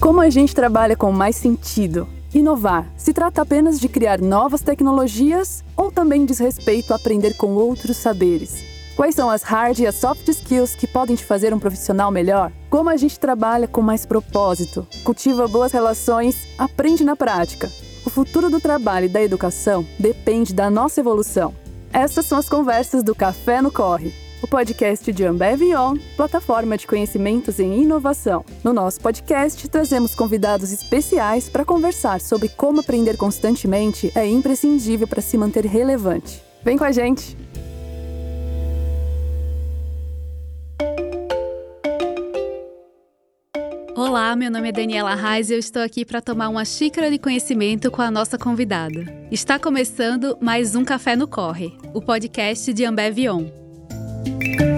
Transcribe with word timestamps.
Como 0.00 0.18
a 0.18 0.30
gente 0.30 0.54
trabalha 0.54 0.96
com 0.96 1.12
mais 1.12 1.36
sentido? 1.36 2.08
Inovar 2.32 2.90
se 2.96 3.12
trata 3.12 3.42
apenas 3.42 3.78
de 3.78 3.86
criar 3.86 4.18
novas 4.18 4.62
tecnologias 4.62 5.62
ou 5.76 5.92
também 5.92 6.24
diz 6.24 6.38
respeito 6.38 6.94
a 6.94 6.96
aprender 6.96 7.36
com 7.36 7.48
outros 7.48 7.98
saberes? 7.98 8.64
Quais 8.96 9.14
são 9.14 9.28
as 9.28 9.42
hard 9.42 9.78
e 9.78 9.86
as 9.86 9.96
soft 9.96 10.26
skills 10.26 10.74
que 10.74 10.86
podem 10.86 11.16
te 11.16 11.24
fazer 11.24 11.52
um 11.52 11.58
profissional 11.58 12.10
melhor? 12.10 12.50
Como 12.70 12.88
a 12.88 12.96
gente 12.96 13.20
trabalha 13.20 13.68
com 13.68 13.82
mais 13.82 14.06
propósito, 14.06 14.88
cultiva 15.04 15.46
boas 15.46 15.70
relações, 15.70 16.48
aprende 16.56 17.04
na 17.04 17.14
prática. 17.14 17.70
O 18.04 18.08
futuro 18.08 18.48
do 18.48 18.58
trabalho 18.58 19.04
e 19.04 19.10
da 19.10 19.22
educação 19.22 19.86
depende 19.98 20.54
da 20.54 20.70
nossa 20.70 21.00
evolução. 21.00 21.54
Essas 21.92 22.24
são 22.24 22.38
as 22.38 22.48
conversas 22.48 23.02
do 23.02 23.14
Café 23.14 23.60
no 23.60 23.70
Corre 23.70 24.14
o 24.42 24.48
podcast 24.48 25.12
de 25.12 25.24
Ambev 25.24 25.62
On, 25.76 25.96
plataforma 26.16 26.76
de 26.76 26.86
conhecimentos 26.86 27.58
em 27.58 27.82
inovação. 27.82 28.44
No 28.64 28.72
nosso 28.72 29.00
podcast, 29.00 29.68
trazemos 29.68 30.14
convidados 30.14 30.72
especiais 30.72 31.48
para 31.48 31.64
conversar 31.64 32.20
sobre 32.20 32.48
como 32.48 32.80
aprender 32.80 33.16
constantemente 33.16 34.10
é 34.14 34.26
imprescindível 34.26 35.06
para 35.06 35.20
se 35.20 35.36
manter 35.36 35.64
relevante. 35.66 36.42
Vem 36.64 36.76
com 36.76 36.84
a 36.84 36.92
gente! 36.92 37.36
Olá, 43.96 44.34
meu 44.34 44.50
nome 44.50 44.70
é 44.70 44.72
Daniela 44.72 45.14
Reis 45.14 45.50
e 45.50 45.54
eu 45.54 45.58
estou 45.58 45.82
aqui 45.82 46.06
para 46.06 46.22
tomar 46.22 46.48
uma 46.48 46.64
xícara 46.64 47.10
de 47.10 47.18
conhecimento 47.18 47.90
com 47.90 48.00
a 48.00 48.10
nossa 48.10 48.38
convidada. 48.38 49.04
Está 49.30 49.58
começando 49.58 50.38
mais 50.40 50.74
um 50.74 50.84
Café 50.84 51.14
no 51.14 51.28
Corre, 51.28 51.76
o 51.92 52.00
podcast 52.00 52.72
de 52.72 52.84
Ambev 52.86 53.18
On. 53.28 53.69
Música 54.26 54.69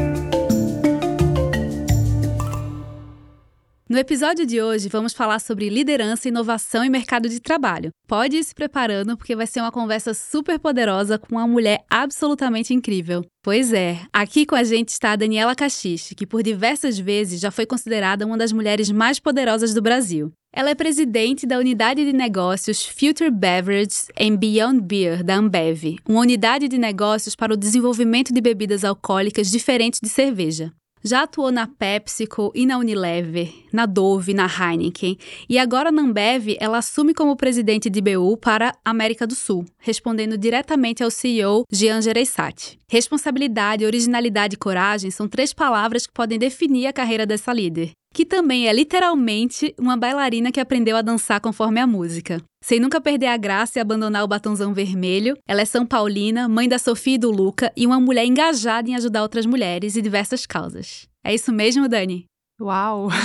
No 3.92 3.98
episódio 3.98 4.46
de 4.46 4.62
hoje, 4.62 4.88
vamos 4.88 5.12
falar 5.12 5.38
sobre 5.38 5.68
liderança, 5.68 6.26
inovação 6.26 6.82
e 6.82 6.88
mercado 6.88 7.28
de 7.28 7.38
trabalho. 7.38 7.90
Pode 8.08 8.38
ir 8.38 8.42
se 8.42 8.54
preparando, 8.54 9.18
porque 9.18 9.36
vai 9.36 9.46
ser 9.46 9.60
uma 9.60 9.70
conversa 9.70 10.14
super 10.14 10.58
poderosa 10.58 11.18
com 11.18 11.34
uma 11.34 11.46
mulher 11.46 11.84
absolutamente 11.90 12.72
incrível. 12.72 13.22
Pois 13.44 13.70
é, 13.70 14.00
aqui 14.10 14.46
com 14.46 14.54
a 14.54 14.64
gente 14.64 14.88
está 14.88 15.12
a 15.12 15.16
Daniela 15.16 15.54
Caxixe, 15.54 16.14
que 16.14 16.26
por 16.26 16.42
diversas 16.42 16.98
vezes 16.98 17.38
já 17.38 17.50
foi 17.50 17.66
considerada 17.66 18.24
uma 18.24 18.38
das 18.38 18.50
mulheres 18.50 18.90
mais 18.90 19.20
poderosas 19.20 19.74
do 19.74 19.82
Brasil. 19.82 20.32
Ela 20.54 20.70
é 20.70 20.74
presidente 20.74 21.46
da 21.46 21.58
unidade 21.58 22.02
de 22.02 22.14
negócios 22.14 22.86
Future 22.86 23.30
Beverages 23.30 24.08
and 24.18 24.36
Beyond 24.36 24.80
Beer 24.80 25.22
da 25.22 25.36
Ambev, 25.36 25.98
uma 26.08 26.20
unidade 26.20 26.66
de 26.66 26.78
negócios 26.78 27.36
para 27.36 27.52
o 27.52 27.58
desenvolvimento 27.58 28.32
de 28.32 28.40
bebidas 28.40 28.84
alcoólicas 28.84 29.50
diferentes 29.50 30.00
de 30.02 30.08
cerveja. 30.08 30.72
Já 31.04 31.22
atuou 31.22 31.50
na 31.50 31.66
PepsiCo 31.66 32.52
e 32.54 32.64
na 32.64 32.78
Unilever, 32.78 33.52
na 33.72 33.86
Dove, 33.86 34.32
na 34.34 34.46
Heineken. 34.46 35.16
E 35.48 35.58
agora 35.58 35.90
na 35.90 36.02
Ambev, 36.02 36.56
ela 36.60 36.78
assume 36.78 37.12
como 37.14 37.36
presidente 37.36 37.90
de 37.90 38.00
BU 38.00 38.36
para 38.36 38.74
América 38.84 39.26
do 39.26 39.34
Sul, 39.34 39.64
respondendo 39.78 40.38
diretamente 40.38 41.02
ao 41.02 41.10
CEO 41.10 41.64
Jean 41.70 42.00
Gereissati. 42.00 42.78
Responsabilidade, 42.88 43.84
originalidade 43.84 44.54
e 44.54 44.58
coragem 44.58 45.10
são 45.10 45.26
três 45.26 45.52
palavras 45.52 46.06
que 46.06 46.12
podem 46.12 46.38
definir 46.38 46.86
a 46.86 46.92
carreira 46.92 47.26
dessa 47.26 47.52
líder 47.52 47.92
que 48.12 48.26
também 48.26 48.68
é 48.68 48.72
literalmente 48.72 49.74
uma 49.78 49.96
bailarina 49.96 50.52
que 50.52 50.60
aprendeu 50.60 50.96
a 50.96 51.02
dançar 51.02 51.40
conforme 51.40 51.80
a 51.80 51.86
música. 51.86 52.42
Sem 52.62 52.78
nunca 52.78 53.00
perder 53.00 53.26
a 53.26 53.36
graça 53.36 53.78
e 53.78 53.80
abandonar 53.80 54.22
o 54.22 54.28
batonzão 54.28 54.72
vermelho, 54.74 55.36
ela 55.48 55.62
é 55.62 55.64
São 55.64 55.84
Paulina, 55.84 56.48
mãe 56.48 56.68
da 56.68 56.78
Sofia 56.78 57.14
e 57.14 57.18
do 57.18 57.30
Luca 57.30 57.72
e 57.76 57.86
uma 57.86 57.98
mulher 57.98 58.24
engajada 58.24 58.88
em 58.88 58.94
ajudar 58.94 59.22
outras 59.22 59.46
mulheres 59.46 59.96
e 59.96 60.02
diversas 60.02 60.46
causas. 60.46 61.08
É 61.24 61.34
isso 61.34 61.52
mesmo, 61.52 61.88
Dani? 61.88 62.26
Uau! 62.60 63.08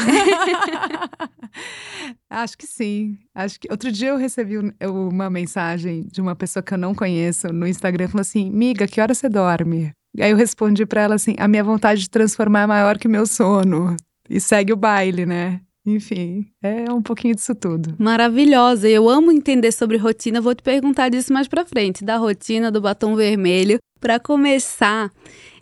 Acho 2.30 2.58
que 2.58 2.66
sim. 2.66 3.18
Acho 3.36 3.60
que 3.60 3.68
outro 3.70 3.92
dia 3.92 4.10
eu 4.10 4.18
recebi 4.18 4.56
uma 4.82 5.30
mensagem 5.30 6.08
de 6.12 6.20
uma 6.22 6.36
pessoa 6.36 6.64
que 6.64 6.74
eu 6.74 6.78
não 6.78 6.96
conheço 6.96 7.54
no 7.54 7.68
Instagram 7.68 8.08
falou 8.08 8.22
assim: 8.22 8.50
"Miga, 8.50 8.88
que 8.88 9.00
hora 9.00 9.14
você 9.14 9.30
dorme?" 9.30 9.92
Aí 10.20 10.32
eu 10.32 10.38
respondi 10.38 10.86
para 10.86 11.02
ela 11.02 11.16
assim: 11.16 11.36
"A 11.38 11.48
minha 11.48 11.64
vontade 11.64 12.02
de 12.02 12.10
transformar 12.10 12.62
é 12.62 12.68
maior 12.68 12.98
que 12.98 13.08
meu 13.08 13.28
sono." 13.28 13.96
E 14.30 14.40
segue 14.40 14.74
o 14.74 14.78
baile, 14.78 15.26
né? 15.26 15.62
Enfim, 15.86 16.46
é 16.62 16.92
um 16.92 17.02
pouquinho 17.02 17.34
disso 17.34 17.56
tudo. 17.56 17.96
Maravilhosa. 17.98 18.90
Eu 18.90 19.08
amo 19.08 19.32
entender 19.32 19.72
sobre 19.72 19.96
rotina. 19.96 20.42
Vou 20.42 20.54
te 20.54 20.62
perguntar 20.62 21.08
disso 21.08 21.32
mais 21.32 21.48
para 21.48 21.66
frente, 21.66 22.04
da 22.04 22.18
rotina 22.18 22.70
do 22.70 22.82
batom 22.82 23.16
vermelho. 23.16 23.80
Para 24.00 24.20
começar, 24.20 25.10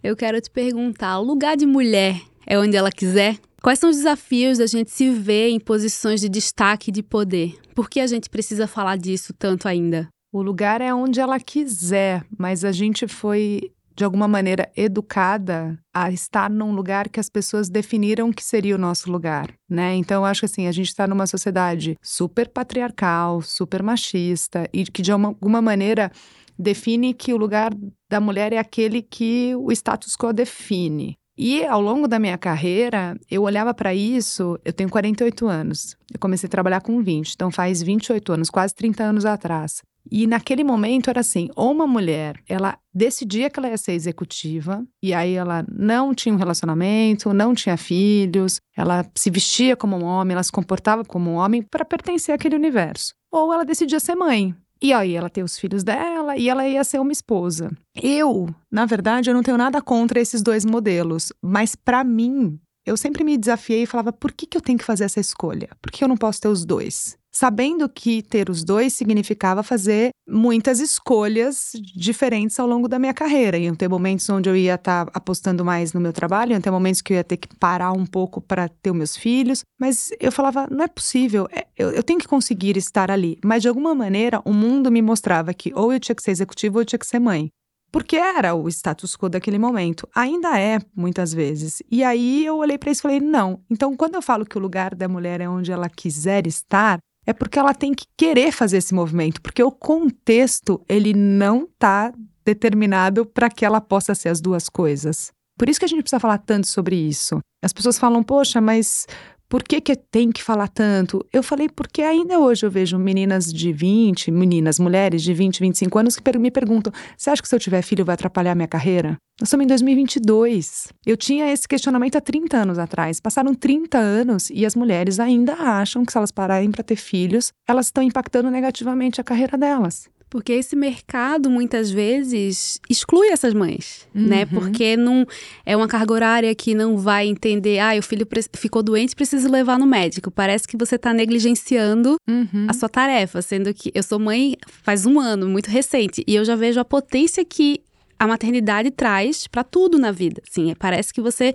eu 0.03 0.15
quero 0.15 0.41
te 0.41 0.49
perguntar: 0.49 1.19
o 1.19 1.23
lugar 1.23 1.55
de 1.55 1.67
mulher 1.67 2.19
é 2.45 2.57
onde 2.57 2.75
ela 2.75 2.91
quiser? 2.91 3.37
Quais 3.61 3.79
são 3.79 3.89
os 3.89 3.97
desafios 3.97 4.57
da 4.57 4.67
gente 4.67 4.91
se 4.91 5.09
ver 5.11 5.49
em 5.49 5.59
posições 5.59 6.21
de 6.21 6.29
destaque 6.29 6.89
e 6.89 6.93
de 6.93 7.03
poder? 7.03 7.55
Por 7.73 7.89
que 7.89 7.99
a 7.99 8.07
gente 8.07 8.29
precisa 8.29 8.67
falar 8.67 8.97
disso 8.97 9.33
tanto 9.33 9.67
ainda? 9.67 10.07
O 10.31 10.41
lugar 10.41 10.81
é 10.81 10.93
onde 10.93 11.19
ela 11.19 11.39
quiser, 11.39 12.25
mas 12.37 12.65
a 12.65 12.71
gente 12.71 13.07
foi 13.07 13.71
de 13.95 14.03
alguma 14.03 14.28
maneira 14.28 14.69
educada 14.75 15.79
a 15.94 16.11
estar 16.11 16.50
num 16.50 16.73
lugar 16.73 17.07
que 17.09 17.19
as 17.19 17.29
pessoas 17.29 17.69
definiram 17.69 18.31
que 18.31 18.44
seria 18.44 18.75
o 18.75 18.79
nosso 18.79 19.09
lugar, 19.11 19.53
né? 19.69 19.95
Então 19.95 20.25
acho 20.25 20.41
que 20.41 20.45
assim, 20.45 20.67
a 20.67 20.72
gente 20.72 20.88
está 20.88 21.07
numa 21.07 21.25
sociedade 21.25 21.97
super 22.01 22.50
patriarcal, 22.50 23.41
super 23.41 23.81
machista 23.81 24.67
e 24.73 24.84
que 24.84 25.01
de 25.01 25.11
alguma 25.11 25.61
maneira 25.61 26.11
define 26.57 27.13
que 27.13 27.34
o 27.34 27.38
lugar 27.38 27.73
da 28.09 28.19
mulher 28.19 28.51
é 28.53 28.57
aquele 28.57 29.01
que 29.01 29.55
o 29.55 29.72
status 29.72 30.16
quo 30.16 30.34
define. 30.34 31.17
E 31.38 31.66
ao 31.66 31.81
longo 31.81 32.07
da 32.07 32.17
minha 32.17 32.38
carreira, 32.38 33.17
eu 33.29 33.44
olhava 33.44 33.73
para 33.73 33.94
isso, 33.94 34.57
eu 34.63 34.72
tenho 34.72 34.89
48 34.89 35.47
anos. 35.47 35.97
Eu 36.13 36.17
comecei 36.17 36.47
a 36.47 36.50
trabalhar 36.50 36.79
com 36.79 37.01
20, 37.01 37.34
então 37.34 37.51
faz 37.51 37.81
28 37.81 38.31
anos, 38.31 38.50
quase 38.50 38.73
30 38.73 39.03
anos 39.03 39.25
atrás. 39.25 39.81
E 40.11 40.27
naquele 40.27 40.63
momento 40.63 41.09
era 41.09 41.19
assim, 41.19 41.49
ou 41.55 41.71
uma 41.71 41.88
mulher, 41.88 42.39
ela 42.47 42.77
decidia 42.93 43.49
que 43.49 43.59
ela 43.59 43.69
ia 43.69 43.77
ser 43.77 43.93
executiva, 43.93 44.85
e 45.01 45.13
aí 45.13 45.33
ela 45.33 45.66
não 45.69 46.13
tinha 46.13 46.33
um 46.33 46.38
relacionamento, 46.38 47.33
não 47.33 47.53
tinha 47.55 47.75
filhos, 47.77 48.59
ela 48.75 49.05
se 49.16 49.29
vestia 49.29 49.75
como 49.75 49.97
um 49.97 50.03
homem, 50.03 50.33
ela 50.33 50.43
se 50.43 50.51
comportava 50.51 51.03
como 51.03 51.31
um 51.31 51.35
homem 51.35 51.61
para 51.61 51.83
pertencer 51.83 52.35
àquele 52.35 52.55
universo. 52.55 53.13
Ou 53.31 53.51
ela 53.51 53.66
decidia 53.66 53.99
ser 53.99 54.16
mãe. 54.16 54.55
E 54.81 54.93
aí 54.93 55.16
ela 55.16 55.29
tem 55.29 55.43
os 55.43 55.57
filhos 55.57 55.83
dela 55.83 56.37
e 56.37 56.49
ela 56.49 56.67
ia 56.67 56.83
ser 56.83 56.99
uma 56.99 57.11
esposa. 57.11 57.72
Eu, 58.01 58.53
na 58.72 58.85
verdade, 58.85 59.29
eu 59.29 59.33
não 59.33 59.41
tenho 59.41 59.57
nada 59.57 59.81
contra 59.81 60.19
esses 60.19 60.41
dois 60.41 60.66
modelos, 60.66 61.31
mas 61.41 61.75
para 61.75 62.03
mim, 62.03 62.59
eu 62.85 62.95
sempre 62.95 63.23
me 63.23 63.37
desafiei 63.37 63.83
e 63.83 63.87
falava: 63.87 64.13
por 64.13 64.31
que, 64.31 64.45
que 64.45 64.55
eu 64.57 64.61
tenho 64.61 64.77
que 64.77 64.85
fazer 64.85 65.05
essa 65.05 65.19
escolha? 65.19 65.69
Por 65.81 65.91
que 65.91 66.03
eu 66.03 66.07
não 66.07 66.17
posso 66.17 66.41
ter 66.41 66.49
os 66.49 66.66
dois? 66.66 67.17
Sabendo 67.35 67.90
que 67.90 68.22
ter 68.22 68.50
os 68.50 68.63
dois 68.63 68.94
significava 68.94 69.62
fazer 69.62 70.12
muitas 70.25 70.79
escolhas 70.79 71.72
diferentes 71.94 72.57
ao 72.57 72.66
longo 72.66 72.88
da 72.88 72.97
minha 72.97 73.13
carreira. 73.13 73.57
Iam 73.57 73.75
ter 73.75 73.90
momentos 73.90 74.29
onde 74.29 74.50
eu 74.50 74.56
ia 74.56 74.75
estar 74.75 75.06
tá 75.06 75.12
apostando 75.13 75.66
mais 75.66 75.91
no 75.91 76.00
meu 76.00 76.13
trabalho, 76.13 76.53
iam 76.53 76.62
ter 76.62 76.72
momentos 76.72 77.01
que 77.01 77.12
eu 77.12 77.18
ia 77.18 77.25
ter 77.25 77.35
que 77.35 77.50
parar 77.57 77.91
um 77.91 78.06
pouco 78.06 78.40
para 78.40 78.69
ter 78.69 78.90
os 78.90 78.96
meus 78.96 79.18
filhos, 79.18 79.66
mas 79.78 80.12
eu 80.18 80.31
falava, 80.31 80.66
não 80.72 80.85
é 80.85 80.88
possível, 80.88 81.46
é, 81.51 81.68
eu, 81.78 81.91
eu 81.91 82.01
tenho 82.01 82.19
que 82.19 82.28
conseguir 82.28 82.78
estar 82.78 83.12
ali. 83.12 83.38
Mas 83.44 83.62
de 83.62 83.67
alguma 83.67 83.94
maneira, 83.94 84.41
o 84.46 84.53
mundo 84.53 84.90
me 84.90 85.02
mostrava 85.02 85.53
que 85.53 85.73
ou 85.75 85.91
eu 85.91 86.00
tinha 86.00 86.16
que 86.16 86.23
ser 86.23 86.31
executivo 86.31 86.78
ou 86.78 86.81
eu 86.84 86.85
tinha 86.85 87.00
que 87.00 87.07
ser 87.07 87.19
mãe 87.19 87.50
porque 87.91 88.17
era 88.17 88.53
o 88.53 88.67
status 88.67 89.16
quo 89.16 89.29
daquele 89.29 89.57
momento. 89.57 90.06
Ainda 90.13 90.59
é, 90.59 90.79
muitas 90.94 91.34
vezes. 91.34 91.81
E 91.90 92.03
aí 92.03 92.46
eu 92.46 92.57
olhei 92.57 92.78
para 92.78 92.91
isso 92.91 93.00
e 93.00 93.03
falei: 93.03 93.22
não. 93.22 93.62
Então, 93.72 93.96
quando 93.96 94.16
eu 94.16 94.22
falo 94.22 94.46
que 94.46 94.57
o 94.57 94.62
lugar 94.62 94.94
da 94.94 95.07
mulher 95.07 95.40
é 95.40 95.47
onde 95.47 95.72
ela 95.72 95.88
quiser 95.88 96.46
estar, 96.46 97.00
é 97.25 97.33
porque 97.33 97.59
ela 97.59 97.73
tem 97.73 97.93
que 97.93 98.05
querer 98.17 98.51
fazer 98.51 98.77
esse 98.77 98.93
movimento, 98.93 99.41
porque 99.41 99.63
o 99.63 99.71
contexto 99.71 100.81
ele 100.87 101.13
não 101.13 101.63
está 101.63 102.13
determinado 102.45 103.25
para 103.25 103.49
que 103.49 103.65
ela 103.65 103.81
possa 103.81 104.13
ser 104.13 104.29
as 104.29 104.39
duas 104.39 104.69
coisas. 104.69 105.31
Por 105.57 105.69
isso 105.69 105.79
que 105.79 105.85
a 105.85 105.87
gente 105.87 106.01
precisa 106.01 106.19
falar 106.19 106.37
tanto 106.37 106.67
sobre 106.67 106.95
isso. 106.95 107.39
As 107.63 107.73
pessoas 107.73 107.97
falam, 107.97 108.21
poxa, 108.21 108.59
mas 108.61 109.07
por 109.47 109.63
que, 109.63 109.79
que 109.79 109.95
tem 109.95 110.31
que 110.31 110.41
falar 110.41 110.67
tanto? 110.67 111.25
Eu 111.31 111.43
falei 111.43 111.69
porque 111.69 112.02
ainda 112.02 112.40
hoje 112.40 112.66
eu 112.66 112.72
vejo 112.72 112.97
meninas 112.97 113.46
de 113.53 113.72
20, 113.72 114.31
meninas, 114.31 114.79
mulheres 114.79 115.22
de 115.22 115.34
20, 115.34 115.59
25 115.59 115.99
anos 115.99 116.16
que 116.16 116.37
me 116.37 116.49
perguntam: 116.49 116.91
você 117.16 117.29
acha 117.29 117.41
que 117.41 117.47
se 117.47 117.55
eu 117.55 117.59
tiver 117.59 117.81
filho 117.81 118.03
vai 118.03 118.16
atrapalhar 118.16 118.55
minha 118.55 118.67
carreira? 118.67 119.17
Nós 119.40 119.47
estamos 119.47 119.66
em 119.66 119.67
2022. 119.67 120.87
Eu 121.05 121.17
tinha 121.17 121.52
esse 121.52 121.67
questionamento 121.67 122.16
há 122.16 122.22
30 122.22 122.58
anos 122.58 122.79
atrás. 122.79 123.19
Passaram 123.19 123.53
30 123.53 123.97
anos 123.97 124.49
e 124.49 124.66
as 124.66 124.75
mulheres 124.75 125.19
ainda 125.19 125.53
acham 125.53 126.05
que 126.05 126.11
se 126.11 126.17
elas 126.17 126.31
pararem 126.31 126.72
para 126.72 126.84
ter 126.84 126.96
filhos, 126.96 127.52
elas 127.67 127.87
estão 127.87 128.02
impactando 128.02 128.49
negativamente 128.49 129.19
a 129.19 129.23
carreira 129.23 129.58
delas. 129.58 130.08
Porque 130.29 130.53
esse 130.53 130.75
mercado 130.75 131.49
muitas 131.49 131.91
vezes 131.91 132.79
exclui 132.89 133.29
essas 133.29 133.53
mães, 133.53 134.07
né? 134.13 134.22
uhum. 134.22 134.29
né? 134.29 134.45
Porque 134.45 134.97
não 134.97 135.25
é 135.66 135.77
uma 135.77 135.87
carga 135.87 136.13
horária 136.13 136.55
que 136.55 136.73
não 136.73 136.97
vai 136.97 137.27
entender, 137.27 137.79
ah, 137.79 137.97
o 137.97 138.01
filho 138.01 138.27
ficou 138.53 138.83
doente, 138.83 139.16
preciso 139.16 139.49
levar 139.49 139.79
no 139.79 139.85
médico. 139.85 140.31
Parece 140.31 140.67
que 140.67 140.77
você 140.77 140.95
está 140.95 141.13
negligenciando 141.13 142.17
uhum. 142.27 142.67
a 142.67 142.73
sua 142.73 142.89
tarefa, 142.89 143.41
sendo 143.41 143.73
que 143.73 143.91
eu 143.93 144.03
sou 144.03 144.19
mãe 144.19 144.55
faz 144.83 145.05
um 145.05 145.19
ano, 145.19 145.47
muito 145.47 145.67
recente, 145.67 146.23
e 146.28 146.35
eu 146.35 146.43
já 146.43 146.55
vejo 146.55 146.79
a 146.79 146.85
potência 146.85 147.45
que 147.45 147.81
a 148.17 148.28
maternidade 148.28 148.91
traz 148.91 149.47
para 149.47 149.63
tudo 149.63 149.97
na 149.97 150.11
vida. 150.11 150.41
Sim, 150.49 150.73
parece 150.78 151.13
que 151.13 151.21
você 151.21 151.53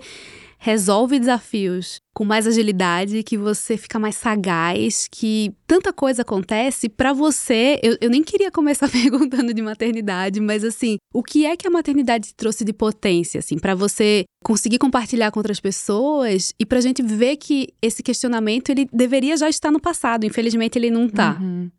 resolve 0.63 1.19
desafios 1.19 1.99
com 2.13 2.23
mais 2.23 2.45
agilidade, 2.45 3.23
que 3.23 3.35
você 3.35 3.75
fica 3.75 3.97
mais 3.97 4.15
sagaz, 4.15 5.07
que 5.11 5.51
tanta 5.65 5.91
coisa 5.91 6.21
acontece 6.21 6.87
para 6.87 7.13
você. 7.13 7.79
Eu, 7.81 7.97
eu 7.99 8.11
nem 8.11 8.23
queria 8.23 8.51
começar 8.51 8.87
perguntando 8.91 9.55
de 9.55 9.61
maternidade, 9.61 10.39
mas 10.39 10.63
assim, 10.63 10.97
o 11.11 11.23
que 11.23 11.47
é 11.47 11.57
que 11.57 11.65
a 11.65 11.71
maternidade 11.71 12.35
trouxe 12.35 12.63
de 12.63 12.73
potência, 12.73 13.39
assim, 13.39 13.57
para 13.57 13.73
você 13.73 14.23
conseguir 14.43 14.77
compartilhar 14.77 15.31
com 15.31 15.39
outras 15.39 15.59
pessoas 15.59 16.53
e 16.59 16.65
pra 16.65 16.79
gente 16.79 17.01
ver 17.01 17.37
que 17.37 17.69
esse 17.81 18.03
questionamento 18.03 18.69
ele 18.69 18.87
deveria 18.93 19.35
já 19.35 19.49
estar 19.49 19.71
no 19.71 19.79
passado, 19.79 20.27
infelizmente 20.27 20.77
ele 20.77 20.91
não 20.91 21.09
tá. 21.09 21.39
Uhum. 21.41 21.71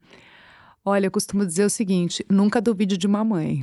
Olha, 0.85 1.07
eu 1.07 1.11
costumo 1.11 1.47
dizer 1.47 1.65
o 1.65 1.71
seguinte: 1.71 2.25
nunca 2.31 2.61
duvide 2.61 2.97
de 2.97 3.07
uma 3.07 3.25
mãe. 3.25 3.63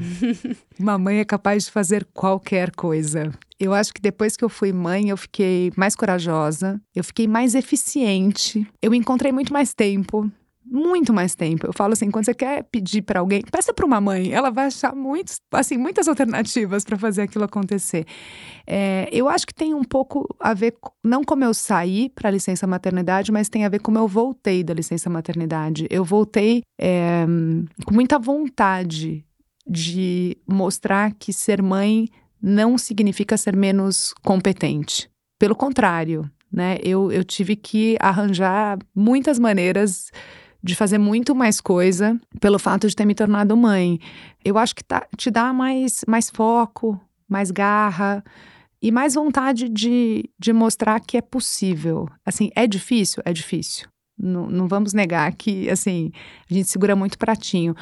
uma 0.80 0.98
mãe 1.00 1.20
é 1.20 1.26
capaz 1.26 1.66
de 1.66 1.72
fazer 1.72 2.08
qualquer 2.14 2.72
coisa. 2.72 3.32
Eu 3.60 3.74
acho 3.74 3.94
que 3.94 4.02
depois 4.02 4.38
que 4.38 4.44
eu 4.44 4.50
fui 4.50 4.72
mãe, 4.72 5.10
eu 5.10 5.18
fiquei 5.18 5.72
mais 5.76 5.96
corajosa, 5.96 6.80
eu 6.96 7.04
fiquei 7.04 7.28
mais 7.28 7.56
eficiente, 7.56 8.66
eu 8.82 8.94
encontrei 8.94 9.34
muito 9.34 9.52
mais 9.52 9.74
tempo 9.74 10.32
muito 10.70 11.12
mais 11.12 11.34
tempo. 11.34 11.66
Eu 11.66 11.74
falo 11.74 11.94
assim, 11.94 12.12
quando 12.12 12.26
você 12.26 12.34
quer 12.34 12.64
pedir 12.64 13.02
para 13.02 13.20
alguém, 13.20 13.42
peça 13.42 13.74
para 13.74 13.86
uma 13.86 14.00
mãe, 14.00 14.32
ela 14.32 14.50
vai 14.50 14.68
achar 14.68 14.96
muitos, 14.96 15.40
assim, 15.52 15.78
muitas 15.78 16.08
alternativas 16.08 16.84
para 16.84 16.98
fazer 16.98 17.24
aquilo 17.24 17.44
acontecer. 17.44 18.06
É, 18.68 19.10
eu 19.12 19.28
acho 19.28 19.48
que 19.48 19.54
tem 19.54 19.74
um 19.74 19.84
pouco 19.84 20.28
a 20.40 20.54
ver, 20.54 20.76
não 21.04 21.24
como 21.24 21.44
eu 21.44 21.54
saí 21.54 22.10
para 22.10 22.30
a 22.30 22.32
licença 22.32 22.68
maternidade, 22.68 23.32
mas 23.32 23.50
tem 23.50 23.66
a 23.66 23.70
ver 23.70 23.80
como 23.80 23.98
eu 23.98 24.08
voltei 24.08 24.64
da 24.64 24.74
licença 24.74 25.10
maternidade. 25.10 25.88
Eu 25.90 26.04
voltei 26.04 26.62
é, 26.80 27.26
com 27.86 27.94
muita 27.94 28.20
vontade 28.20 29.26
de 29.68 30.38
mostrar 30.48 31.14
que 31.14 31.34
ser 31.34 31.62
mãe 31.62 32.08
não 32.42 32.78
significa 32.78 33.38
ser 33.38 33.56
menos 33.56 34.14
competente. 34.24 35.10
Pelo 35.38 35.56
contrário, 35.56 36.30
né? 36.52 36.78
Eu, 36.84 37.12
eu 37.12 37.24
tive 37.24 37.56
que 37.56 37.98
arranjar 38.00 38.80
muitas 38.96 39.38
maneiras 39.38 40.12
de 40.62 40.76
fazer 40.76 40.98
muito 40.98 41.34
mais 41.34 41.62
coisa 41.62 42.20
pelo 42.40 42.60
fato 42.60 42.88
de 42.88 42.96
ter 42.96 43.06
me 43.06 43.16
tornado 43.16 43.56
mãe. 43.56 44.00
Eu 44.44 44.58
acho 44.58 44.76
que 44.76 44.84
tá, 44.84 45.08
te 45.18 45.32
dá 45.32 45.54
mais, 45.54 46.04
mais 46.08 46.30
foco, 46.30 47.00
mais 47.28 47.52
garra 47.52 48.24
e 48.82 48.92
mais 48.92 49.16
vontade 49.16 49.70
de, 49.70 50.30
de 50.38 50.54
mostrar 50.54 51.00
que 51.00 51.18
é 51.18 51.22
possível. 51.22 52.08
Assim, 52.26 52.50
é 52.56 52.68
difícil? 52.68 53.22
É 53.26 53.34
difícil. 53.34 53.88
Não, 54.18 54.50
não 54.50 54.68
vamos 54.68 54.94
negar 54.94 55.34
que, 55.34 55.70
assim, 55.70 56.12
a 56.50 56.54
gente 56.54 56.68
segura 56.68 56.96
muito 56.96 57.18
pratinho. 57.18 57.74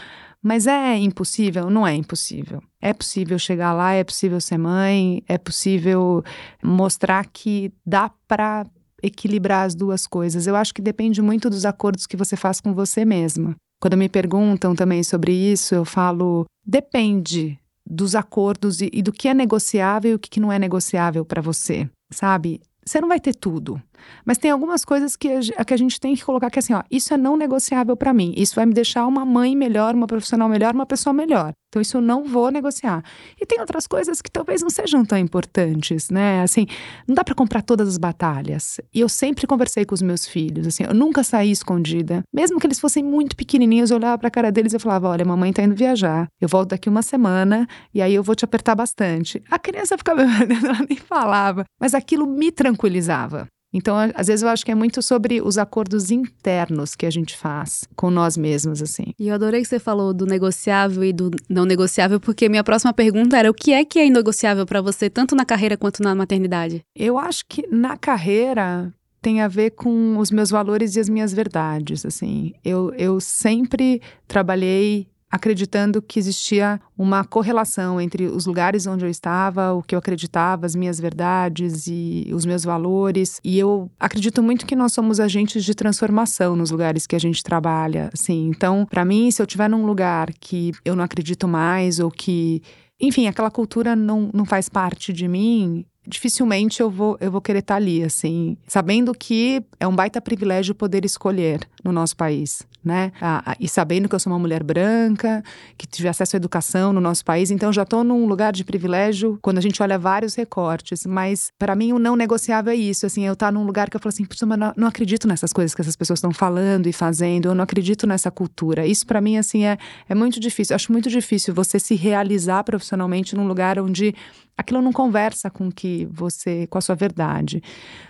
Mas 0.41 0.67
é 0.67 0.95
impossível? 0.95 1.69
Não 1.69 1.85
é 1.85 1.95
impossível. 1.95 2.61
É 2.79 2.93
possível 2.93 3.39
chegar 3.39 3.73
lá, 3.73 3.93
é 3.93 4.03
possível 4.03 4.39
ser 4.39 4.57
mãe, 4.57 5.23
é 5.27 5.37
possível 5.37 6.23
mostrar 6.63 7.25
que 7.25 7.73
dá 7.83 8.11
para 8.27 8.67
equilibrar 9.01 9.65
as 9.65 9.75
duas 9.75 10.07
coisas. 10.07 10.47
Eu 10.47 10.55
acho 10.55 10.73
que 10.73 10.81
depende 10.81 11.21
muito 11.21 11.49
dos 11.49 11.65
acordos 11.65 12.05
que 12.05 12.17
você 12.17 12.35
faz 12.35 12.59
com 12.59 12.73
você 12.73 13.05
mesma. 13.05 13.55
Quando 13.79 13.97
me 13.97 14.09
perguntam 14.09 14.75
também 14.75 15.03
sobre 15.03 15.31
isso, 15.33 15.75
eu 15.75 15.85
falo: 15.85 16.45
depende 16.65 17.59
dos 17.85 18.15
acordos 18.15 18.81
e, 18.81 18.89
e 18.91 19.01
do 19.01 19.11
que 19.11 19.27
é 19.27 19.33
negociável 19.33 20.11
e 20.11 20.15
o 20.15 20.19
que 20.19 20.39
não 20.39 20.51
é 20.51 20.59
negociável 20.59 21.23
para 21.23 21.41
você, 21.41 21.89
sabe? 22.11 22.59
Você 22.85 23.01
não 23.01 23.07
vai 23.07 23.19
ter 23.19 23.35
tudo. 23.35 23.81
Mas 24.25 24.37
tem 24.37 24.51
algumas 24.51 24.83
coisas 24.83 25.15
que 25.15 25.29
a, 25.57 25.65
que 25.65 25.73
a 25.73 25.77
gente 25.77 25.99
tem 25.99 26.15
que 26.15 26.23
colocar 26.23 26.49
que 26.49 26.59
assim, 26.59 26.73
ó, 26.73 26.83
isso 26.89 27.13
é 27.13 27.17
não 27.17 27.37
negociável 27.37 27.95
para 27.95 28.13
mim. 28.13 28.33
Isso 28.35 28.55
vai 28.55 28.65
me 28.65 28.73
deixar 28.73 29.05
uma 29.07 29.25
mãe 29.25 29.55
melhor, 29.55 29.95
uma 29.95 30.07
profissional 30.07 30.49
melhor, 30.49 30.73
uma 30.73 30.85
pessoa 30.85 31.13
melhor. 31.13 31.53
Então 31.69 31.81
isso 31.81 31.97
eu 31.97 32.01
não 32.01 32.23
vou 32.23 32.49
negociar. 32.49 33.03
E 33.39 33.45
tem 33.45 33.59
outras 33.59 33.85
coisas 33.85 34.21
que 34.21 34.31
talvez 34.31 34.61
não 34.61 34.69
sejam 34.69 35.03
tão 35.03 35.17
importantes, 35.17 36.09
né? 36.09 36.41
Assim, 36.41 36.65
não 37.07 37.13
dá 37.13 37.23
para 37.23 37.35
comprar 37.35 37.61
todas 37.61 37.87
as 37.87 37.97
batalhas. 37.97 38.79
E 38.93 39.01
eu 39.01 39.09
sempre 39.09 39.45
conversei 39.45 39.85
com 39.85 39.93
os 39.93 40.01
meus 40.01 40.25
filhos, 40.25 40.65
assim, 40.65 40.83
eu 40.83 40.93
nunca 40.93 41.23
saí 41.23 41.51
escondida. 41.51 42.23
Mesmo 42.33 42.59
que 42.59 42.65
eles 42.65 42.79
fossem 42.79 43.03
muito 43.03 43.35
pequenininhos, 43.35 43.91
eu 43.91 43.97
olhava 43.97 44.17
para 44.17 44.29
a 44.29 44.31
cara 44.31 44.51
deles 44.51 44.73
e 44.73 44.79
falava: 44.79 45.09
"Olha, 45.09 45.25
mamãe 45.25 45.51
tá 45.51 45.61
indo 45.61 45.75
viajar. 45.75 46.27
Eu 46.39 46.47
volto 46.47 46.69
daqui 46.69 46.87
uma 46.87 47.01
semana 47.01 47.67
e 47.93 48.01
aí 48.01 48.15
eu 48.15 48.23
vou 48.23 48.35
te 48.35 48.45
apertar 48.45 48.75
bastante". 48.75 49.43
A 49.51 49.59
criança 49.59 49.97
ficava, 49.97 50.21
ela 50.23 50.85
nem 50.87 50.97
falava, 50.97 51.65
mas 51.79 51.93
aquilo 51.93 52.25
me 52.25 52.51
tranquilizava. 52.51 53.47
Então, 53.77 53.95
às 54.15 54.25
vezes 54.25 54.41
eu 54.41 54.49
acho 54.49 54.65
que 54.65 54.71
é 54.71 54.75
muito 54.75 55.03
sobre 55.03 55.39
os 55.39 55.55
acordos 55.59 56.09
internos 56.09 56.95
que 56.95 57.05
a 57.05 57.11
gente 57.11 57.37
faz 57.37 57.87
com 57.95 58.09
nós 58.09 58.35
mesmos, 58.35 58.81
assim. 58.81 59.13
E 59.19 59.27
eu 59.27 59.35
adorei 59.35 59.61
que 59.61 59.67
você 59.67 59.77
falou 59.77 60.15
do 60.15 60.25
negociável 60.25 61.03
e 61.03 61.13
do 61.13 61.29
não 61.47 61.63
negociável, 61.63 62.19
porque 62.19 62.49
minha 62.49 62.63
próxima 62.63 62.91
pergunta 62.91 63.37
era 63.37 63.51
o 63.51 63.53
que 63.53 63.73
é 63.73 63.85
que 63.85 63.99
é 63.99 64.07
inegociável 64.07 64.65
para 64.65 64.81
você, 64.81 65.11
tanto 65.11 65.35
na 65.35 65.45
carreira 65.45 65.77
quanto 65.77 66.01
na 66.01 66.15
maternidade? 66.15 66.83
Eu 66.95 67.19
acho 67.19 67.45
que 67.47 67.67
na 67.67 67.95
carreira 67.95 68.91
tem 69.21 69.41
a 69.41 69.47
ver 69.47 69.71
com 69.71 70.17
os 70.17 70.31
meus 70.31 70.49
valores 70.49 70.95
e 70.95 70.99
as 70.99 71.07
minhas 71.07 71.31
verdades, 71.31 72.03
assim. 72.03 72.53
Eu, 72.65 72.91
eu 72.97 73.19
sempre 73.19 74.01
trabalhei 74.27 75.07
acreditando 75.29 76.01
que 76.01 76.19
existia 76.19 76.79
uma 76.97 77.23
correlação 77.23 77.99
entre 77.99 78.25
os 78.25 78.45
lugares 78.45 78.87
onde 78.87 79.05
eu 79.05 79.09
estava, 79.09 79.73
o 79.73 79.83
que 79.83 79.93
eu 79.93 79.99
acreditava, 79.99 80.65
as 80.65 80.75
minhas 80.75 80.99
verdades 80.99 81.85
e 81.87 82.29
os 82.33 82.45
meus 82.45 82.63
valores. 82.63 83.39
E 83.43 83.59
eu 83.59 83.91
acredito 83.99 84.41
muito 84.41 84.65
que 84.65 84.75
nós 84.75 84.93
somos 84.93 85.19
agentes 85.19 85.63
de 85.63 85.75
transformação 85.75 86.55
nos 86.55 86.71
lugares 86.71 87.05
que 87.05 87.15
a 87.15 87.19
gente 87.19 87.43
trabalha, 87.43 88.09
assim. 88.13 88.47
Então, 88.47 88.85
para 88.89 89.03
mim, 89.03 89.29
se 89.31 89.41
eu 89.41 89.45
estiver 89.45 89.69
num 89.69 89.85
lugar 89.85 90.31
que 90.39 90.71
eu 90.85 90.95
não 90.95 91.03
acredito 91.03 91.47
mais 91.47 91.99
ou 91.99 92.09
que 92.09 92.61
enfim, 92.99 93.27
aquela 93.27 93.51
cultura 93.51 93.95
não, 93.95 94.31
não 94.33 94.43
faz 94.43 94.67
parte 94.67 95.13
de 95.13 95.27
mim, 95.27 95.85
dificilmente 96.07 96.81
eu 96.81 96.89
vou, 96.89 97.17
eu 97.19 97.29
vou 97.29 97.41
querer 97.41 97.59
estar 97.59 97.73
tá 97.73 97.77
ali, 97.77 98.03
assim, 98.03 98.57
sabendo 98.65 99.13
que 99.13 99.61
é 99.79 99.87
um 99.87 99.95
baita 99.95 100.21
privilégio 100.21 100.73
poder 100.73 101.03
escolher 101.03 101.59
no 101.83 101.91
nosso 101.91 102.15
país, 102.15 102.63
né? 102.83 103.11
Ah, 103.21 103.55
e 103.59 103.67
sabendo 103.67 104.07
que 104.07 104.15
eu 104.15 104.19
sou 104.19 104.31
uma 104.31 104.39
mulher 104.39 104.63
branca, 104.63 105.43
que 105.77 105.85
tive 105.85 106.07
acesso 106.07 106.35
à 106.35 106.37
educação 106.37 106.93
no 106.93 107.01
nosso 107.01 107.25
país, 107.25 107.51
então 107.51 107.73
já 107.73 107.83
estou 107.83 108.03
num 108.03 108.25
lugar 108.25 108.53
de 108.53 108.63
privilégio 108.63 109.37
quando 109.41 109.57
a 109.57 109.61
gente 109.61 109.83
olha 109.83 109.99
vários 109.99 110.33
recortes. 110.35 111.05
Mas 111.05 111.51
para 111.59 111.75
mim 111.75 111.91
o 111.91 111.99
não 111.99 112.15
negociável 112.15 112.71
é 112.71 112.75
isso, 112.75 113.05
assim, 113.05 113.25
eu 113.25 113.33
estar 113.33 113.47
tá 113.47 113.51
num 113.51 113.65
lugar 113.65 113.89
que 113.89 113.97
eu 113.97 113.99
falo 113.99 114.09
assim, 114.09 114.25
mas 114.45 114.57
não, 114.77 114.87
acredito 114.87 115.27
nessas 115.27 115.51
coisas 115.51 115.75
que 115.75 115.81
essas 115.81 115.95
pessoas 115.95 116.19
estão 116.19 116.31
falando 116.31 116.87
e 116.87 116.93
fazendo, 116.93 117.49
eu 117.49 117.55
não 117.55 117.63
acredito 117.63 118.07
nessa 118.07 118.31
cultura. 118.31 118.85
Isso 118.85 119.05
para 119.05 119.19
mim 119.19 119.37
assim 119.37 119.65
é, 119.65 119.77
é 120.07 120.15
muito 120.15 120.39
difícil. 120.39 120.73
Eu 120.73 120.75
acho 120.77 120.91
muito 120.91 121.09
difícil 121.09 121.53
você 121.53 121.79
se 121.79 121.95
realizar 121.95 122.63
profissionalmente 122.63 123.35
num 123.35 123.47
lugar 123.47 123.77
onde 123.79 124.15
aquilo 124.57 124.81
não 124.81 124.91
conversa 124.91 125.49
com 125.49 125.71
que 125.71 126.07
você, 126.11 126.65
com 126.67 126.77
a 126.77 126.81
sua 126.81 126.95
verdade. 126.95 127.61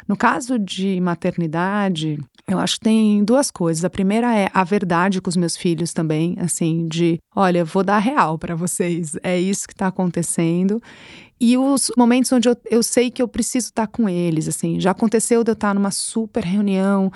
No 0.07 0.15
caso 0.15 0.57
de 0.57 0.99
maternidade, 1.01 2.17
eu 2.47 2.57
acho 2.57 2.75
que 2.75 2.85
tem 2.85 3.23
duas 3.23 3.51
coisas. 3.51 3.83
A 3.83 3.89
primeira 3.89 4.33
é 4.33 4.49
a 4.53 4.63
verdade 4.63 5.21
com 5.21 5.29
os 5.29 5.35
meus 5.35 5.57
filhos 5.57 5.91
também, 5.91 6.37
assim, 6.39 6.87
de, 6.87 7.19
olha, 7.35 7.65
vou 7.65 7.83
dar 7.83 7.99
real 7.99 8.37
para 8.39 8.55
vocês. 8.55 9.17
É 9.21 9.37
isso 9.37 9.67
que 9.67 9.73
está 9.73 9.87
acontecendo. 9.87 10.81
E 11.39 11.57
os 11.57 11.91
momentos 11.97 12.31
onde 12.31 12.47
eu, 12.47 12.57
eu 12.71 12.81
sei 12.81 13.11
que 13.11 13.21
eu 13.21 13.27
preciso 13.27 13.67
estar 13.67 13.85
tá 13.85 13.91
com 13.91 14.07
eles, 14.07 14.47
assim, 14.47 14.79
já 14.79 14.91
aconteceu 14.91 15.43
de 15.43 15.51
eu 15.51 15.53
estar 15.53 15.69
tá 15.69 15.73
numa 15.73 15.91
super 15.91 16.43
reunião 16.43 17.11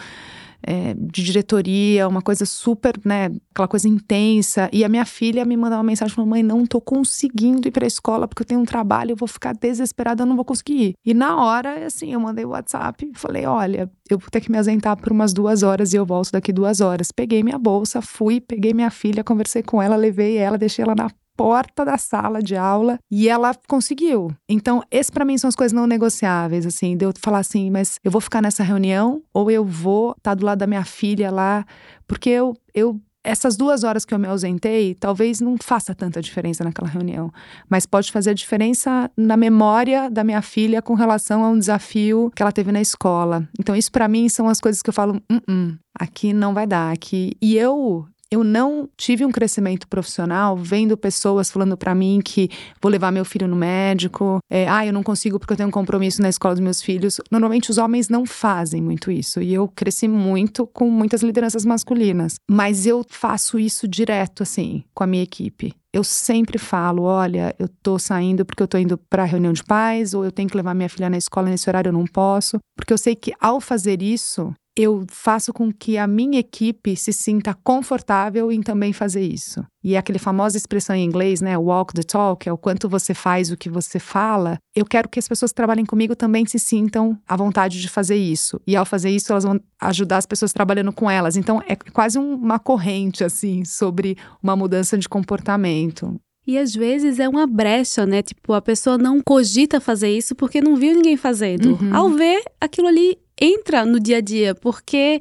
é, 0.63 0.94
de 0.94 1.24
diretoria, 1.24 2.08
uma 2.08 2.22
coisa 2.22 2.46
super, 2.46 3.00
né, 3.03 3.32
aquela 3.51 3.68
coisa 3.68 3.88
intensa. 3.88 4.70
E 4.72 4.84
a 4.84 4.89
minha 4.89 5.06
filha 5.06 5.44
me 5.46 5.58
mandou 5.58 5.77
uma 5.77 5.84
mensagem 5.84 6.13
falando: 6.13 6.30
mãe, 6.30 6.44
não 6.44 6.65
tô 6.65 6.80
conseguindo 6.80 7.68
ir 7.68 7.72
pra 7.72 7.86
escola 7.86 8.27
porque 8.27 8.44
eu 8.44 8.48
tenho 8.48 8.62
um 8.62 8.65
trabalho, 8.65 9.12
eu 9.12 9.15
vou 9.15 9.27
ficar 9.27 9.53
desesperada, 9.53 10.24
eu 10.24 10.27
não 10.27 10.36
vou 10.36 10.46
conseguir 10.46 10.74
ir. 10.74 10.94
E 11.06 11.13
na 11.13 11.44
hora, 11.44 11.86
assim, 11.86 12.13
eu 12.13 12.20
mandei 12.20 12.46
o 12.46 12.50
WhatsApp 12.50 13.10
e 13.13 13.18
falei: 13.18 13.46
olha, 13.46 13.89
eu 14.10 14.18
vou 14.18 14.30
ter 14.30 14.41
que 14.41 14.51
me 14.51 14.58
ausentar 14.58 14.98
por 14.98 15.12
umas 15.12 15.34
duas 15.34 15.63
horas 15.63 15.94
e 15.94 15.98
eu 15.98 16.06
volto 16.06 16.32
daqui 16.32 16.51
duas 16.51 16.82
horas. 16.82 17.12
Peguei 17.12 17.44
minha 17.44 17.58
bolsa, 17.58 18.01
fui, 18.01 18.39
peguei 18.39 18.74
minha 18.74 18.91
filha, 18.91 19.24
conversei 19.24 19.63
com 19.63 19.82
ela, 19.82 19.96
levei 19.96 20.38
ela, 20.38 20.58
deixei 20.58 20.84
ela 20.84 20.96
na 20.96 21.10
porta 21.41 21.83
da 21.83 21.98
sala 21.98 22.39
de 22.39 22.55
aula 22.55 23.00
e 23.10 23.27
ela 23.27 23.55
conseguiu. 23.67 24.31
Então, 24.48 24.83
esse 24.91 25.12
para 25.12 25.25
mim 25.25 25.39
são 25.39 25.48
as 25.48 25.55
coisas 25.55 25.74
não 25.74 25.88
negociáveis, 25.88 26.67
assim, 26.67 26.95
de 26.95 27.03
eu 27.03 27.12
falar 27.19 27.39
assim, 27.39 27.71
mas 27.71 28.00
eu 28.03 28.12
vou 28.12 28.21
ficar 28.21 28.43
nessa 28.43 28.62
reunião 28.63 29.24
ou 29.33 29.50
eu 29.50 29.65
vou 29.65 30.12
estar 30.12 30.31
tá 30.31 30.36
do 30.36 30.45
lado 30.45 30.60
da 30.60 30.67
minha 30.67 30.86
filha 30.86 31.31
lá, 31.31 31.65
porque 32.07 32.29
eu, 32.29 32.55
eu 32.75 33.01
essas 33.24 33.55
duas 33.55 33.83
horas 33.83 34.05
que 34.05 34.13
eu 34.13 34.19
me 34.19 34.27
ausentei, 34.27 34.93
talvez 34.93 35.41
não 35.41 35.55
faça 35.62 35.95
tanta 35.95 36.21
diferença 36.21 36.63
naquela 36.63 36.88
reunião, 36.88 37.31
mas 37.67 37.88
pode 37.88 38.12
fazer 38.12 38.36
diferença 38.36 39.10
na 39.17 39.36
memória 39.36 40.10
da 40.10 40.24
minha 40.24 40.41
filha 40.43 40.79
com 40.79 40.93
relação 40.93 41.43
a 41.43 41.50
um 41.50 41.57
desafio 41.57 42.31
que 42.36 42.41
ela 42.43 42.51
teve 42.51 42.71
na 42.71 42.81
escola. 42.81 43.48
Então, 43.60 43.75
isso 43.75 43.91
para 43.91 44.07
mim 44.07 44.29
são 44.29 44.48
as 44.48 44.60
coisas 44.60 44.81
que 44.81 44.89
eu 44.89 44.93
falo, 44.93 45.15
uh 45.15 45.51
-uh, 45.51 45.77
aqui 46.00 46.33
não 46.33 46.53
vai 46.53 46.67
dar, 46.67 46.91
aqui. 46.91 47.33
E 47.41 47.57
eu 47.57 48.05
eu 48.31 48.45
não 48.45 48.88
tive 48.95 49.25
um 49.25 49.31
crescimento 49.31 49.85
profissional 49.88 50.55
vendo 50.55 50.95
pessoas 50.95 51.51
falando 51.51 51.75
para 51.75 51.93
mim 51.93 52.21
que 52.23 52.50
vou 52.81 52.89
levar 52.89 53.11
meu 53.11 53.25
filho 53.25 53.45
no 53.45 53.57
médico, 53.57 54.39
é, 54.50 54.69
ah, 54.69 54.85
eu 54.85 54.93
não 54.93 55.03
consigo 55.03 55.38
porque 55.38 55.51
eu 55.51 55.57
tenho 55.57 55.67
um 55.67 55.71
compromisso 55.71 56.21
na 56.21 56.29
escola 56.29 56.55
dos 56.55 56.63
meus 56.63 56.81
filhos. 56.81 57.19
Normalmente 57.29 57.69
os 57.69 57.77
homens 57.77 58.07
não 58.07 58.25
fazem 58.25 58.81
muito 58.81 59.11
isso 59.11 59.41
e 59.41 59.53
eu 59.53 59.67
cresci 59.67 60.07
muito 60.07 60.65
com 60.65 60.89
muitas 60.89 61.21
lideranças 61.21 61.65
masculinas, 61.65 62.35
mas 62.50 62.88
eu 62.88 63.05
faço 63.09 63.59
isso 63.59 63.85
direto 63.85 64.43
assim 64.43 64.83
com 64.93 65.03
a 65.03 65.07
minha 65.07 65.23
equipe. 65.23 65.73
eu 65.93 66.03
sempre 66.03 66.57
falo: 66.57 67.03
olha, 67.03 67.53
eu 67.59 67.67
tô 67.83 68.00
saindo 68.00 68.45
porque 68.45 68.63
eu 68.63 68.67
tô 68.67 68.77
indo 68.77 68.97
para 68.97 69.25
reunião 69.25 69.51
de 69.51 69.63
pais, 69.63 70.13
ou 70.13 70.23
eu 70.23 70.31
tenho 70.31 70.50
que 70.50 70.55
levar 70.55 70.73
minha 70.73 70.88
filha 70.88 71.09
na 71.09 71.17
escola 71.17 71.50
nesse 71.50 71.69
horário, 71.69 71.89
eu 71.89 71.93
não 71.93 72.05
posso. 72.05 72.59
Porque 72.77 72.93
eu 72.93 72.97
sei 72.97 73.13
que 73.15 73.33
ao 73.41 73.59
fazer 73.59 74.01
isso, 74.01 74.53
eu 74.75 75.06
faço 75.10 75.51
com 75.51 75.72
que 75.72 75.98
a 75.98 76.08
minha 76.08 76.40
equipe 76.40 76.96
se 76.96 77.12
sinta 77.12 77.54
confortável 77.54 78.51
em 78.51 78.62
também 78.62 78.94
fazer 78.94 79.22
isso. 79.22 79.66
E 79.84 79.96
é 79.96 79.98
aquela 79.98 80.20
famosa 80.20 80.58
expressão 80.58 80.96
em 80.96 81.04
inglês, 81.04 81.42
né, 81.42 81.58
walk 81.58 81.94
the 81.94 82.04
talk, 82.04 82.48
é 82.48 82.54
o 82.54 82.58
quanto 82.58 82.88
você 82.88 83.13
faz 83.13 83.51
o 83.51 83.58
que 83.58 83.70
você 83.70 84.00
fala. 84.00 84.58
Eu 84.75 84.86
quero 84.86 85.10
que 85.10 85.20
as 85.20 85.28
pessoas 85.28 85.51
que 85.51 85.56
trabalhem 85.56 85.86
comigo 85.86 86.16
também 86.16 86.46
se 86.46 86.60
sintam 86.60 87.18
à 87.28 87.36
vontade 87.36 87.82
de 87.82 87.90
fazer 87.90 88.16
isso. 88.16 88.62
E 88.66 88.75
ao 88.75 88.86
fazer 88.86 89.10
isso, 89.10 89.32
elas 89.32 89.44
vão 89.44 89.60
ajudar 89.82 90.18
as 90.18 90.25
pessoas 90.25 90.54
trabalhando 90.54 90.94
com 90.94 91.10
elas. 91.10 91.36
Então 91.36 91.62
é 91.68 91.75
quase 91.75 92.18
uma 92.18 92.60
corrente 92.60 93.24
assim 93.24 93.66
sobre 93.66 94.18
uma 94.42 94.56
mudança 94.56 94.98
de 94.98 95.10
comportamento. 95.10 96.16
E 96.46 96.58
às 96.58 96.74
vezes 96.74 97.20
é 97.20 97.30
uma 97.30 97.46
brecha, 97.46 98.06
né? 98.06 98.22
Tipo, 98.22 98.54
a 98.54 98.62
pessoa 98.62 98.98
não 98.98 99.22
cogita 99.22 99.80
fazer 99.80 100.10
isso 100.10 100.36
porque 100.36 100.60
não 100.60 100.75
viu 100.75 100.96
ninguém 100.96 101.16
fazendo. 101.16 101.74
Uhum. 101.74 101.96
Ao 101.96 102.10
ver, 102.10 102.42
aquilo 102.60 102.88
ali 102.88 103.18
entra 103.41 103.83
no 103.83 104.00
dia 104.00 104.17
a 104.17 104.21
dia, 104.21 104.53
porque 104.53 105.19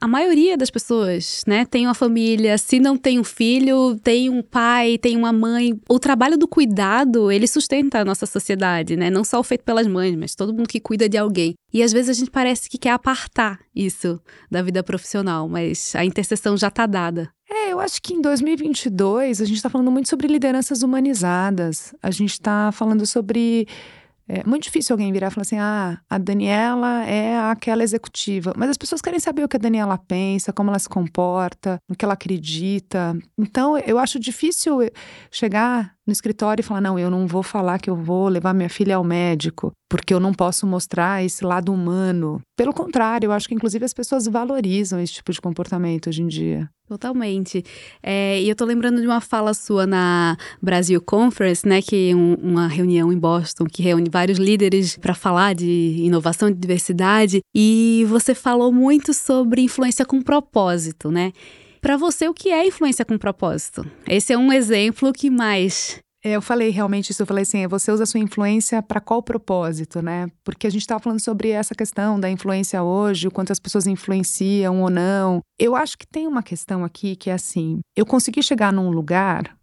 a 0.00 0.06
maioria 0.06 0.56
das 0.56 0.70
pessoas, 0.70 1.42
né, 1.46 1.64
tem 1.64 1.86
uma 1.86 1.94
família, 1.94 2.58
se 2.58 2.78
não 2.78 2.96
tem 2.96 3.18
um 3.18 3.24
filho, 3.24 3.98
tem 4.02 4.28
um 4.28 4.42
pai, 4.42 4.98
tem 4.98 5.16
uma 5.16 5.32
mãe. 5.32 5.80
O 5.88 5.98
trabalho 5.98 6.36
do 6.36 6.46
cuidado, 6.46 7.30
ele 7.32 7.46
sustenta 7.46 8.00
a 8.00 8.04
nossa 8.04 8.26
sociedade, 8.26 8.96
né? 8.96 9.08
Não 9.08 9.24
só 9.24 9.40
o 9.40 9.42
feito 9.42 9.64
pelas 9.64 9.86
mães, 9.86 10.14
mas 10.16 10.34
todo 10.34 10.52
mundo 10.52 10.68
que 10.68 10.80
cuida 10.80 11.08
de 11.08 11.16
alguém. 11.16 11.54
E 11.72 11.82
às 11.82 11.92
vezes 11.92 12.10
a 12.10 12.12
gente 12.12 12.30
parece 12.30 12.68
que 12.68 12.76
quer 12.76 12.90
apartar 12.90 13.60
isso 13.74 14.20
da 14.50 14.62
vida 14.62 14.82
profissional, 14.82 15.48
mas 15.48 15.94
a 15.96 16.04
interseção 16.04 16.56
já 16.56 16.68
está 16.68 16.86
dada. 16.86 17.30
É, 17.50 17.72
eu 17.72 17.80
acho 17.80 18.02
que 18.02 18.14
em 18.14 18.20
2022 18.20 19.40
a 19.40 19.44
gente 19.44 19.56
está 19.56 19.70
falando 19.70 19.90
muito 19.90 20.08
sobre 20.08 20.26
lideranças 20.26 20.82
humanizadas. 20.82 21.94
A 22.02 22.10
gente 22.10 22.32
está 22.32 22.70
falando 22.72 23.06
sobre 23.06 23.66
é 24.26 24.42
muito 24.44 24.64
difícil 24.64 24.94
alguém 24.94 25.12
virar 25.12 25.28
e 25.28 25.30
falar 25.30 25.42
assim: 25.42 25.58
ah, 25.58 25.98
a 26.08 26.18
Daniela 26.18 27.04
é 27.04 27.36
aquela 27.50 27.82
executiva. 27.82 28.54
Mas 28.56 28.70
as 28.70 28.78
pessoas 28.78 29.02
querem 29.02 29.20
saber 29.20 29.44
o 29.44 29.48
que 29.48 29.56
a 29.56 29.60
Daniela 29.60 29.98
pensa, 29.98 30.52
como 30.52 30.70
ela 30.70 30.78
se 30.78 30.88
comporta, 30.88 31.78
no 31.88 31.94
que 31.94 32.04
ela 32.04 32.14
acredita. 32.14 33.16
Então, 33.38 33.76
eu 33.78 33.98
acho 33.98 34.18
difícil 34.18 34.78
chegar 35.30 35.93
no 36.06 36.12
escritório 36.12 36.60
e 36.60 36.64
falar: 36.64 36.80
não, 36.80 36.98
eu 36.98 37.10
não 37.10 37.26
vou 37.26 37.42
falar 37.42 37.78
que 37.78 37.90
eu 37.90 37.96
vou 37.96 38.28
levar 38.28 38.54
minha 38.54 38.68
filha 38.68 38.96
ao 38.96 39.04
médico, 39.04 39.72
porque 39.88 40.12
eu 40.12 40.20
não 40.20 40.32
posso 40.32 40.66
mostrar 40.66 41.24
esse 41.24 41.44
lado 41.44 41.72
humano. 41.72 42.40
Pelo 42.56 42.72
contrário, 42.72 43.28
eu 43.28 43.32
acho 43.32 43.48
que 43.48 43.54
inclusive 43.54 43.84
as 43.84 43.94
pessoas 43.94 44.26
valorizam 44.26 45.00
esse 45.00 45.14
tipo 45.14 45.32
de 45.32 45.40
comportamento 45.40 46.08
hoje 46.08 46.22
em 46.22 46.26
dia. 46.26 46.68
Totalmente. 46.86 47.64
É, 48.02 48.42
e 48.42 48.48
eu 48.48 48.54
tô 48.54 48.64
lembrando 48.66 49.00
de 49.00 49.06
uma 49.06 49.20
fala 49.20 49.54
sua 49.54 49.86
na 49.86 50.36
Brasil 50.60 51.00
Conference, 51.00 51.66
né, 51.66 51.80
que 51.80 52.14
um, 52.14 52.34
uma 52.34 52.68
reunião 52.68 53.10
em 53.10 53.18
Boston 53.18 53.64
que 53.64 53.82
reúne 53.82 54.10
vários 54.10 54.38
líderes 54.38 54.96
para 54.98 55.14
falar 55.14 55.54
de 55.54 55.96
inovação 55.98 56.50
e 56.50 56.54
diversidade, 56.54 57.40
e 57.54 58.04
você 58.06 58.34
falou 58.34 58.70
muito 58.70 59.14
sobre 59.14 59.62
influência 59.62 60.04
com 60.04 60.20
propósito, 60.20 61.10
né? 61.10 61.32
Para 61.84 61.98
você, 61.98 62.26
o 62.26 62.32
que 62.32 62.48
é 62.48 62.66
influência 62.66 63.04
com 63.04 63.18
propósito? 63.18 63.84
Esse 64.08 64.32
é 64.32 64.38
um 64.38 64.50
exemplo 64.50 65.12
que 65.12 65.28
mais 65.28 66.00
é, 66.24 66.30
eu 66.30 66.40
falei 66.40 66.70
realmente 66.70 67.10
isso, 67.10 67.20
eu 67.20 67.26
falei 67.26 67.42
assim, 67.42 67.66
você 67.66 67.92
usa 67.92 68.04
a 68.04 68.06
sua 68.06 68.20
influência 68.20 68.82
para 68.82 69.02
qual 69.02 69.22
propósito, 69.22 70.00
né? 70.00 70.28
Porque 70.42 70.66
a 70.66 70.70
gente 70.70 70.80
estava 70.80 70.98
falando 70.98 71.20
sobre 71.20 71.50
essa 71.50 71.74
questão 71.74 72.18
da 72.18 72.30
influência 72.30 72.82
hoje, 72.82 73.28
o 73.28 73.30
quanto 73.30 73.52
as 73.52 73.60
pessoas 73.60 73.86
influenciam 73.86 74.80
ou 74.80 74.88
não. 74.88 75.42
Eu 75.58 75.76
acho 75.76 75.98
que 75.98 76.06
tem 76.06 76.26
uma 76.26 76.42
questão 76.42 76.84
aqui 76.84 77.16
que 77.16 77.28
é 77.28 77.34
assim, 77.34 77.80
eu 77.94 78.06
consegui 78.06 78.42
chegar 78.42 78.72
num 78.72 78.88
lugar 78.88 79.54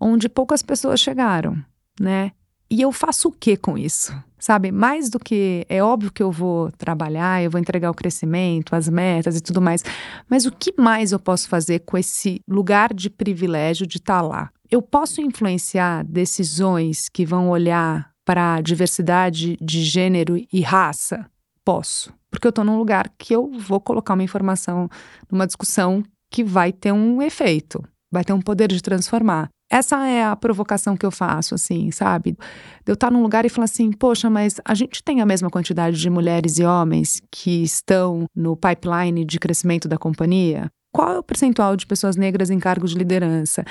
onde 0.00 0.28
poucas 0.28 0.60
pessoas 0.60 0.98
chegaram, 0.98 1.56
né? 2.00 2.32
E 2.74 2.82
eu 2.82 2.90
faço 2.90 3.28
o 3.28 3.32
que 3.32 3.56
com 3.56 3.78
isso? 3.78 4.12
Sabe, 4.36 4.72
mais 4.72 5.08
do 5.08 5.20
que 5.20 5.64
é 5.68 5.80
óbvio 5.80 6.10
que 6.10 6.20
eu 6.20 6.32
vou 6.32 6.72
trabalhar, 6.72 7.40
eu 7.40 7.48
vou 7.48 7.60
entregar 7.60 7.88
o 7.88 7.94
crescimento, 7.94 8.74
as 8.74 8.88
metas 8.88 9.36
e 9.36 9.40
tudo 9.40 9.62
mais, 9.62 9.84
mas 10.28 10.44
o 10.44 10.50
que 10.50 10.74
mais 10.76 11.12
eu 11.12 11.20
posso 11.20 11.48
fazer 11.48 11.84
com 11.86 11.96
esse 11.96 12.40
lugar 12.48 12.92
de 12.92 13.08
privilégio 13.08 13.86
de 13.86 13.98
estar 13.98 14.20
tá 14.20 14.26
lá? 14.26 14.50
Eu 14.68 14.82
posso 14.82 15.20
influenciar 15.20 16.02
decisões 16.02 17.08
que 17.08 17.24
vão 17.24 17.48
olhar 17.48 18.10
para 18.24 18.54
a 18.56 18.60
diversidade 18.60 19.56
de 19.60 19.84
gênero 19.84 20.36
e 20.52 20.60
raça? 20.60 21.30
Posso, 21.64 22.12
porque 22.28 22.48
eu 22.48 22.50
estou 22.50 22.64
num 22.64 22.76
lugar 22.76 23.08
que 23.16 23.36
eu 23.36 23.52
vou 23.52 23.78
colocar 23.78 24.14
uma 24.14 24.24
informação 24.24 24.90
numa 25.30 25.46
discussão 25.46 26.02
que 26.28 26.42
vai 26.42 26.72
ter 26.72 26.90
um 26.90 27.22
efeito, 27.22 27.84
vai 28.10 28.24
ter 28.24 28.32
um 28.32 28.42
poder 28.42 28.66
de 28.66 28.82
transformar. 28.82 29.48
Essa 29.74 30.06
é 30.06 30.22
a 30.22 30.36
provocação 30.36 30.96
que 30.96 31.04
eu 31.04 31.10
faço, 31.10 31.52
assim, 31.52 31.90
sabe? 31.90 32.38
De 32.84 32.92
eu 32.92 32.94
estar 32.94 33.10
num 33.10 33.20
lugar 33.20 33.44
e 33.44 33.48
falar 33.48 33.64
assim, 33.64 33.90
poxa, 33.90 34.30
mas 34.30 34.60
a 34.64 34.72
gente 34.72 35.02
tem 35.02 35.20
a 35.20 35.26
mesma 35.26 35.50
quantidade 35.50 35.98
de 35.98 36.08
mulheres 36.08 36.60
e 36.60 36.64
homens 36.64 37.20
que 37.28 37.64
estão 37.64 38.26
no 38.36 38.56
pipeline 38.56 39.24
de 39.24 39.36
crescimento 39.40 39.88
da 39.88 39.98
companhia? 39.98 40.70
Qual 40.92 41.14
é 41.14 41.18
o 41.18 41.24
percentual 41.24 41.74
de 41.74 41.88
pessoas 41.88 42.14
negras 42.14 42.50
em 42.50 42.60
cargos 42.60 42.92
de 42.92 42.98
liderança? 42.98 43.64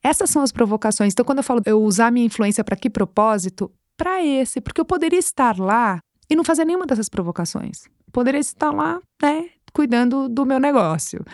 Essas 0.00 0.30
são 0.30 0.42
as 0.42 0.52
provocações. 0.52 1.12
Então, 1.12 1.24
quando 1.24 1.38
eu 1.38 1.44
falo 1.44 1.60
eu 1.66 1.82
usar 1.82 2.12
minha 2.12 2.26
influência 2.26 2.62
para 2.62 2.76
que 2.76 2.88
propósito? 2.88 3.68
Para 3.96 4.24
esse, 4.24 4.60
porque 4.60 4.80
eu 4.80 4.84
poderia 4.84 5.18
estar 5.18 5.58
lá 5.58 5.98
e 6.30 6.36
não 6.36 6.44
fazer 6.44 6.64
nenhuma 6.64 6.86
dessas 6.86 7.08
provocações. 7.08 7.88
Poderia 8.12 8.38
estar 8.38 8.70
lá, 8.70 9.00
né, 9.20 9.46
cuidando 9.72 10.28
do 10.28 10.46
meu 10.46 10.60
negócio. 10.60 11.24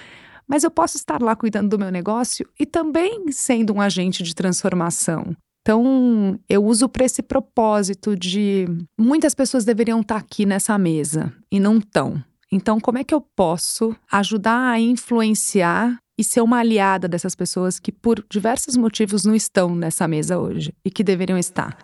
Mas 0.46 0.64
eu 0.64 0.70
posso 0.70 0.96
estar 0.96 1.22
lá 1.22 1.34
cuidando 1.34 1.70
do 1.70 1.78
meu 1.78 1.90
negócio 1.90 2.48
e 2.58 2.66
também 2.66 3.30
sendo 3.32 3.72
um 3.72 3.80
agente 3.80 4.22
de 4.22 4.34
transformação. 4.34 5.34
Então, 5.62 6.38
eu 6.46 6.62
uso 6.62 6.86
para 6.90 7.06
esse 7.06 7.22
propósito 7.22 8.14
de 8.14 8.66
muitas 8.98 9.34
pessoas 9.34 9.64
deveriam 9.64 10.02
estar 10.02 10.16
aqui 10.16 10.44
nessa 10.44 10.76
mesa 10.76 11.32
e 11.50 11.58
não 11.58 11.78
estão. 11.78 12.22
Então, 12.52 12.78
como 12.78 12.98
é 12.98 13.04
que 13.04 13.14
eu 13.14 13.20
posso 13.20 13.96
ajudar 14.12 14.72
a 14.72 14.78
influenciar 14.78 15.98
e 16.18 16.22
ser 16.22 16.42
uma 16.42 16.58
aliada 16.58 17.08
dessas 17.08 17.34
pessoas 17.34 17.80
que, 17.80 17.90
por 17.90 18.22
diversos 18.30 18.76
motivos, 18.76 19.24
não 19.24 19.34
estão 19.34 19.74
nessa 19.74 20.06
mesa 20.06 20.38
hoje 20.38 20.74
e 20.84 20.90
que 20.90 21.02
deveriam 21.02 21.38
estar? 21.38 21.76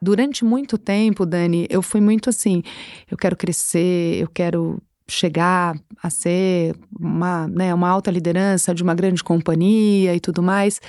Durante 0.00 0.44
muito 0.44 0.78
tempo, 0.78 1.26
Dani, 1.26 1.66
eu 1.68 1.82
fui 1.82 2.00
muito 2.00 2.30
assim: 2.30 2.62
eu 3.10 3.16
quero 3.16 3.36
crescer, 3.36 4.20
eu 4.20 4.28
quero 4.28 4.80
chegar 5.08 5.78
a 6.02 6.10
ser 6.10 6.74
uma, 6.98 7.46
né, 7.48 7.72
uma 7.72 7.88
alta 7.88 8.10
liderança 8.10 8.74
de 8.74 8.82
uma 8.82 8.94
grande 8.94 9.22
companhia 9.22 10.14
e 10.14 10.20
tudo 10.20 10.42
mais. 10.42 10.80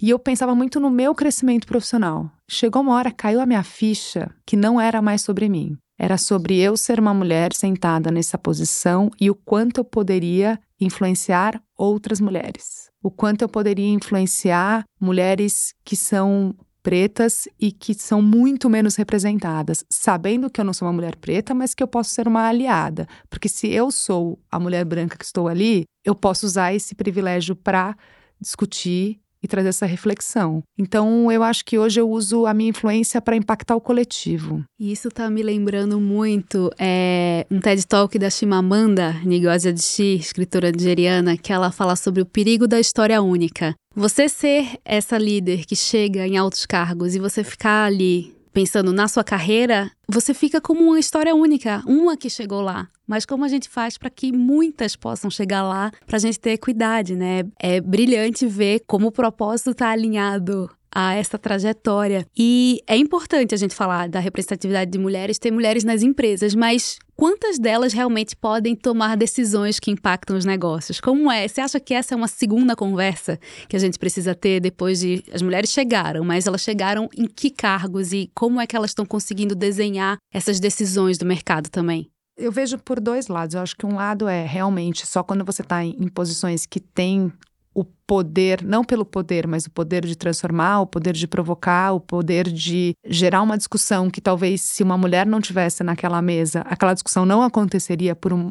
E 0.00 0.10
eu 0.10 0.18
pensava 0.18 0.54
muito 0.54 0.80
no 0.80 0.90
meu 0.90 1.14
crescimento 1.14 1.66
profissional. 1.66 2.30
Chegou 2.48 2.82
uma 2.82 2.94
hora, 2.94 3.12
caiu 3.12 3.40
a 3.40 3.46
minha 3.46 3.62
ficha 3.62 4.30
que 4.44 4.56
não 4.56 4.80
era 4.80 5.00
mais 5.00 5.22
sobre 5.22 5.48
mim. 5.48 5.76
Era 5.98 6.16
sobre 6.16 6.58
eu 6.58 6.76
ser 6.76 6.98
uma 6.98 7.12
mulher 7.12 7.52
sentada 7.52 8.10
nessa 8.10 8.38
posição 8.38 9.10
e 9.20 9.30
o 9.30 9.34
quanto 9.34 9.78
eu 9.78 9.84
poderia 9.84 10.58
influenciar 10.80 11.62
outras 11.76 12.20
mulheres. 12.20 12.88
O 13.02 13.10
quanto 13.10 13.42
eu 13.42 13.48
poderia 13.48 13.88
influenciar 13.88 14.84
mulheres 14.98 15.74
que 15.84 15.94
são 15.94 16.54
pretas 16.82 17.48
e 17.58 17.70
que 17.72 17.94
são 17.94 18.20
muito 18.22 18.68
menos 18.68 18.96
representadas, 18.96 19.84
sabendo 19.90 20.50
que 20.50 20.60
eu 20.60 20.64
não 20.64 20.72
sou 20.72 20.86
uma 20.86 20.94
mulher 20.94 21.16
preta, 21.16 21.54
mas 21.54 21.74
que 21.74 21.82
eu 21.82 21.88
posso 21.88 22.10
ser 22.10 22.26
uma 22.26 22.48
aliada, 22.48 23.06
porque 23.28 23.48
se 23.48 23.68
eu 23.68 23.90
sou 23.90 24.38
a 24.50 24.58
mulher 24.58 24.84
branca 24.84 25.16
que 25.16 25.24
estou 25.24 25.48
ali, 25.48 25.84
eu 26.04 26.14
posso 26.14 26.46
usar 26.46 26.74
esse 26.74 26.94
privilégio 26.94 27.54
para 27.54 27.96
discutir 28.40 29.20
e 29.42 29.48
trazer 29.48 29.68
essa 29.68 29.86
reflexão. 29.86 30.62
Então, 30.78 31.30
eu 31.30 31.42
acho 31.42 31.64
que 31.64 31.78
hoje 31.78 32.00
eu 32.00 32.08
uso 32.08 32.46
a 32.46 32.54
minha 32.54 32.70
influência 32.70 33.20
para 33.20 33.36
impactar 33.36 33.76
o 33.76 33.80
coletivo. 33.80 34.64
E 34.78 34.92
isso 34.92 35.08
está 35.08 35.30
me 35.30 35.42
lembrando 35.42 36.00
muito 36.00 36.70
é, 36.78 37.46
um 37.50 37.60
TED 37.60 37.86
Talk 37.86 38.18
da 38.18 38.30
Chimamanda 38.30 39.14
Ngozi 39.24 39.68
Adichie, 39.68 40.16
escritora 40.16 40.70
nigeriana, 40.70 41.36
que 41.36 41.52
ela 41.52 41.70
fala 41.70 41.96
sobre 41.96 42.22
o 42.22 42.26
perigo 42.26 42.66
da 42.66 42.78
história 42.78 43.20
única. 43.22 43.74
Você 43.94 44.28
ser 44.28 44.78
essa 44.84 45.18
líder 45.18 45.64
que 45.66 45.74
chega 45.74 46.26
em 46.26 46.36
altos 46.36 46.64
cargos 46.64 47.14
e 47.14 47.18
você 47.18 47.42
ficar 47.42 47.84
ali 47.84 48.34
pensando 48.52 48.92
na 48.92 49.08
sua 49.08 49.24
carreira, 49.24 49.90
você 50.08 50.34
fica 50.34 50.60
como 50.60 50.82
uma 50.82 50.98
história 50.98 51.34
única, 51.34 51.82
uma 51.86 52.16
que 52.16 52.28
chegou 52.28 52.60
lá. 52.60 52.88
Mas 53.10 53.26
como 53.26 53.44
a 53.44 53.48
gente 53.48 53.68
faz 53.68 53.98
para 53.98 54.08
que 54.08 54.30
muitas 54.30 54.94
possam 54.94 55.28
chegar 55.28 55.64
lá, 55.64 55.90
para 56.06 56.16
a 56.16 56.20
gente 56.20 56.38
ter 56.38 56.52
equidade, 56.52 57.16
né? 57.16 57.42
É 57.58 57.80
brilhante 57.80 58.46
ver 58.46 58.84
como 58.86 59.08
o 59.08 59.12
propósito 59.12 59.70
está 59.72 59.90
alinhado 59.90 60.70
a 60.94 61.14
essa 61.14 61.36
trajetória. 61.36 62.24
E 62.38 62.80
é 62.86 62.96
importante 62.96 63.52
a 63.52 63.58
gente 63.58 63.74
falar 63.74 64.08
da 64.08 64.20
representatividade 64.20 64.92
de 64.92 64.98
mulheres, 64.98 65.40
ter 65.40 65.50
mulheres 65.50 65.82
nas 65.82 66.04
empresas, 66.04 66.54
mas 66.54 67.00
quantas 67.16 67.58
delas 67.58 67.92
realmente 67.92 68.36
podem 68.36 68.76
tomar 68.76 69.16
decisões 69.16 69.80
que 69.80 69.90
impactam 69.90 70.36
os 70.36 70.44
negócios? 70.44 71.00
Como 71.00 71.28
é? 71.32 71.48
Você 71.48 71.60
acha 71.60 71.80
que 71.80 71.94
essa 71.94 72.14
é 72.14 72.16
uma 72.16 72.28
segunda 72.28 72.76
conversa 72.76 73.40
que 73.68 73.74
a 73.74 73.80
gente 73.80 73.98
precisa 73.98 74.36
ter 74.36 74.60
depois 74.60 75.00
de 75.00 75.24
as 75.32 75.42
mulheres 75.42 75.70
chegaram, 75.70 76.22
mas 76.24 76.46
elas 76.46 76.60
chegaram 76.60 77.08
em 77.16 77.26
que 77.26 77.50
cargos 77.50 78.12
e 78.12 78.30
como 78.36 78.60
é 78.60 78.68
que 78.68 78.76
elas 78.76 78.92
estão 78.92 79.04
conseguindo 79.04 79.56
desenhar 79.56 80.16
essas 80.32 80.60
decisões 80.60 81.18
do 81.18 81.26
mercado 81.26 81.68
também? 81.70 82.08
Eu 82.40 82.50
vejo 82.50 82.78
por 82.78 82.98
dois 82.98 83.28
lados. 83.28 83.54
Eu 83.54 83.60
acho 83.60 83.76
que 83.76 83.84
um 83.84 83.94
lado 83.94 84.26
é 84.26 84.44
realmente 84.46 85.06
só 85.06 85.22
quando 85.22 85.44
você 85.44 85.60
está 85.62 85.84
em, 85.84 85.94
em 85.98 86.08
posições 86.08 86.64
que 86.64 86.80
têm 86.80 87.30
o 87.74 87.84
poder, 87.84 88.64
não 88.64 88.82
pelo 88.82 89.04
poder, 89.04 89.46
mas 89.46 89.66
o 89.66 89.70
poder 89.70 90.04
de 90.04 90.16
transformar, 90.16 90.80
o 90.80 90.86
poder 90.86 91.12
de 91.12 91.28
provocar, 91.28 91.92
o 91.92 92.00
poder 92.00 92.50
de 92.50 92.94
gerar 93.06 93.42
uma 93.42 93.56
discussão 93.56 94.10
que 94.10 94.20
talvez 94.20 94.60
se 94.62 94.82
uma 94.82 94.98
mulher 94.98 95.24
não 95.26 95.40
tivesse 95.40 95.84
naquela 95.84 96.20
mesa, 96.20 96.62
aquela 96.62 96.94
discussão 96.94 97.24
não 97.24 97.42
aconteceria 97.42 98.16
por 98.16 98.32
um, 98.32 98.50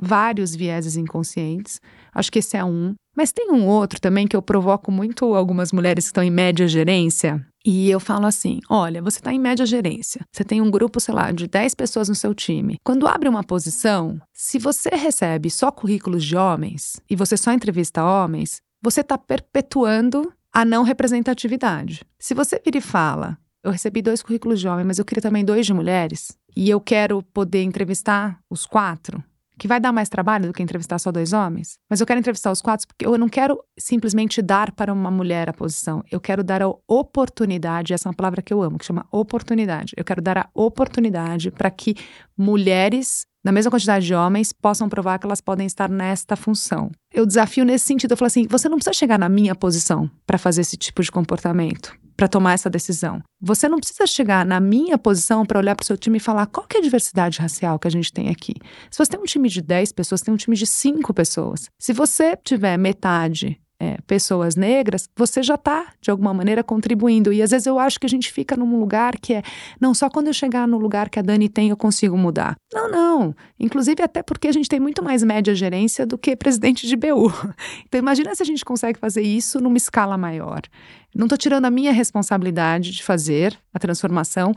vários 0.00 0.54
vieses 0.54 0.96
inconscientes. 0.96 1.80
Acho 2.14 2.30
que 2.30 2.40
esse 2.40 2.56
é 2.56 2.64
um. 2.64 2.94
Mas 3.16 3.32
tem 3.32 3.50
um 3.50 3.66
outro 3.66 4.00
também 4.00 4.26
que 4.26 4.36
eu 4.36 4.42
provoco 4.42 4.92
muito 4.92 5.34
algumas 5.34 5.72
mulheres 5.72 6.04
que 6.04 6.08
estão 6.08 6.22
em 6.22 6.30
média 6.30 6.68
gerência. 6.68 7.44
E 7.64 7.90
eu 7.90 8.00
falo 8.00 8.26
assim: 8.26 8.60
olha, 8.68 9.02
você 9.02 9.18
está 9.18 9.32
em 9.32 9.38
média 9.38 9.66
gerência. 9.66 10.20
Você 10.32 10.44
tem 10.44 10.60
um 10.60 10.70
grupo, 10.70 11.00
sei 11.00 11.14
lá, 11.14 11.32
de 11.32 11.46
10 11.46 11.74
pessoas 11.74 12.08
no 12.08 12.14
seu 12.14 12.34
time. 12.34 12.76
Quando 12.84 13.06
abre 13.06 13.28
uma 13.28 13.44
posição, 13.44 14.20
se 14.32 14.58
você 14.58 14.90
recebe 14.90 15.50
só 15.50 15.70
currículos 15.70 16.24
de 16.24 16.36
homens 16.36 17.00
e 17.08 17.16
você 17.16 17.36
só 17.36 17.52
entrevista 17.52 18.04
homens, 18.04 18.60
você 18.82 19.00
está 19.00 19.18
perpetuando 19.18 20.32
a 20.52 20.64
não 20.64 20.82
representatividade. 20.82 22.02
Se 22.18 22.34
você 22.34 22.60
vira 22.64 22.78
e 22.78 22.80
fala, 22.80 23.36
eu 23.62 23.70
recebi 23.70 24.00
dois 24.00 24.22
currículos 24.22 24.60
de 24.60 24.68
homem, 24.68 24.84
mas 24.84 24.98
eu 24.98 25.04
queria 25.04 25.22
também 25.22 25.44
dois 25.44 25.66
de 25.66 25.74
mulheres, 25.74 26.36
e 26.56 26.70
eu 26.70 26.80
quero 26.80 27.22
poder 27.22 27.62
entrevistar 27.62 28.38
os 28.48 28.64
quatro, 28.66 29.22
que 29.58 29.68
vai 29.68 29.80
dar 29.80 29.92
mais 29.92 30.08
trabalho 30.08 30.46
do 30.46 30.52
que 30.52 30.62
entrevistar 30.62 30.98
só 30.98 31.10
dois 31.10 31.32
homens, 31.32 31.78
mas 31.90 32.00
eu 32.00 32.06
quero 32.06 32.20
entrevistar 32.20 32.50
os 32.50 32.62
quatro 32.62 32.86
porque 32.86 33.06
eu 33.06 33.18
não 33.18 33.28
quero 33.28 33.58
simplesmente 33.78 34.40
dar 34.40 34.72
para 34.72 34.92
uma 34.92 35.10
mulher 35.10 35.50
a 35.50 35.52
posição, 35.52 36.02
eu 36.10 36.20
quero 36.20 36.44
dar 36.44 36.62
a 36.62 36.72
oportunidade, 36.86 37.92
essa 37.92 38.08
é 38.08 38.10
uma 38.10 38.16
palavra 38.16 38.40
que 38.40 38.52
eu 38.52 38.62
amo, 38.62 38.78
que 38.78 38.84
chama 38.84 39.06
oportunidade. 39.10 39.92
Eu 39.96 40.04
quero 40.04 40.22
dar 40.22 40.38
a 40.38 40.48
oportunidade 40.54 41.50
para 41.50 41.70
que 41.70 41.94
mulheres 42.36 43.26
na 43.44 43.52
mesma 43.52 43.70
quantidade 43.70 44.04
de 44.04 44.14
homens, 44.14 44.52
possam 44.52 44.88
provar 44.88 45.18
que 45.18 45.24
elas 45.24 45.40
podem 45.40 45.66
estar 45.66 45.88
nesta 45.88 46.36
função. 46.36 46.90
Eu 47.10 47.24
desafio 47.24 47.64
nesse 47.64 47.86
sentido, 47.86 48.10
eu 48.10 48.16
falo 48.16 48.26
assim, 48.26 48.46
você 48.46 48.68
não 48.68 48.76
precisa 48.76 48.92
chegar 48.92 49.18
na 49.18 49.28
minha 49.28 49.54
posição 49.54 50.10
para 50.26 50.36
fazer 50.36 50.62
esse 50.62 50.76
tipo 50.76 51.02
de 51.02 51.10
comportamento 51.10 51.96
para 52.18 52.26
tomar 52.26 52.54
essa 52.54 52.68
decisão. 52.68 53.22
Você 53.40 53.68
não 53.68 53.78
precisa 53.78 54.04
chegar 54.04 54.44
na 54.44 54.58
minha 54.58 54.98
posição 54.98 55.46
para 55.46 55.60
olhar 55.60 55.76
para 55.76 55.84
o 55.84 55.86
seu 55.86 55.96
time 55.96 56.16
e 56.16 56.20
falar 56.20 56.46
qual 56.46 56.66
que 56.66 56.76
é 56.76 56.80
a 56.80 56.82
diversidade 56.82 57.38
racial 57.38 57.78
que 57.78 57.86
a 57.86 57.90
gente 57.90 58.12
tem 58.12 58.28
aqui. 58.28 58.54
Se 58.90 58.98
você 58.98 59.12
tem 59.12 59.20
um 59.20 59.24
time 59.24 59.48
de 59.48 59.62
10 59.62 59.92
pessoas, 59.92 60.20
tem 60.20 60.34
um 60.34 60.36
time 60.36 60.56
de 60.56 60.66
5 60.66 61.14
pessoas. 61.14 61.70
Se 61.78 61.92
você 61.92 62.36
tiver 62.36 62.76
metade 62.76 63.60
é, 63.80 63.96
pessoas 64.06 64.56
negras, 64.56 65.08
você 65.16 65.42
já 65.42 65.54
está, 65.54 65.92
de 66.00 66.10
alguma 66.10 66.34
maneira, 66.34 66.64
contribuindo. 66.64 67.32
E 67.32 67.40
às 67.40 67.50
vezes 67.50 67.66
eu 67.66 67.78
acho 67.78 68.00
que 68.00 68.06
a 68.06 68.08
gente 68.08 68.32
fica 68.32 68.56
num 68.56 68.78
lugar 68.78 69.16
que 69.16 69.34
é, 69.34 69.42
não, 69.80 69.94
só 69.94 70.10
quando 70.10 70.26
eu 70.26 70.32
chegar 70.32 70.66
no 70.66 70.78
lugar 70.78 71.08
que 71.08 71.18
a 71.18 71.22
Dani 71.22 71.48
tem 71.48 71.70
eu 71.70 71.76
consigo 71.76 72.16
mudar. 72.16 72.56
Não, 72.72 72.90
não. 72.90 73.34
Inclusive, 73.58 74.02
até 74.02 74.22
porque 74.22 74.48
a 74.48 74.52
gente 74.52 74.68
tem 74.68 74.80
muito 74.80 75.02
mais 75.02 75.22
média 75.22 75.54
gerência 75.54 76.04
do 76.04 76.18
que 76.18 76.34
presidente 76.34 76.86
de 76.86 76.96
BU. 76.96 77.32
Então, 77.86 77.98
imagina 77.98 78.34
se 78.34 78.42
a 78.42 78.46
gente 78.46 78.64
consegue 78.64 78.98
fazer 78.98 79.22
isso 79.22 79.60
numa 79.60 79.76
escala 79.76 80.18
maior. 80.18 80.60
Não 81.14 81.26
estou 81.26 81.38
tirando 81.38 81.64
a 81.64 81.70
minha 81.70 81.92
responsabilidade 81.92 82.92
de 82.92 83.02
fazer 83.02 83.58
a 83.72 83.78
transformação, 83.78 84.52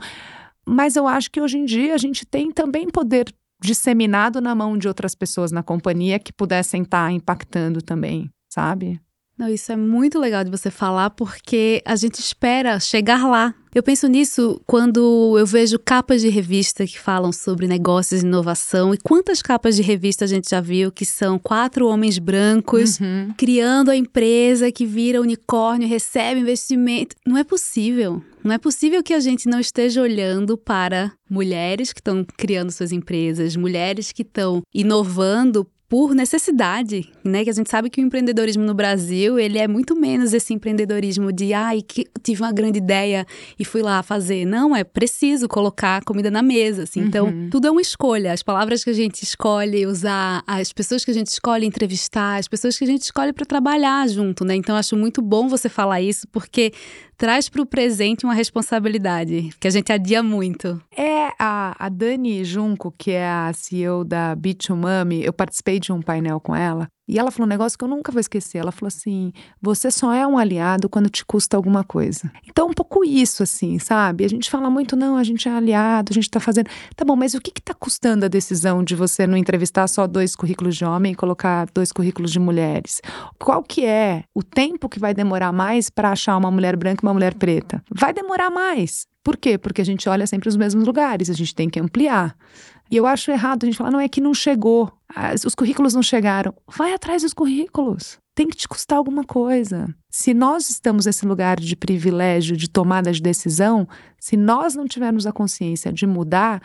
mas 0.66 0.96
eu 0.96 1.06
acho 1.06 1.30
que 1.30 1.40
hoje 1.40 1.58
em 1.58 1.64
dia 1.64 1.94
a 1.94 1.98
gente 1.98 2.26
tem 2.26 2.50
também 2.50 2.88
poder 2.90 3.32
disseminado 3.62 4.40
na 4.40 4.54
mão 4.54 4.76
de 4.76 4.88
outras 4.88 5.14
pessoas 5.14 5.52
na 5.52 5.62
companhia 5.62 6.18
que 6.18 6.32
pudessem 6.32 6.82
estar 6.82 7.06
tá 7.06 7.12
impactando 7.12 7.80
também, 7.80 8.30
sabe? 8.52 9.00
Não, 9.36 9.48
isso 9.48 9.72
é 9.72 9.76
muito 9.76 10.18
legal 10.18 10.44
de 10.44 10.50
você 10.50 10.70
falar 10.70 11.10
porque 11.10 11.82
a 11.84 11.96
gente 11.96 12.18
espera 12.18 12.78
chegar 12.78 13.26
lá. 13.26 13.54
Eu 13.74 13.82
penso 13.82 14.06
nisso 14.06 14.60
quando 14.66 15.34
eu 15.38 15.46
vejo 15.46 15.78
capas 15.78 16.20
de 16.20 16.28
revista 16.28 16.86
que 16.86 16.98
falam 16.98 17.32
sobre 17.32 17.66
negócios 17.66 18.22
e 18.22 18.26
inovação. 18.26 18.92
E 18.92 18.98
quantas 18.98 19.40
capas 19.40 19.76
de 19.76 19.82
revista 19.82 20.26
a 20.26 20.28
gente 20.28 20.50
já 20.50 20.60
viu 20.60 20.92
que 20.92 21.06
são 21.06 21.38
quatro 21.38 21.88
homens 21.88 22.18
brancos 22.18 23.00
uhum. 23.00 23.32
criando 23.34 23.90
a 23.90 23.96
empresa 23.96 24.70
que 24.70 24.84
vira 24.84 25.22
unicórnio, 25.22 25.88
recebe 25.88 26.40
investimento. 26.40 27.16
Não 27.26 27.38
é 27.38 27.44
possível. 27.44 28.22
Não 28.44 28.52
é 28.52 28.58
possível 28.58 29.02
que 29.02 29.14
a 29.14 29.20
gente 29.20 29.48
não 29.48 29.60
esteja 29.60 30.02
olhando 30.02 30.58
para 30.58 31.12
mulheres 31.30 31.92
que 31.92 32.00
estão 32.00 32.26
criando 32.36 32.70
suas 32.72 32.92
empresas, 32.92 33.56
mulheres 33.56 34.12
que 34.12 34.22
estão 34.22 34.62
inovando 34.74 35.66
por 35.92 36.14
necessidade, 36.14 37.06
né? 37.22 37.44
Que 37.44 37.50
a 37.50 37.52
gente 37.52 37.68
sabe 37.68 37.90
que 37.90 38.00
o 38.00 38.02
empreendedorismo 38.02 38.64
no 38.64 38.72
Brasil, 38.72 39.38
ele 39.38 39.58
é 39.58 39.68
muito 39.68 39.94
menos 39.94 40.32
esse 40.32 40.54
empreendedorismo 40.54 41.30
de, 41.30 41.52
ai, 41.52 41.82
que 41.82 42.06
tive 42.22 42.40
uma 42.40 42.50
grande 42.50 42.78
ideia 42.78 43.26
e 43.58 43.64
fui 43.66 43.82
lá 43.82 44.02
fazer. 44.02 44.46
Não, 44.46 44.74
é 44.74 44.84
preciso 44.84 45.46
colocar 45.46 46.02
comida 46.02 46.30
na 46.30 46.40
mesa, 46.40 46.84
assim. 46.84 47.00
Então, 47.00 47.26
uhum. 47.26 47.50
tudo 47.50 47.68
é 47.68 47.70
uma 47.70 47.82
escolha. 47.82 48.32
As 48.32 48.42
palavras 48.42 48.82
que 48.82 48.88
a 48.88 48.94
gente 48.94 49.22
escolhe 49.22 49.84
usar, 49.84 50.42
as 50.46 50.72
pessoas 50.72 51.04
que 51.04 51.10
a 51.10 51.14
gente 51.14 51.26
escolhe 51.26 51.66
entrevistar, 51.66 52.38
as 52.38 52.48
pessoas 52.48 52.78
que 52.78 52.84
a 52.84 52.86
gente 52.86 53.02
escolhe 53.02 53.34
para 53.34 53.44
trabalhar 53.44 54.08
junto, 54.08 54.46
né? 54.46 54.54
Então, 54.54 54.74
acho 54.74 54.96
muito 54.96 55.20
bom 55.20 55.46
você 55.46 55.68
falar 55.68 56.00
isso, 56.00 56.26
porque 56.28 56.72
traz 57.22 57.48
para 57.48 57.62
o 57.62 57.66
presente 57.66 58.24
uma 58.24 58.34
responsabilidade, 58.34 59.50
que 59.60 59.68
a 59.68 59.70
gente 59.70 59.92
adia 59.92 60.24
muito. 60.24 60.82
É, 60.90 61.28
a, 61.38 61.72
a 61.78 61.88
Dani 61.88 62.44
Junco, 62.44 62.92
que 62.98 63.12
é 63.12 63.24
a 63.24 63.52
CEO 63.52 64.02
da 64.02 64.34
Bitumami, 64.34 65.22
eu 65.22 65.32
participei 65.32 65.78
de 65.78 65.92
um 65.92 66.02
painel 66.02 66.40
com 66.40 66.52
ela, 66.52 66.88
e 67.06 67.18
ela 67.18 67.30
falou 67.30 67.46
um 67.46 67.48
negócio 67.48 67.76
que 67.76 67.84
eu 67.84 67.88
nunca 67.88 68.12
vou 68.12 68.20
esquecer. 68.20 68.58
Ela 68.58 68.70
falou 68.70 68.88
assim: 68.88 69.32
você 69.60 69.90
só 69.90 70.12
é 70.12 70.26
um 70.26 70.38
aliado 70.38 70.88
quando 70.88 71.10
te 71.10 71.24
custa 71.24 71.56
alguma 71.56 71.82
coisa. 71.82 72.30
Então, 72.48 72.68
um 72.68 72.72
pouco 72.72 73.04
isso, 73.04 73.42
assim, 73.42 73.78
sabe? 73.78 74.24
A 74.24 74.28
gente 74.28 74.48
fala 74.48 74.70
muito, 74.70 74.94
não, 74.94 75.16
a 75.16 75.24
gente 75.24 75.48
é 75.48 75.52
aliado, 75.52 76.10
a 76.10 76.14
gente 76.14 76.30
tá 76.30 76.38
fazendo. 76.38 76.68
Tá 76.94 77.04
bom, 77.04 77.16
mas 77.16 77.34
o 77.34 77.40
que 77.40 77.50
que 77.50 77.60
tá 77.60 77.74
custando 77.74 78.24
a 78.24 78.28
decisão 78.28 78.84
de 78.84 78.94
você 78.94 79.26
não 79.26 79.36
entrevistar 79.36 79.88
só 79.88 80.06
dois 80.06 80.36
currículos 80.36 80.76
de 80.76 80.84
homem 80.84 81.12
e 81.12 81.16
colocar 81.16 81.66
dois 81.74 81.90
currículos 81.90 82.30
de 82.30 82.38
mulheres? 82.38 83.00
Qual 83.38 83.62
que 83.62 83.84
é 83.84 84.24
o 84.34 84.42
tempo 84.42 84.88
que 84.88 85.00
vai 85.00 85.12
demorar 85.12 85.52
mais 85.52 85.90
para 85.90 86.10
achar 86.10 86.36
uma 86.36 86.50
mulher 86.50 86.76
branca 86.76 87.04
e 87.04 87.06
uma 87.06 87.14
mulher 87.14 87.34
preta? 87.34 87.82
Vai 87.90 88.12
demorar 88.12 88.50
mais. 88.50 89.06
Por 89.24 89.36
quê? 89.36 89.56
Porque 89.56 89.80
a 89.80 89.84
gente 89.84 90.08
olha 90.08 90.26
sempre 90.26 90.48
os 90.48 90.56
mesmos 90.56 90.84
lugares, 90.86 91.30
a 91.30 91.34
gente 91.34 91.54
tem 91.54 91.68
que 91.68 91.78
ampliar. 91.78 92.36
E 92.90 92.96
eu 92.96 93.06
acho 93.06 93.30
errado 93.30 93.64
a 93.64 93.66
gente 93.66 93.78
falar, 93.78 93.90
não 93.90 94.00
é 94.00 94.08
que 94.08 94.20
não 94.20 94.34
chegou, 94.34 94.92
os 95.44 95.54
currículos 95.54 95.94
não 95.94 96.02
chegaram. 96.02 96.54
Vai 96.76 96.92
atrás 96.92 97.22
dos 97.22 97.34
currículos. 97.34 98.18
Tem 98.34 98.48
que 98.48 98.56
te 98.56 98.66
custar 98.66 98.98
alguma 98.98 99.24
coisa. 99.24 99.94
Se 100.10 100.32
nós 100.32 100.70
estamos 100.70 101.06
nesse 101.06 101.26
lugar 101.26 101.60
de 101.60 101.76
privilégio, 101.76 102.56
de 102.56 102.68
tomada 102.68 103.12
de 103.12 103.20
decisão, 103.20 103.86
se 104.18 104.36
nós 104.36 104.74
não 104.74 104.86
tivermos 104.86 105.26
a 105.26 105.32
consciência 105.32 105.92
de 105.92 106.06
mudar, 106.06 106.62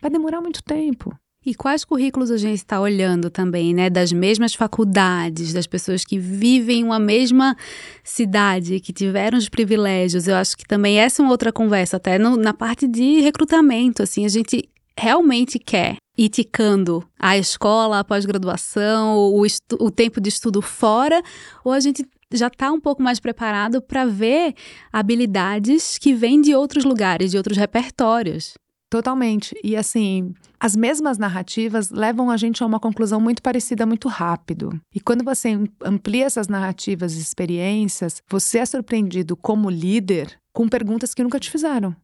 vai 0.00 0.10
demorar 0.10 0.40
muito 0.40 0.62
tempo. 0.62 1.14
E 1.44 1.54
quais 1.54 1.86
currículos 1.86 2.30
a 2.30 2.36
gente 2.36 2.58
está 2.58 2.78
olhando 2.78 3.30
também, 3.30 3.72
né? 3.72 3.88
Das 3.88 4.12
mesmas 4.12 4.54
faculdades, 4.54 5.54
das 5.54 5.66
pessoas 5.66 6.04
que 6.04 6.18
vivem 6.18 6.84
uma 6.84 6.98
mesma 6.98 7.56
cidade, 8.04 8.78
que 8.78 8.92
tiveram 8.92 9.38
os 9.38 9.48
privilégios. 9.48 10.28
Eu 10.28 10.36
acho 10.36 10.54
que 10.54 10.66
também 10.66 10.98
essa 10.98 11.22
é 11.22 11.24
uma 11.24 11.32
outra 11.32 11.50
conversa, 11.50 11.96
até 11.96 12.18
no, 12.18 12.36
na 12.36 12.52
parte 12.52 12.86
de 12.86 13.20
recrutamento. 13.20 14.02
Assim, 14.02 14.26
a 14.26 14.28
gente 14.28 14.68
realmente 14.98 15.58
quer 15.58 15.96
ir 16.20 16.28
ticando 16.28 17.02
a 17.18 17.38
escola, 17.38 18.00
a 18.00 18.04
pós-graduação, 18.04 19.16
o, 19.16 19.42
o 19.78 19.90
tempo 19.90 20.20
de 20.20 20.28
estudo 20.28 20.60
fora, 20.60 21.22
ou 21.64 21.72
a 21.72 21.80
gente 21.80 22.06
já 22.32 22.48
está 22.48 22.70
um 22.70 22.78
pouco 22.78 23.02
mais 23.02 23.18
preparado 23.18 23.80
para 23.80 24.04
ver 24.04 24.54
habilidades 24.92 25.96
que 25.96 26.12
vêm 26.12 26.40
de 26.40 26.54
outros 26.54 26.84
lugares, 26.84 27.30
de 27.30 27.38
outros 27.38 27.56
repertórios. 27.56 28.52
Totalmente. 28.90 29.54
E 29.64 29.76
assim, 29.76 30.34
as 30.58 30.76
mesmas 30.76 31.16
narrativas 31.16 31.90
levam 31.90 32.28
a 32.28 32.36
gente 32.36 32.62
a 32.62 32.66
uma 32.66 32.80
conclusão 32.80 33.20
muito 33.20 33.40
parecida 33.40 33.86
muito 33.86 34.08
rápido. 34.08 34.78
E 34.94 35.00
quando 35.00 35.24
você 35.24 35.58
amplia 35.82 36.26
essas 36.26 36.48
narrativas 36.48 37.14
e 37.14 37.20
experiências, 37.20 38.20
você 38.28 38.58
é 38.58 38.66
surpreendido 38.66 39.36
como 39.36 39.70
líder 39.70 40.38
com 40.52 40.68
perguntas 40.68 41.14
que 41.14 41.22
nunca 41.22 41.40
te 41.40 41.50
fizeram. 41.50 41.96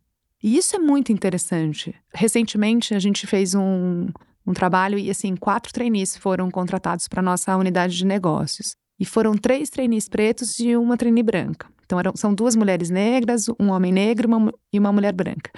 E 0.43 0.57
isso 0.57 0.77
é 0.77 0.79
muito 0.79 1.13
interessante. 1.13 1.95
Recentemente, 2.15 2.95
a 2.95 2.99
gente 2.99 3.27
fez 3.27 3.55
um, 3.55 4.09
um 4.47 4.53
trabalho 4.53 4.99
e, 4.99 5.11
assim, 5.11 5.35
quatro 5.35 5.73
trainees 5.73 6.17
foram 6.17 6.51
contratados 6.51 7.09
para 7.09 7.23
nossa 7.23 7.57
unidade 7.57 7.97
de 7.97 8.05
negócios. 8.05 8.77
E 8.99 9.05
foram 9.05 9.37
três 9.37 9.69
trainees 9.69 10.09
pretos 10.09 10.59
e 10.59 10.77
uma 10.77 10.97
trainee 10.97 11.23
branca. 11.23 11.69
Então, 11.85 11.99
eram, 11.99 12.17
são 12.17 12.35
duas 12.35 12.57
mulheres 12.57 12.91
negras, 12.91 13.49
um 13.61 13.71
homem 13.71 13.93
negro 13.93 14.29
uma, 14.29 14.53
e 14.73 14.79
uma 14.79 14.93
mulher 14.93 15.13
branca. 15.13 15.51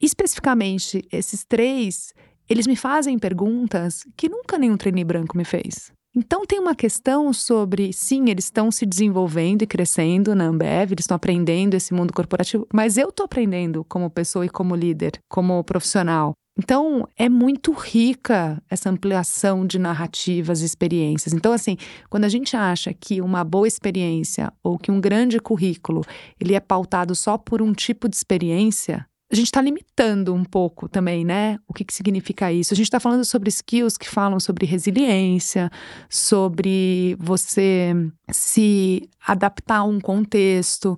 Especificamente, 0.00 1.06
esses 1.10 1.44
três, 1.44 2.12
eles 2.48 2.66
me 2.66 2.76
fazem 2.76 3.18
perguntas 3.18 4.04
que 4.16 4.28
nunca 4.28 4.58
nenhum 4.58 4.76
trainee 4.76 5.04
branco 5.04 5.36
me 5.36 5.44
fez. 5.44 5.92
Então 6.18 6.46
tem 6.46 6.58
uma 6.58 6.74
questão 6.74 7.30
sobre, 7.30 7.92
sim, 7.92 8.30
eles 8.30 8.46
estão 8.46 8.70
se 8.70 8.86
desenvolvendo 8.86 9.60
e 9.60 9.66
crescendo 9.66 10.34
na 10.34 10.46
Ambev, 10.46 10.92
eles 10.92 11.02
estão 11.02 11.14
aprendendo 11.14 11.74
esse 11.74 11.92
mundo 11.92 12.10
corporativo, 12.10 12.66
mas 12.72 12.96
eu 12.96 13.10
estou 13.10 13.24
aprendendo 13.24 13.84
como 13.84 14.08
pessoa 14.08 14.46
e 14.46 14.48
como 14.48 14.74
líder, 14.74 15.18
como 15.28 15.62
profissional. 15.62 16.32
Então, 16.58 17.06
é 17.18 17.28
muito 17.28 17.70
rica 17.70 18.62
essa 18.70 18.88
ampliação 18.88 19.66
de 19.66 19.78
narrativas 19.78 20.62
e 20.62 20.64
experiências. 20.64 21.34
Então, 21.34 21.52
assim, 21.52 21.76
quando 22.08 22.24
a 22.24 22.30
gente 22.30 22.56
acha 22.56 22.94
que 22.94 23.20
uma 23.20 23.44
boa 23.44 23.68
experiência 23.68 24.50
ou 24.62 24.78
que 24.78 24.90
um 24.90 24.98
grande 24.98 25.38
currículo, 25.38 26.00
ele 26.40 26.54
é 26.54 26.60
pautado 26.60 27.14
só 27.14 27.36
por 27.36 27.60
um 27.60 27.74
tipo 27.74 28.08
de 28.08 28.16
experiência, 28.16 29.06
a 29.30 29.34
gente 29.34 29.46
está 29.46 29.60
limitando 29.60 30.32
um 30.32 30.44
pouco 30.44 30.88
também, 30.88 31.24
né? 31.24 31.58
O 31.66 31.74
que, 31.74 31.84
que 31.84 31.92
significa 31.92 32.52
isso? 32.52 32.72
A 32.72 32.76
gente 32.76 32.86
está 32.86 33.00
falando 33.00 33.24
sobre 33.24 33.48
skills 33.48 33.96
que 33.96 34.08
falam 34.08 34.38
sobre 34.38 34.66
resiliência, 34.66 35.68
sobre 36.08 37.16
você 37.18 37.92
se 38.30 39.08
adaptar 39.26 39.78
a 39.78 39.84
um 39.84 39.98
contexto. 39.98 40.96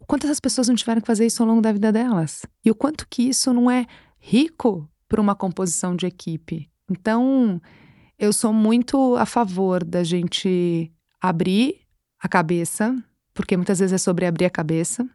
O 0.00 0.06
quanto 0.06 0.24
essas 0.24 0.40
pessoas 0.40 0.68
não 0.68 0.74
tiveram 0.74 1.02
que 1.02 1.06
fazer 1.06 1.26
isso 1.26 1.42
ao 1.42 1.48
longo 1.48 1.60
da 1.60 1.70
vida 1.70 1.92
delas? 1.92 2.46
E 2.64 2.70
o 2.70 2.74
quanto 2.74 3.06
que 3.06 3.28
isso 3.28 3.52
não 3.52 3.70
é 3.70 3.84
rico 4.18 4.88
para 5.06 5.20
uma 5.20 5.34
composição 5.34 5.94
de 5.94 6.06
equipe. 6.06 6.70
Então, 6.90 7.60
eu 8.18 8.32
sou 8.32 8.52
muito 8.52 9.14
a 9.16 9.26
favor 9.26 9.84
da 9.84 10.02
gente 10.02 10.90
abrir 11.20 11.82
a 12.18 12.28
cabeça, 12.28 12.96
porque 13.34 13.56
muitas 13.56 13.78
vezes 13.78 13.92
é 13.92 13.98
sobre 13.98 14.24
abrir 14.24 14.46
a 14.46 14.50
cabeça 14.50 15.08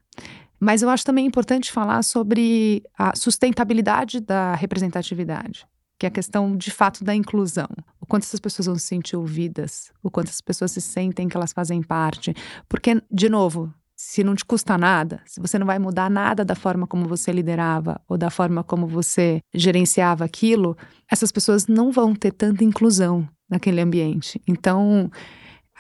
mas 0.63 0.81
eu 0.81 0.89
acho 0.89 1.05
também 1.05 1.25
importante 1.25 1.71
falar 1.71 2.03
sobre 2.03 2.83
a 2.97 3.15
sustentabilidade 3.15 4.19
da 4.19 4.55
representatividade, 4.55 5.67
que 5.99 6.05
é 6.05 6.09
a 6.09 6.11
questão 6.11 6.55
de 6.55 6.71
fato 6.71 7.03
da 7.03 7.13
inclusão. 7.13 7.67
O 7.99 8.05
quanto 8.05 8.23
essas 8.23 8.39
pessoas 8.39 8.65
vão 8.65 8.75
se 8.75 8.87
sentir 8.87 9.15
ouvidas, 9.15 9.91
o 10.01 10.09
quanto 10.09 10.29
as 10.29 10.41
pessoas 10.41 10.71
se 10.71 10.81
sentem 10.81 11.27
que 11.27 11.37
elas 11.37 11.53
fazem 11.53 11.81
parte. 11.81 12.33
Porque, 12.67 13.01
de 13.11 13.29
novo, 13.29 13.73
se 13.95 14.23
não 14.23 14.35
te 14.35 14.43
custa 14.43 14.77
nada, 14.77 15.21
se 15.25 15.39
você 15.39 15.57
não 15.57 15.65
vai 15.65 15.79
mudar 15.79 16.09
nada 16.09 16.43
da 16.43 16.55
forma 16.55 16.85
como 16.85 17.07
você 17.07 17.31
liderava 17.31 18.01
ou 18.07 18.17
da 18.17 18.29
forma 18.29 18.63
como 18.63 18.87
você 18.87 19.39
gerenciava 19.53 20.25
aquilo, 20.25 20.77
essas 21.09 21.31
pessoas 21.31 21.67
não 21.67 21.91
vão 21.91 22.13
ter 22.13 22.31
tanta 22.31 22.63
inclusão 22.63 23.27
naquele 23.49 23.81
ambiente. 23.81 24.41
Então, 24.47 25.11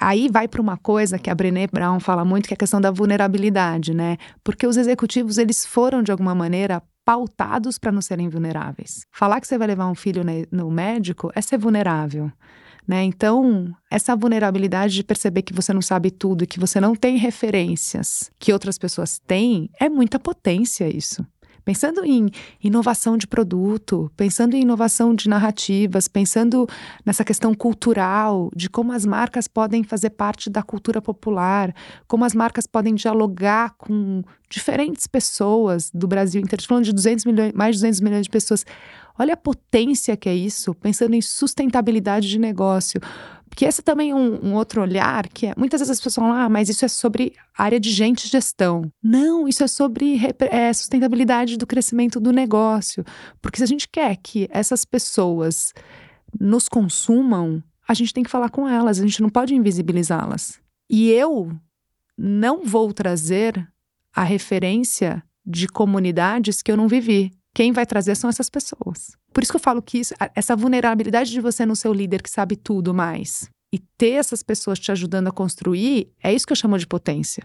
Aí 0.03 0.27
vai 0.29 0.49
para 0.49 0.61
uma 0.61 0.75
coisa 0.75 1.17
que 1.17 1.29
a 1.29 1.35
Brené 1.35 1.65
Brown 1.65 1.97
fala 1.97 2.25
muito, 2.25 2.45
que 2.47 2.53
é 2.53 2.55
a 2.55 2.57
questão 2.57 2.81
da 2.81 2.91
vulnerabilidade, 2.91 3.93
né? 3.93 4.17
Porque 4.43 4.67
os 4.67 4.75
executivos, 4.75 5.37
eles 5.37 5.65
foram, 5.65 6.03
de 6.03 6.11
alguma 6.11 6.35
maneira, 6.35 6.83
pautados 7.05 7.79
para 7.79 7.89
não 7.89 8.01
serem 8.01 8.27
vulneráveis. 8.27 9.05
Falar 9.13 9.39
que 9.39 9.47
você 9.47 9.57
vai 9.57 9.67
levar 9.67 9.87
um 9.87 9.95
filho 9.95 10.21
no 10.51 10.69
médico 10.69 11.31
é 11.33 11.41
ser 11.41 11.57
vulnerável. 11.57 12.29
Né? 12.85 13.03
Então, 13.03 13.73
essa 13.89 14.13
vulnerabilidade 14.13 14.93
de 14.93 15.05
perceber 15.05 15.41
que 15.41 15.53
você 15.53 15.71
não 15.71 15.81
sabe 15.81 16.11
tudo 16.11 16.43
e 16.43 16.47
que 16.47 16.59
você 16.59 16.81
não 16.81 16.95
tem 16.95 17.15
referências 17.15 18.29
que 18.37 18.51
outras 18.51 18.77
pessoas 18.77 19.19
têm, 19.25 19.69
é 19.79 19.87
muita 19.87 20.19
potência 20.19 20.85
isso. 20.93 21.25
Pensando 21.65 22.03
em 22.03 22.29
inovação 22.61 23.17
de 23.17 23.25
produto, 23.25 24.11
pensando 24.17 24.55
em 24.55 24.61
inovação 24.61 25.15
de 25.15 25.29
narrativas, 25.29 26.07
pensando 26.07 26.67
nessa 27.05 27.23
questão 27.23 27.53
cultural, 27.53 28.49
de 28.55 28.69
como 28.69 28.91
as 28.91 29.05
marcas 29.05 29.47
podem 29.47 29.83
fazer 29.83 30.09
parte 30.11 30.49
da 30.49 30.61
cultura 30.61 31.01
popular, 31.01 31.73
como 32.07 32.25
as 32.25 32.33
marcas 32.33 32.67
podem 32.67 32.93
dialogar 32.93 33.75
com 33.77 34.23
diferentes 34.49 35.07
pessoas 35.07 35.89
do 35.93 36.07
Brasil 36.07 36.41
inteiro. 36.41 36.63
Falando 36.67 36.85
de 36.85 36.93
200 36.93 37.25
milhões, 37.25 37.53
mais 37.53 37.75
de 37.75 37.81
200 37.81 38.01
milhões 38.01 38.23
de 38.23 38.29
pessoas. 38.29 38.65
Olha 39.17 39.35
a 39.35 39.37
potência 39.37 40.17
que 40.17 40.27
é 40.27 40.35
isso, 40.35 40.73
pensando 40.75 41.13
em 41.13 41.21
sustentabilidade 41.21 42.27
de 42.27 42.39
negócio. 42.39 42.99
Porque 43.53 43.65
esse 43.65 43.83
também 43.83 44.09
é 44.09 44.15
um, 44.15 44.47
um, 44.47 44.55
outro 44.55 44.81
olhar 44.81 45.29
que 45.29 45.45
é, 45.45 45.53
muitas 45.55 45.79
vezes 45.79 45.91
as 45.91 45.99
pessoas 45.99 46.15
falam, 46.15 46.33
ah, 46.33 46.49
mas 46.49 46.69
isso 46.69 46.83
é 46.83 46.87
sobre 46.87 47.35
área 47.55 47.79
de 47.79 47.91
gente 47.91 48.27
gestão. 48.27 48.91
Não, 49.01 49.47
isso 49.47 49.63
é 49.63 49.67
sobre 49.67 50.19
é, 50.49 50.73
sustentabilidade 50.73 51.55
do 51.55 51.67
crescimento 51.67 52.19
do 52.19 52.31
negócio. 52.31 53.05
Porque 53.39 53.59
se 53.59 53.63
a 53.63 53.67
gente 53.67 53.87
quer 53.87 54.17
que 54.17 54.47
essas 54.49 54.83
pessoas 54.83 55.71
nos 56.41 56.67
consumam, 56.67 57.61
a 57.87 57.93
gente 57.93 58.11
tem 58.11 58.23
que 58.23 58.29
falar 58.29 58.49
com 58.49 58.67
elas, 58.67 58.97
a 58.99 59.03
gente 59.03 59.21
não 59.21 59.29
pode 59.29 59.53
invisibilizá-las. 59.53 60.59
E 60.89 61.11
eu 61.11 61.55
não 62.17 62.65
vou 62.65 62.91
trazer 62.91 63.71
a 64.15 64.23
referência 64.23 65.23
de 65.45 65.67
comunidades 65.67 66.63
que 66.63 66.71
eu 66.71 66.77
não 66.77 66.87
vivi. 66.87 67.31
Quem 67.53 67.71
vai 67.71 67.85
trazer 67.85 68.15
são 68.15 68.31
essas 68.31 68.49
pessoas. 68.49 69.15
Por 69.33 69.43
isso 69.43 69.51
que 69.51 69.57
eu 69.57 69.61
falo 69.61 69.81
que 69.81 69.97
isso, 69.97 70.13
essa 70.35 70.55
vulnerabilidade 70.55 71.31
de 71.31 71.41
você 71.41 71.65
no 71.65 71.75
seu 71.75 71.91
líder 71.91 72.21
que 72.21 72.29
sabe 72.29 72.55
tudo 72.55 72.93
mais 72.93 73.49
e 73.73 73.79
ter 73.97 74.11
essas 74.11 74.43
pessoas 74.43 74.79
te 74.79 74.91
ajudando 74.91 75.27
a 75.27 75.31
construir, 75.31 76.11
é 76.23 76.31
isso 76.31 76.45
que 76.45 76.53
eu 76.53 76.57
chamo 76.57 76.77
de 76.77 76.85
potência 76.85 77.43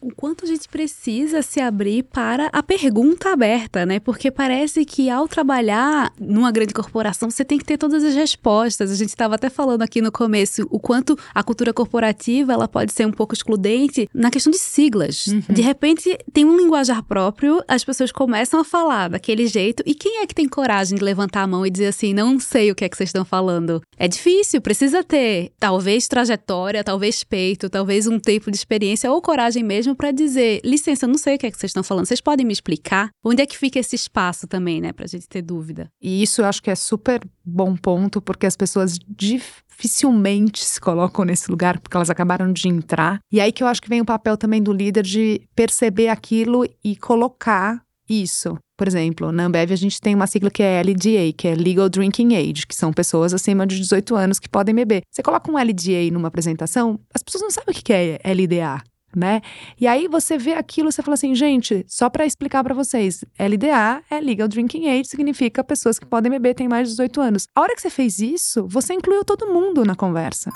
o 0.00 0.14
quanto 0.14 0.44
a 0.44 0.48
gente 0.48 0.68
precisa 0.68 1.42
se 1.42 1.60
abrir 1.60 2.02
para 2.02 2.48
a 2.52 2.62
pergunta 2.62 3.30
aberta, 3.30 3.86
né? 3.86 3.98
Porque 3.98 4.30
parece 4.30 4.84
que 4.84 5.08
ao 5.08 5.26
trabalhar 5.26 6.12
numa 6.20 6.52
grande 6.52 6.74
corporação, 6.74 7.30
você 7.30 7.44
tem 7.44 7.58
que 7.58 7.64
ter 7.64 7.78
todas 7.78 8.04
as 8.04 8.14
respostas. 8.14 8.90
A 8.90 8.94
gente 8.94 9.08
estava 9.08 9.36
até 9.36 9.48
falando 9.48 9.82
aqui 9.82 10.02
no 10.02 10.12
começo 10.12 10.66
o 10.70 10.78
quanto 10.78 11.16
a 11.34 11.42
cultura 11.42 11.72
corporativa 11.72 12.52
ela 12.52 12.68
pode 12.68 12.92
ser 12.92 13.06
um 13.06 13.12
pouco 13.12 13.34
excludente 13.34 14.08
na 14.12 14.30
questão 14.30 14.50
de 14.50 14.58
siglas. 14.58 15.26
Uhum. 15.26 15.42
De 15.48 15.62
repente, 15.62 16.18
tem 16.32 16.44
um 16.44 16.56
linguajar 16.56 17.02
próprio, 17.02 17.62
as 17.66 17.84
pessoas 17.84 18.12
começam 18.12 18.60
a 18.60 18.64
falar 18.64 19.08
daquele 19.08 19.46
jeito, 19.46 19.82
e 19.86 19.94
quem 19.94 20.22
é 20.22 20.26
que 20.26 20.34
tem 20.34 20.48
coragem 20.48 20.98
de 20.98 21.04
levantar 21.04 21.42
a 21.42 21.46
mão 21.46 21.64
e 21.64 21.70
dizer 21.70 21.86
assim: 21.86 22.12
não 22.12 22.38
sei 22.38 22.70
o 22.70 22.74
que 22.74 22.84
é 22.84 22.88
que 22.88 22.96
vocês 22.96 23.08
estão 23.08 23.24
falando? 23.24 23.80
É 23.96 24.06
difícil, 24.06 24.60
precisa 24.60 25.02
ter 25.02 25.52
talvez 25.58 26.06
trajetória, 26.06 26.84
talvez 26.84 27.24
peito, 27.24 27.70
talvez 27.70 28.06
um 28.06 28.18
tempo 28.18 28.50
de 28.50 28.56
experiência 28.56 29.10
ou 29.10 29.22
coragem 29.22 29.62
mesmo 29.70 29.94
para 29.94 30.10
dizer: 30.10 30.60
licença, 30.64 31.06
eu 31.06 31.08
não 31.08 31.16
sei 31.16 31.36
o 31.36 31.38
que 31.38 31.46
é 31.46 31.50
que 31.50 31.56
vocês 31.56 31.70
estão 31.70 31.84
falando, 31.84 32.06
vocês 32.06 32.20
podem 32.20 32.44
me 32.44 32.52
explicar? 32.52 33.08
Onde 33.24 33.40
é 33.40 33.46
que 33.46 33.56
fica 33.56 33.78
esse 33.78 33.94
espaço 33.94 34.48
também, 34.48 34.80
né, 34.80 34.92
para 34.92 35.04
a 35.04 35.08
gente 35.08 35.28
ter 35.28 35.42
dúvida? 35.42 35.88
E 36.02 36.20
isso 36.22 36.40
eu 36.40 36.46
acho 36.46 36.60
que 36.60 36.70
é 36.70 36.74
super 36.74 37.22
bom 37.44 37.76
ponto, 37.76 38.20
porque 38.20 38.46
as 38.46 38.56
pessoas 38.56 38.98
dificilmente 39.08 40.64
se 40.64 40.80
colocam 40.80 41.24
nesse 41.24 41.48
lugar, 41.48 41.78
porque 41.78 41.96
elas 41.96 42.10
acabaram 42.10 42.52
de 42.52 42.66
entrar. 42.66 43.20
E 43.30 43.40
aí 43.40 43.52
que 43.52 43.62
eu 43.62 43.68
acho 43.68 43.80
que 43.80 43.88
vem 43.88 44.00
o 44.00 44.04
papel 44.04 44.36
também 44.36 44.60
do 44.60 44.72
líder 44.72 45.04
de 45.04 45.40
perceber 45.54 46.08
aquilo 46.08 46.66
e 46.82 46.96
colocar 46.96 47.80
isso. 48.08 48.58
Por 48.76 48.88
exemplo, 48.88 49.30
na 49.30 49.44
Ambev 49.44 49.70
a 49.72 49.76
gente 49.76 50.00
tem 50.00 50.16
uma 50.16 50.26
sigla 50.26 50.50
que 50.50 50.62
é 50.62 50.82
LDA, 50.82 51.32
que 51.36 51.46
é 51.46 51.54
Legal 51.54 51.88
Drinking 51.88 52.34
Age, 52.34 52.66
que 52.66 52.74
são 52.74 52.92
pessoas 52.92 53.32
acima 53.32 53.64
de 53.66 53.78
18 53.78 54.16
anos 54.16 54.40
que 54.40 54.48
podem 54.48 54.74
beber. 54.74 55.02
Você 55.08 55.22
coloca 55.22 55.50
um 55.50 55.56
LDA 55.56 56.10
numa 56.10 56.28
apresentação, 56.28 56.98
as 57.14 57.22
pessoas 57.22 57.42
não 57.42 57.50
sabem 57.50 57.72
o 57.78 57.82
que 57.82 57.92
é 57.92 58.18
LDA 58.24 58.82
né? 59.14 59.40
E 59.78 59.86
aí 59.86 60.08
você 60.08 60.38
vê 60.38 60.54
aquilo, 60.54 60.90
você 60.90 61.02
fala 61.02 61.14
assim, 61.14 61.34
gente, 61.34 61.84
só 61.88 62.08
para 62.08 62.26
explicar 62.26 62.62
para 62.62 62.74
vocês, 62.74 63.24
LDA 63.38 64.02
é 64.10 64.20
Legal 64.20 64.48
Drinking 64.48 64.88
Age, 64.88 65.08
significa 65.08 65.64
pessoas 65.64 65.98
que 65.98 66.06
podem 66.06 66.30
beber 66.30 66.54
têm 66.54 66.68
mais 66.68 66.88
de 66.88 66.94
18 66.94 67.20
anos. 67.20 67.46
A 67.54 67.60
hora 67.60 67.74
que 67.74 67.82
você 67.82 67.90
fez 67.90 68.18
isso, 68.18 68.66
você 68.68 68.94
incluiu 68.94 69.24
todo 69.24 69.46
mundo 69.46 69.84
na 69.84 69.94
conversa. 69.94 70.50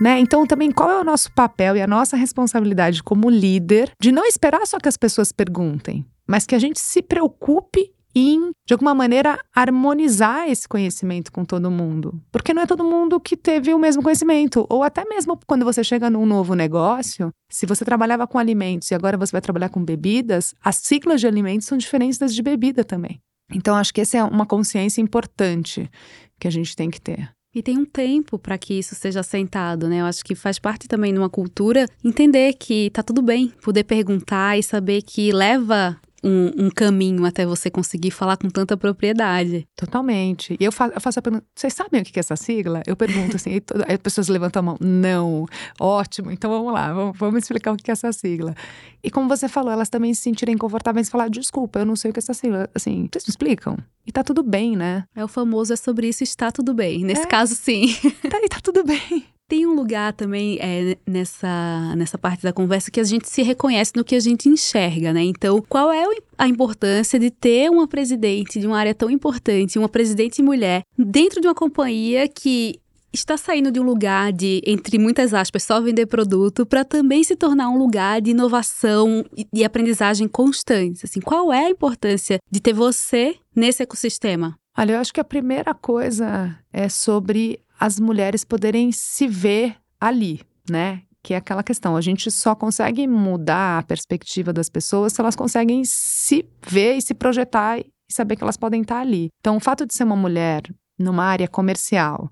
Né? 0.00 0.18
Então, 0.18 0.46
também, 0.46 0.70
qual 0.70 0.90
é 0.90 0.98
o 0.98 1.04
nosso 1.04 1.30
papel 1.32 1.76
e 1.76 1.82
a 1.82 1.86
nossa 1.86 2.16
responsabilidade 2.16 3.02
como 3.02 3.28
líder 3.28 3.92
de 4.00 4.10
não 4.10 4.24
esperar 4.24 4.66
só 4.66 4.78
que 4.78 4.88
as 4.88 4.96
pessoas 4.96 5.30
perguntem, 5.30 6.06
mas 6.26 6.46
que 6.46 6.54
a 6.54 6.58
gente 6.58 6.80
se 6.80 7.02
preocupe 7.02 7.92
em, 8.14 8.50
de 8.66 8.74
alguma 8.74 8.94
maneira, 8.94 9.38
harmonizar 9.54 10.48
esse 10.48 10.68
conhecimento 10.68 11.30
com 11.30 11.44
todo 11.44 11.70
mundo. 11.70 12.20
Porque 12.32 12.52
não 12.52 12.62
é 12.62 12.66
todo 12.66 12.84
mundo 12.84 13.20
que 13.20 13.36
teve 13.36 13.72
o 13.72 13.78
mesmo 13.78 14.02
conhecimento. 14.02 14.66
Ou 14.68 14.82
até 14.82 15.04
mesmo 15.04 15.38
quando 15.46 15.64
você 15.64 15.82
chega 15.84 16.10
num 16.10 16.26
novo 16.26 16.54
negócio, 16.54 17.30
se 17.50 17.66
você 17.66 17.84
trabalhava 17.84 18.26
com 18.26 18.38
alimentos 18.38 18.90
e 18.90 18.94
agora 18.94 19.16
você 19.16 19.32
vai 19.32 19.40
trabalhar 19.40 19.68
com 19.68 19.84
bebidas, 19.84 20.54
as 20.62 20.76
siglas 20.76 21.20
de 21.20 21.26
alimentos 21.26 21.66
são 21.66 21.78
diferentes 21.78 22.18
das 22.18 22.34
de 22.34 22.42
bebida 22.42 22.84
também. 22.84 23.20
Então, 23.52 23.74
acho 23.76 23.92
que 23.92 24.00
essa 24.00 24.18
é 24.18 24.24
uma 24.24 24.46
consciência 24.46 25.00
importante 25.00 25.90
que 26.38 26.46
a 26.46 26.50
gente 26.50 26.76
tem 26.76 26.88
que 26.88 27.00
ter. 27.00 27.30
E 27.52 27.62
tem 27.62 27.76
um 27.76 27.84
tempo 27.84 28.38
para 28.38 28.56
que 28.56 28.74
isso 28.74 28.94
seja 28.94 29.20
assentado, 29.20 29.88
né? 29.88 30.00
Eu 30.00 30.06
acho 30.06 30.24
que 30.24 30.36
faz 30.36 30.60
parte 30.60 30.86
também 30.86 31.12
de 31.12 31.18
uma 31.18 31.28
cultura 31.28 31.86
entender 32.04 32.52
que 32.52 32.90
tá 32.90 33.02
tudo 33.02 33.20
bem, 33.20 33.52
poder 33.60 33.82
perguntar 33.82 34.56
e 34.56 34.62
saber 34.62 35.02
que 35.02 35.32
leva 35.32 35.98
um, 36.22 36.66
um, 36.66 36.70
caminho 36.70 37.24
até 37.24 37.46
você 37.46 37.70
conseguir 37.70 38.10
falar 38.10 38.36
com 38.36 38.48
tanta 38.48 38.76
propriedade. 38.76 39.66
Totalmente. 39.76 40.56
E 40.58 40.64
eu 40.64 40.72
faço, 40.72 40.94
eu 40.94 41.00
faço 41.00 41.18
a 41.18 41.22
pergunta: 41.22 41.44
vocês 41.54 41.72
sabem 41.72 42.00
o 42.00 42.04
que 42.04 42.18
é 42.18 42.20
essa 42.20 42.36
sigla? 42.36 42.82
Eu 42.86 42.96
pergunto 42.96 43.36
assim, 43.36 43.50
aí, 43.86 43.94
as 43.94 43.98
pessoas 43.98 44.28
levantam 44.28 44.60
a 44.60 44.62
mão. 44.62 44.76
Não. 44.80 45.46
Ótimo, 45.78 46.30
então 46.30 46.50
vamos 46.50 46.72
lá, 46.72 46.92
vamos, 46.92 47.18
vamos, 47.18 47.42
explicar 47.42 47.72
o 47.72 47.76
que 47.76 47.90
é 47.90 47.92
essa 47.92 48.12
sigla. 48.12 48.54
E 49.02 49.10
como 49.10 49.28
você 49.28 49.48
falou, 49.48 49.72
elas 49.72 49.88
também 49.88 50.12
se 50.14 50.22
sentirem 50.22 50.56
confortáveis 50.56 51.08
em 51.08 51.10
falar: 51.10 51.28
desculpa, 51.28 51.78
eu 51.78 51.86
não 51.86 51.96
sei 51.96 52.10
o 52.10 52.14
que 52.14 52.18
é 52.18 52.22
essa 52.22 52.34
sigla. 52.34 52.68
Assim, 52.74 53.08
vocês 53.10 53.26
me 53.26 53.30
explicam? 53.30 53.76
E 54.06 54.12
tá 54.12 54.22
tudo 54.22 54.42
bem, 54.42 54.76
né? 54.76 55.04
É 55.14 55.24
o 55.24 55.28
famoso 55.28 55.72
é 55.72 55.76
sobre 55.76 56.08
isso, 56.08 56.22
está 56.22 56.50
tudo 56.50 56.74
bem. 56.74 57.04
Nesse 57.04 57.22
é. 57.22 57.26
caso, 57.26 57.54
sim. 57.54 57.94
Tá, 58.28 58.38
e 58.42 58.48
tá 58.48 58.60
tudo 58.62 58.84
bem. 58.84 59.26
Tem 59.50 59.66
um 59.66 59.74
lugar 59.74 60.12
também 60.12 60.58
é, 60.60 60.96
nessa, 61.04 61.96
nessa 61.96 62.16
parte 62.16 62.40
da 62.40 62.52
conversa 62.52 62.88
que 62.88 63.00
a 63.00 63.04
gente 63.04 63.28
se 63.28 63.42
reconhece 63.42 63.90
no 63.96 64.04
que 64.04 64.14
a 64.14 64.20
gente 64.20 64.48
enxerga, 64.48 65.12
né? 65.12 65.24
Então, 65.24 65.60
qual 65.68 65.90
é 65.90 66.04
a 66.38 66.46
importância 66.46 67.18
de 67.18 67.32
ter 67.32 67.68
uma 67.68 67.88
presidente 67.88 68.60
de 68.60 68.66
uma 68.68 68.78
área 68.78 68.94
tão 68.94 69.10
importante, 69.10 69.76
uma 69.76 69.88
presidente 69.88 70.40
mulher, 70.40 70.82
dentro 70.96 71.40
de 71.40 71.48
uma 71.48 71.54
companhia 71.54 72.28
que 72.28 72.78
está 73.12 73.36
saindo 73.36 73.72
de 73.72 73.80
um 73.80 73.82
lugar 73.82 74.32
de, 74.32 74.62
entre 74.64 75.00
muitas 75.00 75.34
aspas, 75.34 75.64
só 75.64 75.80
vender 75.80 76.06
produto 76.06 76.64
para 76.64 76.84
também 76.84 77.24
se 77.24 77.34
tornar 77.34 77.70
um 77.70 77.76
lugar 77.76 78.20
de 78.20 78.30
inovação 78.30 79.24
e 79.52 79.64
aprendizagem 79.64 80.28
constantes. 80.28 81.04
Assim, 81.04 81.20
qual 81.20 81.52
é 81.52 81.66
a 81.66 81.70
importância 81.70 82.38
de 82.48 82.60
ter 82.60 82.72
você 82.72 83.34
nesse 83.52 83.82
ecossistema? 83.82 84.56
Olha, 84.78 84.92
eu 84.92 85.00
acho 85.00 85.12
que 85.12 85.20
a 85.20 85.24
primeira 85.24 85.74
coisa 85.74 86.56
é 86.72 86.88
sobre 86.88 87.58
as 87.80 87.98
mulheres 87.98 88.44
poderem 88.44 88.92
se 88.92 89.26
ver 89.26 89.74
ali, 89.98 90.42
né? 90.68 91.00
Que 91.22 91.32
é 91.32 91.38
aquela 91.38 91.62
questão, 91.62 91.96
a 91.96 92.00
gente 92.02 92.30
só 92.30 92.54
consegue 92.54 93.06
mudar 93.06 93.78
a 93.78 93.82
perspectiva 93.82 94.52
das 94.52 94.68
pessoas 94.68 95.14
se 95.14 95.20
elas 95.20 95.34
conseguem 95.34 95.82
se 95.84 96.46
ver 96.68 96.96
e 96.96 97.02
se 97.02 97.14
projetar 97.14 97.78
e 97.78 97.86
saber 98.10 98.36
que 98.36 98.42
elas 98.42 98.58
podem 98.58 98.82
estar 98.82 99.00
ali. 99.00 99.30
Então, 99.40 99.56
o 99.56 99.60
fato 99.60 99.86
de 99.86 99.94
ser 99.94 100.04
uma 100.04 100.16
mulher 100.16 100.62
numa 100.98 101.24
área 101.24 101.48
comercial, 101.48 102.30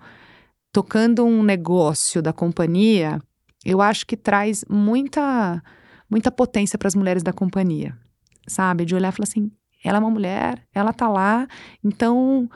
tocando 0.71 1.25
um 1.25 1.43
negócio 1.43 2.21
da 2.21 2.33
companhia, 2.33 3.19
eu 3.65 3.81
acho 3.81 4.07
que 4.07 4.17
traz 4.17 4.65
muita 4.69 5.63
muita 6.11 6.31
potência 6.31 6.79
para 6.79 6.89
as 6.89 6.95
mulheres 6.95 7.23
da 7.23 7.33
companhia, 7.33 7.97
sabe? 8.47 8.85
De 8.85 8.95
olhar 8.95 9.13
e 9.13 9.17
falar 9.17 9.25
assim, 9.25 9.51
ela 9.85 9.99
é 9.99 10.01
uma 10.01 10.11
mulher, 10.11 10.63
ela 10.75 10.93
tá 10.93 11.09
lá, 11.09 11.47
então 11.85 12.49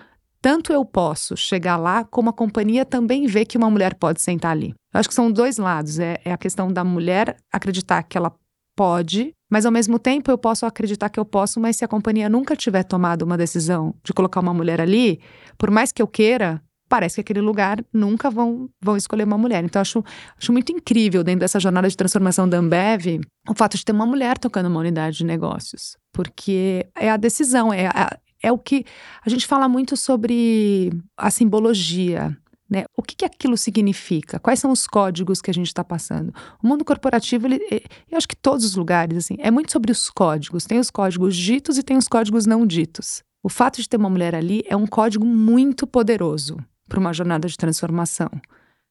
tanto 0.42 0.72
eu 0.72 0.84
posso 0.84 1.36
chegar 1.36 1.76
lá, 1.76 2.04
como 2.04 2.28
a 2.28 2.32
companhia 2.32 2.84
também 2.84 3.26
vê 3.26 3.44
que 3.44 3.56
uma 3.56 3.70
mulher 3.70 3.94
pode 3.94 4.20
sentar 4.20 4.50
ali. 4.50 4.74
Eu 4.92 4.98
acho 4.98 5.08
que 5.08 5.14
são 5.14 5.30
dois 5.30 5.56
lados. 5.56 6.00
É, 6.00 6.20
é, 6.24 6.32
a 6.32 6.36
questão 6.36 6.70
da 6.70 6.82
mulher 6.82 7.36
acreditar 7.50 8.02
que 8.02 8.18
ela 8.18 8.34
pode, 8.76 9.32
mas 9.48 9.64
ao 9.64 9.70
mesmo 9.70 10.00
tempo 10.00 10.32
eu 10.32 10.36
posso 10.36 10.66
acreditar 10.66 11.08
que 11.10 11.20
eu 11.20 11.24
posso, 11.24 11.60
mas 11.60 11.76
se 11.76 11.84
a 11.84 11.88
companhia 11.88 12.28
nunca 12.28 12.56
tiver 12.56 12.82
tomado 12.82 13.22
uma 13.22 13.38
decisão 13.38 13.94
de 14.02 14.12
colocar 14.12 14.40
uma 14.40 14.52
mulher 14.52 14.80
ali, 14.80 15.20
por 15.56 15.70
mais 15.70 15.92
que 15.92 16.02
eu 16.02 16.08
queira, 16.08 16.60
parece 16.88 17.14
que 17.14 17.20
aquele 17.20 17.40
lugar 17.40 17.82
nunca 17.92 18.28
vão, 18.28 18.68
vão 18.82 18.96
escolher 18.96 19.24
uma 19.24 19.38
mulher. 19.38 19.62
Então, 19.64 19.80
acho, 19.80 20.04
acho 20.36 20.52
muito 20.52 20.72
incrível 20.72 21.22
dentro 21.22 21.40
dessa 21.40 21.60
jornada 21.60 21.88
de 21.88 21.96
transformação 21.96 22.48
da 22.48 22.58
Ambev 22.58 23.20
o 23.48 23.54
fato 23.54 23.76
de 23.76 23.84
ter 23.84 23.92
uma 23.92 24.04
mulher 24.04 24.36
tocando 24.36 24.66
uma 24.66 24.80
unidade 24.80 25.18
de 25.18 25.24
negócios. 25.24 25.96
Porque 26.12 26.86
é 26.94 27.10
a 27.10 27.16
decisão, 27.16 27.72
é, 27.72 27.86
a, 27.86 28.18
é 28.42 28.50
o 28.50 28.58
que 28.58 28.84
a 29.24 29.30
gente 29.30 29.46
fala 29.46 29.68
muito 29.68 29.96
sobre 29.96 30.92
a 31.16 31.30
simbologia. 31.30 32.36
Né? 32.68 32.84
O 32.96 33.02
que, 33.02 33.14
que 33.14 33.24
aquilo 33.24 33.56
significa? 33.56 34.38
Quais 34.38 34.58
são 34.58 34.70
os 34.72 34.86
códigos 34.86 35.42
que 35.42 35.50
a 35.50 35.54
gente 35.54 35.66
está 35.66 35.84
passando? 35.84 36.32
O 36.62 36.66
mundo 36.66 36.84
corporativo, 36.84 37.46
ele, 37.46 37.60
eu 38.10 38.16
acho 38.16 38.26
que 38.26 38.34
todos 38.34 38.64
os 38.64 38.74
lugares, 38.74 39.18
assim, 39.18 39.36
é 39.38 39.50
muito 39.50 39.70
sobre 39.70 39.92
os 39.92 40.08
códigos. 40.08 40.64
Tem 40.64 40.78
os 40.78 40.90
códigos 40.90 41.36
ditos 41.36 41.76
e 41.76 41.82
tem 41.82 41.96
os 41.98 42.08
códigos 42.08 42.46
não 42.46 42.66
ditos. 42.66 43.22
O 43.42 43.48
fato 43.48 43.80
de 43.80 43.88
ter 43.88 43.96
uma 43.96 44.08
mulher 44.08 44.34
ali 44.34 44.62
é 44.66 44.76
um 44.76 44.86
código 44.86 45.26
muito 45.26 45.86
poderoso 45.86 46.56
para 46.88 46.98
uma 46.98 47.12
jornada 47.12 47.46
de 47.46 47.56
transformação. 47.56 48.30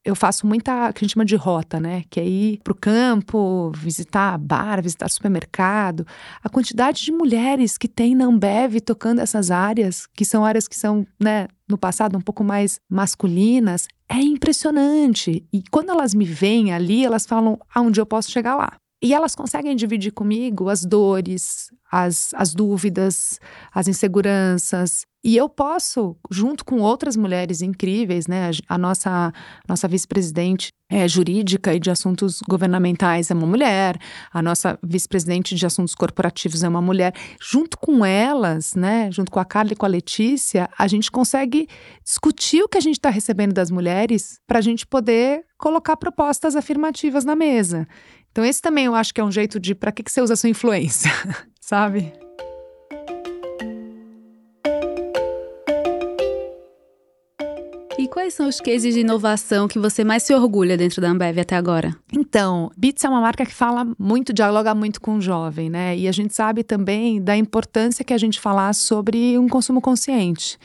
Eu 0.03 0.15
faço 0.15 0.47
muita, 0.47 0.91
que 0.93 0.99
a 0.99 1.01
gente 1.05 1.13
chama 1.13 1.25
de 1.25 1.35
rota, 1.35 1.79
né? 1.79 2.03
Que 2.09 2.19
é 2.19 2.25
ir 2.25 2.59
para 2.63 2.73
o 2.73 2.75
campo, 2.75 3.71
visitar 3.75 4.35
bar, 4.39 4.81
visitar 4.81 5.07
supermercado. 5.09 6.07
A 6.43 6.49
quantidade 6.49 7.03
de 7.03 7.11
mulheres 7.11 7.77
que 7.77 7.87
tem 7.87 8.15
na 8.15 8.25
Ambev 8.25 8.81
tocando 8.81 9.19
essas 9.19 9.51
áreas, 9.51 10.07
que 10.07 10.25
são 10.25 10.43
áreas 10.43 10.67
que 10.67 10.75
são, 10.75 11.05
né, 11.19 11.47
no 11.69 11.77
passado 11.77 12.17
um 12.17 12.21
pouco 12.21 12.43
mais 12.43 12.79
masculinas, 12.89 13.87
é 14.09 14.19
impressionante. 14.19 15.45
E 15.53 15.63
quando 15.69 15.91
elas 15.91 16.15
me 16.15 16.25
veem 16.25 16.73
ali, 16.73 17.05
elas 17.05 17.27
falam 17.27 17.59
aonde 17.73 18.01
eu 18.01 18.05
posso 18.05 18.31
chegar 18.31 18.55
lá. 18.55 18.73
E 19.01 19.13
elas 19.13 19.35
conseguem 19.35 19.75
dividir 19.75 20.11
comigo 20.11 20.69
as 20.69 20.85
dores, 20.85 21.71
as, 21.91 22.33
as 22.35 22.53
dúvidas, 22.53 23.39
as 23.73 23.87
inseguranças. 23.87 25.07
E 25.23 25.37
eu 25.37 25.47
posso, 25.47 26.15
junto 26.31 26.65
com 26.65 26.79
outras 26.79 27.15
mulheres 27.15 27.61
incríveis, 27.61 28.25
né? 28.27 28.49
A 28.67 28.77
nossa, 28.77 29.31
nossa 29.67 29.87
vice-presidente 29.87 30.71
é, 30.89 31.07
jurídica 31.07 31.73
e 31.73 31.79
de 31.79 31.91
assuntos 31.91 32.41
governamentais 32.47 33.29
é 33.29 33.33
uma 33.33 33.45
mulher, 33.45 33.99
a 34.33 34.41
nossa 34.41 34.79
vice-presidente 34.83 35.55
de 35.55 35.65
assuntos 35.65 35.93
corporativos 35.93 36.63
é 36.63 36.69
uma 36.69 36.81
mulher. 36.81 37.13
Junto 37.39 37.77
com 37.77 38.03
elas, 38.03 38.73
né? 38.73 39.11
Junto 39.11 39.31
com 39.31 39.39
a 39.39 39.45
Carla 39.45 39.73
e 39.73 39.75
com 39.75 39.85
a 39.85 39.89
Letícia, 39.89 40.69
a 40.77 40.87
gente 40.87 41.11
consegue 41.11 41.67
discutir 42.03 42.63
o 42.63 42.67
que 42.67 42.77
a 42.77 42.81
gente 42.81 42.95
está 42.95 43.09
recebendo 43.09 43.53
das 43.53 43.69
mulheres 43.69 44.39
para 44.47 44.57
a 44.59 44.61
gente 44.61 44.87
poder 44.87 45.43
colocar 45.55 45.95
propostas 45.97 46.55
afirmativas 46.55 47.23
na 47.23 47.35
mesa. 47.35 47.87
Então, 48.31 48.45
esse 48.45 48.61
também 48.61 48.85
eu 48.85 48.95
acho 48.95 49.13
que 49.13 49.19
é 49.19 49.23
um 49.23 49.31
jeito 49.31 49.59
de 49.59 49.75
para 49.75 49.91
que, 49.91 50.03
que 50.03 50.11
você 50.11 50.21
usa 50.21 50.33
a 50.33 50.37
sua 50.37 50.49
influência, 50.49 51.11
sabe? 51.59 52.13
E 57.99 58.07
quais 58.07 58.33
são 58.33 58.47
os 58.47 58.59
cases 58.59 58.95
de 58.95 59.01
inovação 59.01 59.67
que 59.67 59.77
você 59.77 60.03
mais 60.03 60.23
se 60.23 60.33
orgulha 60.33 60.77
dentro 60.77 61.01
da 61.01 61.09
Ambev 61.09 61.37
até 61.39 61.55
agora? 61.55 61.95
Então, 62.11 62.71
Beats 62.75 63.03
é 63.03 63.09
uma 63.09 63.21
marca 63.21 63.45
que 63.45 63.53
fala 63.53 63.85
muito, 63.99 64.33
dialoga 64.33 64.73
muito 64.73 64.99
com 65.01 65.17
o 65.17 65.21
jovem, 65.21 65.69
né? 65.69 65.95
E 65.95 66.07
a 66.07 66.11
gente 66.11 66.33
sabe 66.33 66.63
também 66.63 67.21
da 67.21 67.35
importância 67.35 68.03
que 68.03 68.13
a 68.13 68.17
gente 68.17 68.39
falar 68.39 68.73
sobre 68.73 69.37
um 69.37 69.47
consumo 69.47 69.81
consciente. 69.81 70.57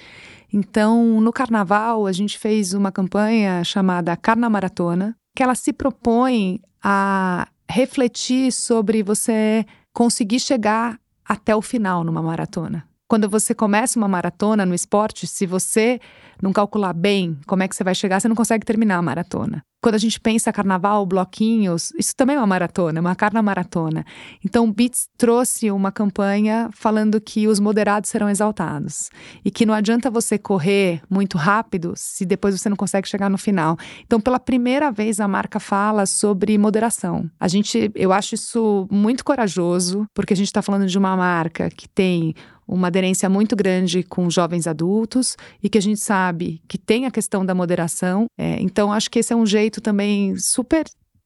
Então, 0.53 1.21
no 1.21 1.33
carnaval, 1.33 2.07
a 2.07 2.13
gente 2.13 2.39
fez 2.39 2.73
uma 2.73 2.93
campanha 2.93 3.63
chamada 3.65 4.17
Carna 4.17 4.49
Maratona, 4.49 5.15
que 5.35 5.43
ela 5.43 5.55
se 5.55 5.73
propõe 5.73 6.61
a 6.83 7.49
refletir 7.71 8.53
sobre 8.53 9.03
você 9.03 9.65
conseguir 9.93 10.41
chegar 10.41 10.99
até 11.25 11.55
o 11.55 11.63
final 11.63 12.05
numa 12.05 12.23
maratona. 12.23 12.87
Quando 13.09 13.29
você 13.29 13.55
começa 13.55 13.99
uma 13.99 14.09
maratona 14.09 14.67
no 14.67 14.75
esporte, 14.75 15.27
se 15.27 15.47
você 15.47 16.01
não 16.43 16.53
calcular 16.53 16.93
bem 16.93 17.39
como 17.47 17.63
é 17.63 17.69
que 17.69 17.77
você 17.77 17.85
vai 17.85 17.95
chegar, 17.95 18.21
você 18.21 18.29
não 18.29 18.37
consegue 18.37 18.65
terminar 18.65 18.97
a 18.97 19.03
maratona. 19.03 19.63
Quando 19.87 19.95
a 19.95 19.99
gente 19.99 20.19
pensa 20.19 20.53
carnaval, 20.53 21.07
bloquinhos, 21.07 21.93
isso 21.97 22.13
também 22.17 22.35
é 22.35 22.41
uma 22.41 22.47
maratona, 22.47 23.01
uma 23.01 23.15
carna 23.15 23.41
maratona. 23.41 24.05
Então, 24.45 24.65
o 24.65 24.73
Beats 24.73 25.07
trouxe 25.17 25.71
uma 25.71 25.93
campanha 25.93 26.69
falando 26.73 27.21
que 27.21 27.47
os 27.47 27.61
moderados 27.61 28.11
serão 28.11 28.29
exaltados 28.29 29.11
e 29.45 29.51
que 29.51 29.65
não 29.65 29.73
adianta 29.73 30.11
você 30.11 30.39
correr 30.39 31.03
muito 31.09 31.39
rápido 31.39 31.93
se 31.95 32.27
depois 32.27 32.59
você 32.59 32.69
não 32.69 32.77
consegue 32.77 33.07
chegar 33.07 33.31
no 33.31 33.39
final. 33.39 33.77
Então, 34.05 34.21
pela 34.21 34.41
primeira 34.41 34.91
vez, 34.91 35.21
a 35.21 35.29
marca 35.29 35.61
fala 35.61 36.05
sobre 36.05 36.59
moderação. 36.59 37.31
A 37.39 37.47
gente, 37.47 37.89
eu 37.95 38.13
acho 38.13 38.35
isso 38.35 38.89
muito 38.91 39.25
corajoso, 39.25 40.05
porque 40.13 40.33
a 40.33 40.37
gente 40.37 40.49
está 40.49 40.63
falando 40.63 40.87
de 40.87 40.99
uma 40.99 41.17
marca 41.17 41.71
que 41.71 41.89
tem 41.89 42.35
uma 42.67 42.89
aderência 42.89 43.29
muito 43.29 43.55
grande 43.55 44.03
com 44.03 44.29
jovens 44.29 44.67
adultos 44.67 45.37
e 45.63 45.69
que 45.69 45.79
a 45.79 45.83
gente 45.83 46.01
sabe 46.27 46.61
que 46.69 46.79
tem 46.79 47.07
a 47.07 47.11
questão 47.11 47.45
da 47.45 47.55
moderação. 47.55 48.27
É, 48.39 48.61
então, 48.61 48.93
acho 48.93 49.11
que 49.11 49.19
esse 49.19 49.33
é 49.33 49.37
um 49.37 49.47
jeito 49.47 49.81
também 49.81 50.37
super 50.37 50.85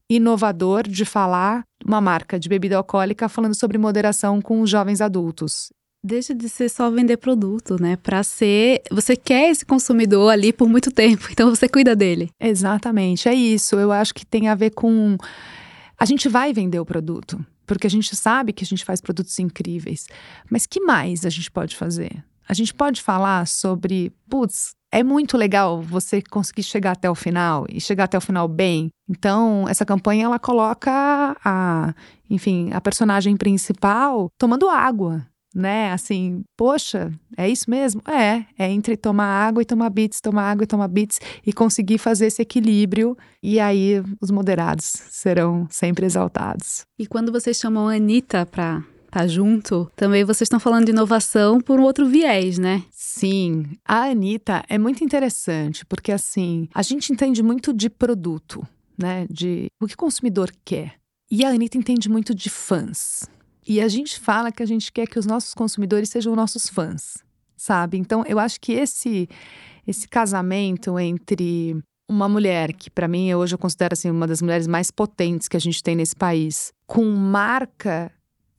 inovador 0.08 0.82
de 0.88 1.04
falar 1.04 1.62
uma 1.84 2.00
marca 2.00 2.38
de 2.38 2.48
bebida 2.48 2.76
alcoólica 2.76 3.28
falando 3.28 3.54
sobre 3.54 3.78
moderação 3.78 4.40
com 4.42 4.60
os 4.60 4.68
jovens 4.68 5.00
adultos. 5.00 5.70
Deixa 6.02 6.34
de 6.34 6.48
ser 6.48 6.68
só 6.68 6.90
vender 6.90 7.18
produto, 7.18 7.80
né? 7.80 7.96
Para 7.96 8.22
ser, 8.22 8.82
você 8.90 9.14
quer 9.14 9.50
esse 9.50 9.64
consumidor 9.64 10.30
ali 10.30 10.52
por 10.52 10.68
muito 10.68 10.90
tempo, 10.90 11.28
então 11.30 11.54
você 11.54 11.68
cuida 11.68 11.94
dele. 11.94 12.30
Exatamente, 12.40 13.28
é 13.28 13.34
isso. 13.34 13.76
Eu 13.76 13.92
acho 13.92 14.14
que 14.14 14.26
tem 14.26 14.48
a 14.48 14.54
ver 14.54 14.70
com 14.70 15.16
a 15.98 16.04
gente 16.06 16.28
vai 16.28 16.52
vender 16.52 16.80
o 16.80 16.86
produto, 16.86 17.44
porque 17.66 17.86
a 17.86 17.90
gente 17.90 18.16
sabe 18.16 18.54
que 18.54 18.64
a 18.64 18.66
gente 18.66 18.84
faz 18.84 19.00
produtos 19.00 19.38
incríveis. 19.38 20.06
Mas 20.50 20.66
que 20.66 20.80
mais 20.80 21.26
a 21.26 21.30
gente 21.30 21.50
pode 21.50 21.76
fazer? 21.76 22.24
A 22.48 22.54
gente 22.54 22.74
pode 22.74 23.00
falar 23.00 23.46
sobre, 23.46 24.10
putz, 24.28 24.74
é 24.92 25.02
muito 25.02 25.36
legal 25.36 25.80
você 25.80 26.20
conseguir 26.20 26.62
chegar 26.62 26.92
até 26.92 27.08
o 27.10 27.14
final 27.14 27.66
e 27.68 27.80
chegar 27.80 28.04
até 28.04 28.18
o 28.18 28.20
final 28.20 28.48
bem. 28.48 28.90
Então, 29.08 29.66
essa 29.68 29.84
campanha 29.84 30.24
ela 30.24 30.38
coloca 30.38 31.36
a, 31.44 31.94
enfim, 32.28 32.70
a 32.72 32.80
personagem 32.80 33.36
principal 33.36 34.28
tomando 34.38 34.68
água, 34.68 35.26
né? 35.54 35.92
Assim, 35.92 36.42
poxa, 36.56 37.12
é 37.36 37.48
isso 37.48 37.70
mesmo? 37.70 38.02
É, 38.08 38.44
é 38.58 38.70
entre 38.70 38.96
tomar 38.96 39.46
água 39.46 39.62
e 39.62 39.66
tomar 39.66 39.90
bits, 39.90 40.20
tomar 40.20 40.50
água 40.50 40.64
e 40.64 40.66
tomar 40.66 40.88
bits 40.88 41.20
e 41.46 41.52
conseguir 41.52 41.98
fazer 41.98 42.26
esse 42.26 42.42
equilíbrio 42.42 43.16
e 43.42 43.58
aí 43.60 44.02
os 44.20 44.30
moderados 44.30 44.84
serão 45.10 45.66
sempre 45.70 46.06
exaltados. 46.06 46.82
E 46.98 47.06
quando 47.06 47.32
vocês 47.32 47.56
chamam 47.56 47.88
a 47.88 47.94
Anitta 47.94 48.46
para 48.46 48.82
tá 49.10 49.26
junto, 49.26 49.90
também 49.96 50.24
vocês 50.24 50.46
estão 50.46 50.60
falando 50.60 50.86
de 50.86 50.92
inovação 50.92 51.60
por 51.60 51.80
um 51.80 51.82
outro 51.82 52.06
viés, 52.06 52.58
né? 52.58 52.82
Sim. 52.90 53.64
A 53.84 54.04
Anitta 54.04 54.62
é 54.68 54.78
muito 54.78 55.02
interessante, 55.02 55.84
porque 55.84 56.12
assim, 56.12 56.68
a 56.74 56.82
gente 56.82 57.12
entende 57.12 57.42
muito 57.42 57.72
de 57.72 57.90
produto, 57.90 58.66
né? 58.96 59.26
De 59.28 59.66
o 59.80 59.86
que 59.86 59.94
o 59.94 59.98
consumidor 59.98 60.52
quer. 60.64 60.94
E 61.30 61.44
a 61.44 61.50
Anitta 61.50 61.76
entende 61.76 62.08
muito 62.08 62.34
de 62.34 62.48
fãs. 62.48 63.28
E 63.66 63.80
a 63.80 63.88
gente 63.88 64.18
fala 64.18 64.50
que 64.50 64.62
a 64.62 64.66
gente 64.66 64.90
quer 64.90 65.06
que 65.06 65.18
os 65.18 65.26
nossos 65.26 65.54
consumidores 65.54 66.08
sejam 66.08 66.34
nossos 66.34 66.68
fãs, 66.68 67.18
sabe? 67.56 67.98
Então, 67.98 68.24
eu 68.26 68.38
acho 68.38 68.60
que 68.60 68.72
esse 68.72 69.28
esse 69.86 70.06
casamento 70.06 70.98
entre 70.98 71.76
uma 72.08 72.28
mulher 72.28 72.72
que 72.72 72.90
para 72.90 73.08
mim 73.08 73.32
hoje 73.34 73.54
eu 73.54 73.58
considero 73.58 73.94
assim 73.94 74.10
uma 74.10 74.26
das 74.26 74.42
mulheres 74.42 74.66
mais 74.66 74.90
potentes 74.90 75.48
que 75.48 75.56
a 75.56 75.60
gente 75.60 75.82
tem 75.82 75.96
nesse 75.96 76.14
país, 76.14 76.72
com 76.86 77.04
marca 77.04 78.12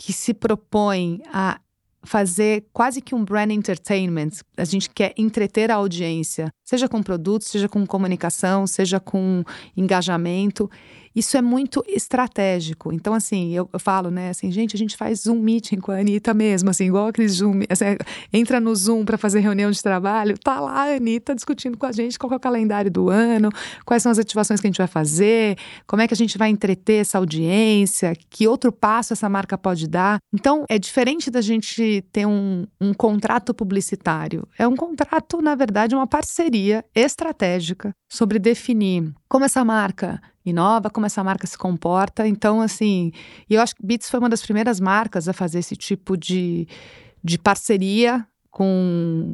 que 0.04 0.12
se 0.12 0.34
propõe 0.34 1.22
a 1.32 1.62
fazer 2.02 2.66
quase 2.74 3.02
que 3.02 3.14
um 3.14 3.24
brand 3.24 3.52
entertainment. 3.52 4.32
A 4.58 4.66
gente 4.66 4.90
quer 4.90 5.14
entreter 5.16 5.70
a 5.70 5.76
audiência, 5.76 6.52
seja 6.66 6.90
com 6.90 7.04
produtos, 7.04 7.50
seja 7.50 7.70
com 7.70 7.86
comunicação, 7.86 8.66
seja 8.66 9.00
com 9.00 9.44
engajamento. 9.78 10.68
Isso 11.16 11.38
é 11.38 11.42
muito 11.42 11.84
estratégico. 11.88 12.92
Então, 12.94 13.14
assim, 13.14 13.52
eu, 13.52 13.70
eu, 13.72 13.80
falo, 13.80 14.10
né, 14.10 14.30
assim, 14.30 14.52
gente, 14.52 14.76
a 14.76 14.80
gente 14.80 14.96
faz 14.96 15.22
Zoom 15.22 15.40
meeting 15.40 15.78
com 15.78 15.92
a 15.92 16.00
Anitta 16.00 16.34
mesmo, 16.34 16.70
assim, 16.70 16.86
igual 16.86 17.08
aquele 17.08 17.28
Zoom, 17.28 17.62
assim, 17.70 17.86
entra 18.32 18.60
no 18.60 18.76
Zoom 18.76 19.04
para 19.04 19.18
fazer 19.18 19.40
reunião 19.40 19.72
de 19.72 19.82
trabalho, 19.82 20.38
tá 20.38 20.60
lá 20.60 20.92
a 20.92 20.96
Anitta 20.96 21.36
discutindo 21.36 21.78
com 21.78 21.86
a 21.86 21.92
gente 21.92 22.18
qual 22.18 22.32
é 22.34 22.36
o 22.36 22.40
calendário 22.40 22.90
do 22.90 23.10
ano, 23.10 23.50
quais 23.86 24.04
são 24.04 24.12
as 24.12 24.20
ativações 24.20 24.60
que 24.62 24.68
a 24.68 24.70
gente 24.70 24.78
vai 24.78 24.88
fazer, 24.88 25.58
como 25.86 26.02
é 26.02 26.08
que 26.08 26.14
a 26.14 26.18
gente 26.18 26.38
vai 26.38 26.50
entreter 26.50 27.02
essa 27.02 27.18
audiência, 27.18 28.14
que 28.30 28.48
outro 28.48 28.72
passo 28.72 29.14
essa 29.14 29.28
marca 29.30 29.58
pode 29.58 29.88
dar. 29.88 30.20
Então, 30.34 30.66
é 30.70 30.80
diferente 30.80 31.30
da 31.30 31.42
gente 31.42 32.04
ter 32.12 32.26
um, 32.26 32.66
um 32.80 32.94
contrato 32.94 33.54
publicitário. 33.54 34.48
É 34.58 34.68
um 34.68 34.76
contrato, 34.76 35.42
na 35.42 35.56
verdade, 35.56 35.96
uma 35.96 36.08
parceria 36.08 36.84
estratégica 36.96 37.92
sobre 38.10 38.40
definir 38.40 39.14
como 39.28 39.46
essa 39.46 39.64
marca 39.64 40.22
inova, 40.46 40.90
como 40.90 41.06
essa 41.06 41.24
marca 41.24 41.46
se 41.48 41.58
comporta. 41.58 42.28
Então, 42.28 42.62
assim, 42.62 43.12
eu 43.50 43.62
acho 43.62 43.76
que 43.76 43.86
Beats 43.86 44.10
foi 44.10 44.20
uma 44.20 44.30
das 44.30 44.42
primeiras 44.42 44.80
marcas 44.80 45.28
a 45.28 45.34
fazer 45.34 45.60
esse 45.60 45.76
tipo 45.76 46.18
de, 46.18 46.68
de 47.24 47.38
parceria 47.38 48.26
com 48.50 49.34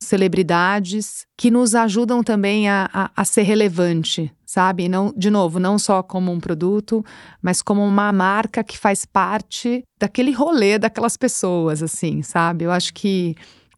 celebridades 0.00 1.26
que 1.36 1.50
nos 1.50 1.74
ajudam 1.74 2.22
também 2.22 2.68
a, 2.68 2.88
a, 2.92 3.10
a, 3.16 3.24
ser 3.24 3.42
relevante, 3.42 4.32
sabe? 4.46 4.88
Não, 4.88 5.12
de 5.16 5.28
novo, 5.28 5.58
não 5.58 5.78
só 5.78 6.02
como 6.02 6.30
um 6.30 6.38
produto, 6.38 7.04
mas 7.42 7.62
como 7.62 7.84
uma 7.84 8.12
marca 8.12 8.62
que 8.62 8.78
faz 8.78 9.04
parte 9.04 9.82
daquele 9.98 10.30
rolê 10.30 10.78
daquelas 10.78 11.16
pessoas, 11.16 11.82
assim, 11.82 12.22
sabe? 12.22 12.64
Eu 12.64 12.70
acho 12.70 12.94
que 12.94 13.34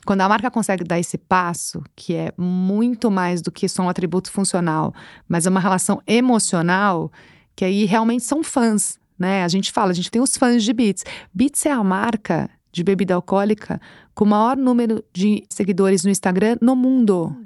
quando 0.06 0.22
a 0.22 0.28
marca 0.28 0.50
consegue 0.50 0.84
dar 0.84 0.98
esse 0.98 1.18
passo, 1.18 1.82
que 1.94 2.14
é 2.14 2.32
muito 2.36 3.10
mais 3.10 3.42
do 3.42 3.50
que 3.50 3.68
só 3.68 3.82
um 3.82 3.88
atributo 3.88 4.30
funcional, 4.30 4.94
mas 5.28 5.46
é 5.46 5.50
uma 5.50 5.60
relação 5.60 6.02
emocional, 6.06 7.12
que 7.54 7.64
aí 7.64 7.84
realmente 7.84 8.24
são 8.24 8.42
fãs, 8.42 8.98
né? 9.18 9.44
A 9.44 9.48
gente 9.48 9.70
fala, 9.70 9.90
a 9.90 9.94
gente 9.94 10.10
tem 10.10 10.20
os 10.20 10.36
fãs 10.36 10.64
de 10.64 10.72
Beats. 10.72 11.04
Beats 11.32 11.66
é 11.66 11.70
a 11.70 11.84
marca 11.84 12.48
de 12.72 12.82
bebida 12.82 13.14
alcoólica 13.14 13.80
com 14.14 14.24
o 14.24 14.28
maior 14.28 14.56
número 14.56 15.04
de 15.12 15.44
seguidores 15.50 16.04
no 16.04 16.10
Instagram 16.10 16.56
no 16.60 16.74
mundo. 16.74 17.36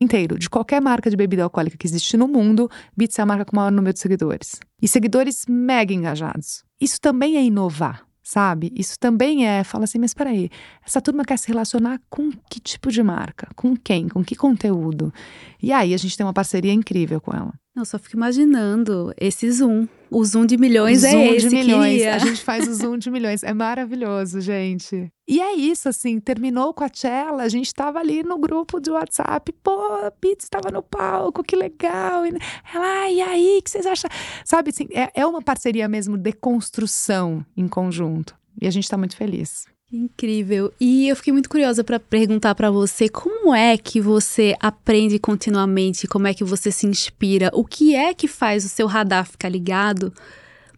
Inteiro, 0.00 0.36
de 0.38 0.50
qualquer 0.50 0.80
marca 0.80 1.08
de 1.08 1.16
bebida 1.16 1.44
alcoólica 1.44 1.76
que 1.76 1.86
existe 1.86 2.16
no 2.16 2.26
mundo, 2.26 2.68
Beats 2.96 3.18
é 3.18 3.22
a 3.22 3.26
marca 3.26 3.44
com 3.44 3.52
o 3.52 3.56
maior 3.56 3.70
número 3.70 3.92
de 3.92 4.00
seguidores. 4.00 4.58
E 4.80 4.88
seguidores 4.88 5.44
mega 5.48 5.92
engajados. 5.92 6.64
Isso 6.80 7.00
também 7.00 7.36
é 7.36 7.44
inovar 7.44 8.04
sabe? 8.22 8.72
Isso 8.76 8.98
também 8.98 9.46
é, 9.46 9.64
fala 9.64 9.84
assim, 9.84 9.98
mas 9.98 10.14
peraí, 10.14 10.48
essa 10.86 11.00
turma 11.00 11.24
quer 11.24 11.38
se 11.38 11.48
relacionar 11.48 12.00
com 12.08 12.30
que 12.48 12.60
tipo 12.60 12.90
de 12.90 13.02
marca? 13.02 13.48
Com 13.56 13.76
quem? 13.76 14.08
Com 14.08 14.24
que 14.24 14.36
conteúdo? 14.36 15.12
E 15.60 15.72
aí 15.72 15.92
a 15.92 15.96
gente 15.96 16.16
tem 16.16 16.24
uma 16.24 16.32
parceria 16.32 16.72
incrível 16.72 17.20
com 17.20 17.32
ela. 17.34 17.52
Eu 17.74 17.84
só 17.84 17.98
fico 17.98 18.16
imaginando 18.16 19.12
esse 19.16 19.50
Zoom. 19.50 19.88
O 20.12 20.24
Zoom 20.24 20.44
de 20.44 20.58
milhões 20.58 21.02
o 21.02 21.06
é 21.06 21.10
zoom 21.10 21.22
esse. 21.22 21.48
De 21.48 21.56
milhões. 21.56 21.92
Queria. 21.92 22.14
A 22.14 22.18
gente 22.18 22.42
faz 22.42 22.68
o 22.68 22.74
Zoom 22.74 22.98
de 22.98 23.10
milhões. 23.10 23.42
É 23.42 23.54
maravilhoso, 23.54 24.40
gente. 24.40 25.10
E 25.26 25.40
é 25.40 25.54
isso, 25.54 25.88
assim, 25.88 26.20
terminou 26.20 26.74
com 26.74 26.84
a 26.84 26.88
Tchela, 26.88 27.44
a 27.44 27.48
gente 27.48 27.72
tava 27.72 27.98
ali 27.98 28.22
no 28.22 28.38
grupo 28.38 28.80
de 28.80 28.90
WhatsApp, 28.90 29.52
pô, 29.62 30.04
a 30.04 30.10
Pizza 30.10 30.46
estava 30.46 30.70
no 30.70 30.82
palco, 30.82 31.42
que 31.42 31.56
legal. 31.56 32.26
E 32.26 32.30
ela, 32.74 33.02
ah, 33.02 33.10
e 33.10 33.20
aí, 33.22 33.58
o 33.58 33.62
que 33.62 33.70
vocês 33.70 33.86
acham? 33.86 34.10
Sabe, 34.44 34.70
assim, 34.70 34.86
é, 34.92 35.10
é 35.14 35.26
uma 35.26 35.40
parceria 35.40 35.88
mesmo 35.88 36.18
de 36.18 36.32
construção 36.32 37.44
em 37.56 37.66
conjunto. 37.66 38.36
E 38.60 38.66
a 38.66 38.70
gente 38.70 38.84
está 38.84 38.98
muito 38.98 39.16
feliz. 39.16 39.64
Incrível. 39.92 40.72
E 40.80 41.06
eu 41.06 41.14
fiquei 41.14 41.34
muito 41.34 41.50
curiosa 41.50 41.84
para 41.84 42.00
perguntar 42.00 42.54
para 42.54 42.70
você 42.70 43.10
como 43.10 43.54
é 43.54 43.76
que 43.76 44.00
você 44.00 44.56
aprende 44.58 45.18
continuamente, 45.18 46.06
como 46.06 46.26
é 46.26 46.32
que 46.32 46.42
você 46.42 46.72
se 46.72 46.86
inspira, 46.86 47.50
o 47.52 47.62
que 47.62 47.94
é 47.94 48.14
que 48.14 48.26
faz 48.26 48.64
o 48.64 48.70
seu 48.70 48.86
radar 48.86 49.26
ficar 49.26 49.50
ligado 49.50 50.10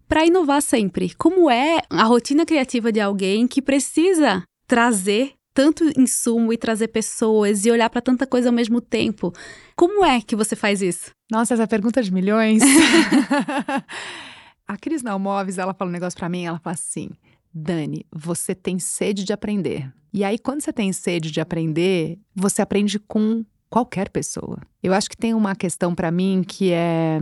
para 0.09 0.27
inovar 0.27 0.61
sempre? 0.61 1.15
Como 1.15 1.49
é 1.49 1.81
a 1.89 2.03
rotina 2.03 2.45
criativa 2.45 2.91
de 2.91 3.01
alguém 3.01 3.47
que 3.47 3.63
precisa 3.63 4.43
trazer 4.67 5.35
tanto 5.55 5.85
insumo 5.97 6.53
e 6.53 6.59
trazer 6.59 6.89
pessoas 6.89 7.65
e 7.65 7.71
olhar 7.71 7.89
para 7.89 8.01
tanta 8.01 8.27
coisa 8.27 8.49
ao 8.49 8.55
mesmo 8.55 8.81
tempo? 8.81 9.33
Como 9.77 10.05
é 10.05 10.21
que 10.21 10.35
você 10.35 10.57
faz 10.57 10.83
isso? 10.83 11.13
Nossa, 11.31 11.55
essa 11.55 11.69
pergunta 11.69 12.03
de 12.03 12.13
milhões. 12.13 12.65
a 14.67 14.77
Cris 14.77 15.05
Nalmoves, 15.05 15.57
ela 15.57 15.73
fala 15.73 15.89
um 15.89 15.93
negócio 15.93 16.19
para 16.19 16.29
mim, 16.29 16.47
ela 16.47 16.59
fala 16.59 16.75
assim: 16.75 17.11
Dani, 17.55 18.05
você 18.11 18.55
tem 18.55 18.79
sede 18.79 19.25
de 19.25 19.33
aprender. 19.33 19.93
E 20.13 20.25
aí, 20.25 20.39
quando 20.39 20.61
você 20.61 20.73
tem 20.73 20.93
sede 20.93 21.31
de 21.31 21.41
aprender, 21.41 22.19
você 22.35 22.61
aprende 22.61 22.99
com 22.99 23.45
qualquer 23.71 24.09
pessoa. 24.09 24.59
Eu 24.83 24.93
acho 24.93 25.09
que 25.09 25.17
tem 25.17 25.35
uma 25.35 25.55
questão 25.55 25.95
para 25.95 26.11
mim 26.11 26.45
que 26.47 26.73
é 26.73 27.19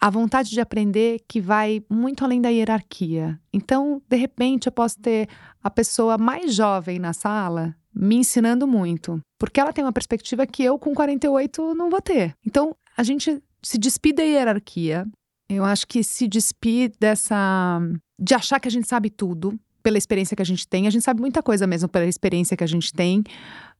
a 0.00 0.10
vontade 0.10 0.50
de 0.50 0.60
aprender 0.60 1.20
que 1.26 1.40
vai 1.40 1.82
muito 1.90 2.24
além 2.24 2.40
da 2.40 2.48
hierarquia. 2.48 3.40
Então, 3.52 4.00
de 4.08 4.16
repente, 4.16 4.66
eu 4.66 4.72
posso 4.72 4.98
ter 5.00 5.28
a 5.62 5.70
pessoa 5.70 6.16
mais 6.16 6.54
jovem 6.54 6.98
na 6.98 7.12
sala 7.12 7.74
me 7.92 8.16
ensinando 8.16 8.66
muito, 8.66 9.20
porque 9.38 9.58
ela 9.58 9.72
tem 9.72 9.84
uma 9.84 9.92
perspectiva 9.92 10.46
que 10.46 10.62
eu 10.62 10.78
com 10.78 10.94
48 10.94 11.74
não 11.74 11.90
vou 11.90 12.00
ter. 12.00 12.34
Então, 12.46 12.76
a 12.96 13.02
gente 13.02 13.42
se 13.60 13.76
despide 13.76 14.16
da 14.16 14.22
hierarquia. 14.22 15.06
Eu 15.48 15.64
acho 15.64 15.86
que 15.86 16.04
se 16.04 16.28
despide 16.28 16.94
dessa 17.00 17.80
de 18.20 18.34
achar 18.34 18.60
que 18.60 18.68
a 18.68 18.70
gente 18.70 18.86
sabe 18.86 19.10
tudo, 19.10 19.58
pela 19.88 19.96
experiência 19.96 20.36
que 20.36 20.42
a 20.42 20.44
gente 20.44 20.68
tem. 20.68 20.86
A 20.86 20.90
gente 20.90 21.02
sabe 21.02 21.18
muita 21.18 21.42
coisa 21.42 21.66
mesmo 21.66 21.88
pela 21.88 22.04
experiência 22.04 22.54
que 22.54 22.62
a 22.62 22.66
gente 22.66 22.92
tem, 22.92 23.24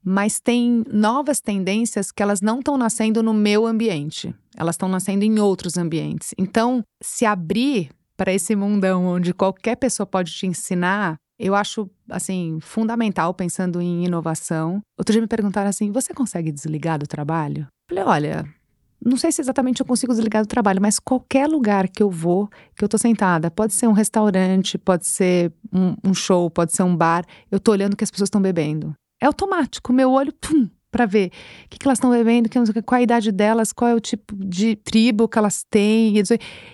mas 0.03 0.41
tem 0.41 0.83
novas 0.91 1.39
tendências 1.39 2.11
que 2.11 2.23
elas 2.23 2.41
não 2.41 2.61
estão 2.61 2.79
nascendo 2.79 3.23
no 3.23 3.35
meu 3.35 3.67
ambiente, 3.67 4.35
elas 4.57 4.75
estão 4.75 4.89
nascendo 4.89 5.23
em 5.23 5.39
outros 5.39 5.77
ambientes. 5.77 6.35
Então, 6.39 6.83
se 7.03 7.27
abrir 7.27 7.91
para 8.17 8.33
esse 8.33 8.57
mundão 8.57 9.05
onde 9.05 9.35
qualquer 9.35 9.77
pessoa 9.77 10.07
pode 10.07 10.33
te 10.33 10.47
ensinar, 10.47 11.17
eu 11.39 11.55
acho 11.55 11.91
assim 12.09 12.59
fundamental 12.63 13.35
pensando 13.35 13.79
em 13.83 14.07
inovação. 14.07 14.81
Outro 14.99 15.13
dia 15.13 15.21
me 15.21 15.29
perguntaram 15.29 15.69
assim: 15.69 15.93
"Você 15.93 16.15
consegue 16.15 16.51
desligar 16.51 16.99
do 16.99 17.07
trabalho?" 17.07 17.67
Eu 17.91 17.97
falei: 17.97 18.05
"Olha, 18.05 18.55
não 19.05 19.17
sei 19.17 19.31
se 19.31 19.41
exatamente 19.41 19.81
eu 19.81 19.87
consigo 19.87 20.13
desligar 20.13 20.43
do 20.43 20.49
trabalho, 20.49 20.81
mas 20.83 20.99
qualquer 20.99 21.49
lugar 21.49 21.89
que 21.89 22.03
eu 22.03 22.11
vou, 22.11 22.49
que 22.77 22.85
eu 22.85 22.89
tô 22.89 22.99
sentada, 22.99 23.51
pode 23.51 23.73
ser 23.73 23.87
um 23.87 23.93
restaurante, 23.93 24.77
pode 24.77 25.07
ser 25.07 25.53
um, 25.73 25.95
um 26.05 26.15
show, 26.15 26.51
pode 26.51 26.75
ser 26.75 26.83
um 26.83 26.97
bar, 26.97 27.25
eu 27.51 27.61
tô 27.61 27.73
olhando 27.73 27.95
o 27.95 27.97
que 27.97 28.05
as 28.05 28.11
pessoas 28.11 28.29
estão 28.29 28.41
bebendo. 28.43 28.95
É 29.21 29.27
automático, 29.27 29.93
meu 29.93 30.11
olho, 30.11 30.33
pum, 30.41 30.69
para 30.91 31.07
ver 31.07 31.31
o 31.65 31.69
que, 31.69 31.79
que 31.79 31.87
elas 31.87 31.99
estão 31.99 32.11
bebendo, 32.11 32.49
qual 32.85 32.99
a 32.99 33.03
idade 33.03 33.31
delas, 33.31 33.73
qual 33.73 33.91
é 33.91 33.95
o 33.95 34.01
tipo 34.01 34.35
de 34.37 34.77
tribo 34.77 35.29
que 35.29 35.39
elas 35.39 35.65
têm. 35.69 36.15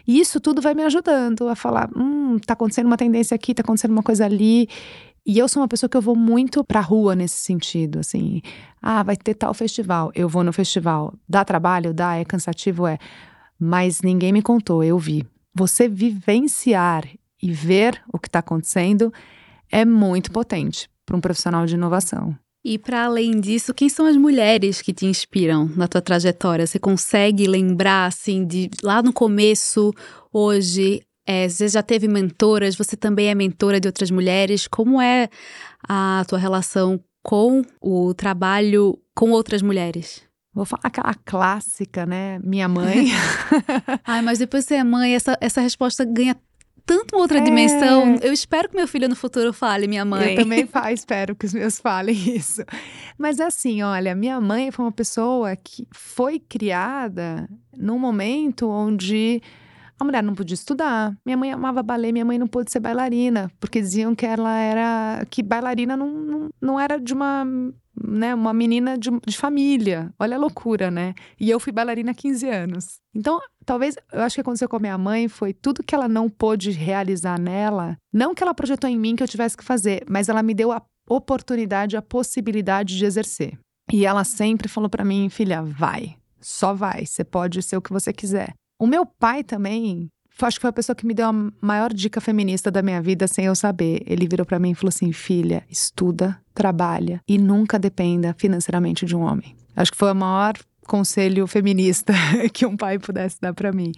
E 0.07 0.21
isso 0.21 0.41
tudo 0.41 0.63
vai 0.63 0.75
me 0.75 0.83
ajudando 0.83 1.49
a 1.49 1.55
falar: 1.55 1.91
hum, 1.97 2.39
tá 2.39 2.55
acontecendo 2.55 2.87
uma 2.87 2.97
tendência 2.97 3.35
aqui, 3.35 3.55
tá 3.55 3.63
acontecendo 3.63 3.93
uma 3.93 4.03
coisa 4.03 4.25
ali. 4.25 4.69
E 5.27 5.39
eu 5.39 5.49
sou 5.49 5.63
uma 5.63 5.69
pessoa 5.69 5.89
que 5.89 5.97
eu 5.97 6.03
vou 6.03 6.15
muito 6.15 6.63
pra 6.63 6.81
rua 6.81 7.17
nesse 7.17 7.37
sentido, 7.37 8.01
assim. 8.01 8.43
Ah, 8.81 9.03
vai 9.03 9.17
ter 9.17 9.35
tal 9.35 9.55
festival, 9.55 10.13
eu 10.15 10.29
vou 10.29 10.45
no 10.45 10.53
festival. 10.53 11.15
Dá 11.27 11.45
trabalho? 11.45 11.95
Dá, 11.95 12.17
é 12.17 12.25
cansativo? 12.25 12.87
É. 12.87 12.99
Mas 13.59 14.03
ninguém 14.03 14.33
me 14.33 14.43
contou, 14.43 14.85
eu 14.85 14.99
vi. 14.99 15.27
Você 15.55 15.89
vivenciar 15.89 17.09
e 17.43 17.53
ver 17.53 18.03
o 18.13 18.19
que 18.19 18.29
está 18.29 18.41
acontecendo 18.41 19.13
é 19.71 19.85
muito 19.85 20.31
potente 20.31 20.91
para 21.07 21.17
um 21.17 21.21
profissional 21.21 21.65
de 21.65 21.75
inovação. 21.75 22.37
E 22.63 22.79
para 22.79 23.05
além 23.05 23.41
disso, 23.41 23.75
quem 23.75 23.91
são 23.91 24.07
as 24.07 24.17
mulheres 24.17 24.81
que 24.81 24.93
te 24.93 25.05
inspiram 25.05 25.71
na 25.77 25.87
tua 25.87 26.01
trajetória? 26.01 26.67
Você 26.67 26.79
consegue 26.79 27.47
lembrar 27.47 28.07
assim 28.07 28.47
de 28.47 28.71
lá 28.83 29.03
no 29.03 29.13
começo, 29.13 29.93
hoje, 30.33 31.03
é, 31.27 31.49
você 31.49 31.69
já 31.69 31.83
teve 31.83 32.07
mentoras, 32.07 32.77
você 32.77 32.97
também 32.97 33.29
é 33.29 33.35
mentora 33.35 33.81
de 33.81 33.89
outras 33.89 34.11
mulheres. 34.11 34.67
Como 34.67 35.01
é 35.01 35.29
a 35.89 36.25
tua 36.29 36.39
relação 36.39 37.01
com 37.23 37.63
o 37.81 38.13
trabalho 38.15 38.99
com 39.15 39.31
outras 39.31 39.63
mulheres? 39.63 40.23
Vou 40.53 40.65
falar 40.65 40.83
aquela 40.85 41.15
clássica, 41.15 42.07
né? 42.07 42.39
Minha 42.45 42.69
mãe. 42.69 43.09
Ai, 44.07 44.23
mas 44.23 44.39
depois 44.39 44.65
de 44.65 44.69
ser 44.69 44.85
mãe, 44.85 45.15
essa, 45.15 45.37
essa 45.41 45.61
resposta 45.61 46.05
ganha 46.05 46.37
tanto 46.87 47.17
outra 47.17 47.39
é... 47.39 47.41
dimensão. 47.41 48.17
Eu 48.23 48.33
espero 48.33 48.69
que 48.69 48.77
meu 48.77 48.87
filho 48.87 49.09
no 49.09 49.17
futuro 49.17 49.53
fale 49.53 49.89
minha 49.89 50.05
mãe. 50.05 50.35
Eu 50.35 50.43
também 50.43 50.69
espero 50.93 51.35
que 51.35 51.47
os 51.47 51.55
meus 51.55 51.81
falem 51.81 52.15
isso. 52.37 52.63
Mas 53.19 53.41
assim, 53.41 53.83
olha, 53.83 54.15
minha 54.15 54.41
mãe 54.41 54.71
foi 54.71 54.85
uma 54.85 54.93
pessoa 54.93 55.57
que 55.57 55.89
foi 55.93 56.39
criada 56.39 57.49
num 57.77 57.99
momento 57.99 58.69
onde 58.69 59.43
a 59.99 60.05
mulher 60.05 60.23
não 60.23 60.35
podia 60.35 60.55
estudar. 60.55 61.17
Minha 61.25 61.37
mãe 61.37 61.53
amava 61.53 61.83
balé, 61.83 62.13
minha 62.13 62.25
mãe 62.25 62.39
não 62.39 62.47
pôde 62.47 62.71
ser 62.71 62.81
bailarina, 62.81 63.51
porque 63.61 63.81
diziam 63.81 64.15
que 64.15 64.27
ela 64.27 64.57
era. 64.59 65.25
que 65.31 65.43
bailarina 65.43 65.97
não, 65.97 66.11
não, 66.11 66.49
não 66.61 66.81
era 66.81 66.99
de 66.99 67.13
uma. 67.13 67.45
Né, 67.97 68.35
uma 68.35 68.53
menina 68.53 68.99
de, 68.99 69.09
de 69.25 69.39
família. 69.39 70.13
Olha 70.19 70.37
a 70.37 70.39
loucura, 70.39 70.91
né? 70.91 71.15
E 71.39 71.49
eu 71.49 71.61
fui 71.61 71.73
bailarina 71.73 72.11
há 72.11 72.15
15 72.15 72.49
anos. 72.49 72.99
Então, 73.15 73.41
talvez, 73.65 73.95
eu 74.13 74.23
acho 74.23 74.35
que 74.35 74.41
aconteceu 74.41 74.69
com 74.69 74.77
a 74.77 74.81
minha 74.81 74.99
mãe 74.99 75.29
foi 75.29 75.53
tudo 75.53 75.81
que 75.81 75.95
ela 75.95 76.09
não 76.09 76.29
pôde 76.29 76.73
realizar 76.73 77.39
nela. 77.39 77.97
Não 78.13 78.35
que 78.35 78.43
ela 78.43 78.53
projetou 78.53 78.91
em 78.91 78.99
mim 78.99 79.15
que 79.15 79.23
eu 79.23 79.29
tivesse 79.29 79.57
que 79.57 79.63
fazer, 79.63 80.05
mas 80.11 80.29
ela 80.29 80.43
me 80.43 80.55
deu 80.55 80.73
a 80.73 80.83
oportunidade, 81.09 81.97
a 81.97 82.03
possibilidade 82.03 82.99
de 82.99 83.05
exercer. 83.05 83.57
E 83.93 84.05
ela 84.05 84.25
sempre 84.25 84.69
falou 84.69 84.91
para 84.91 85.05
mim, 85.05 85.29
filha, 85.29 85.63
vai, 85.63 86.17
só 86.41 86.75
vai, 86.75 87.07
você 87.07 87.23
pode 87.23 87.63
ser 87.63 87.77
o 87.77 87.83
que 87.83 87.93
você 87.93 88.13
quiser. 88.13 88.55
O 88.85 88.87
meu 88.87 89.07
pai 89.07 89.43
também 89.43 90.11
acho 90.43 90.59
que 90.59 90.61
foi 90.61 90.69
a 90.69 90.73
pessoa 90.75 90.95
que 90.95 91.07
me 91.07 91.15
deu 91.15 91.27
a 91.27 91.33
maior 91.59 91.91
dica 91.91 92.21
feminista 92.21 92.71
da 92.71 92.83
minha 92.83 93.01
vida 93.01 93.27
sem 93.27 93.47
eu 93.47 93.55
saber. 93.55 94.03
Ele 94.05 94.29
virou 94.29 94.45
para 94.45 94.59
mim 94.59 94.73
e 94.73 94.75
falou 94.75 94.91
assim: 94.91 95.11
filha, 95.11 95.65
estuda, 95.71 96.39
trabalha 96.55 97.23
e 97.27 97.39
nunca 97.39 97.79
dependa 97.79 98.35
financeiramente 98.37 99.07
de 99.07 99.17
um 99.17 99.23
homem. 99.23 99.57
Acho 99.75 99.91
que 99.91 99.97
foi 99.97 100.11
a 100.11 100.15
maior 100.15 100.53
conselho 100.87 101.47
feminista 101.47 102.13
que 102.53 102.67
um 102.67 102.77
pai 102.77 102.99
pudesse 102.99 103.41
dar 103.41 103.55
para 103.55 103.73
mim. 103.73 103.91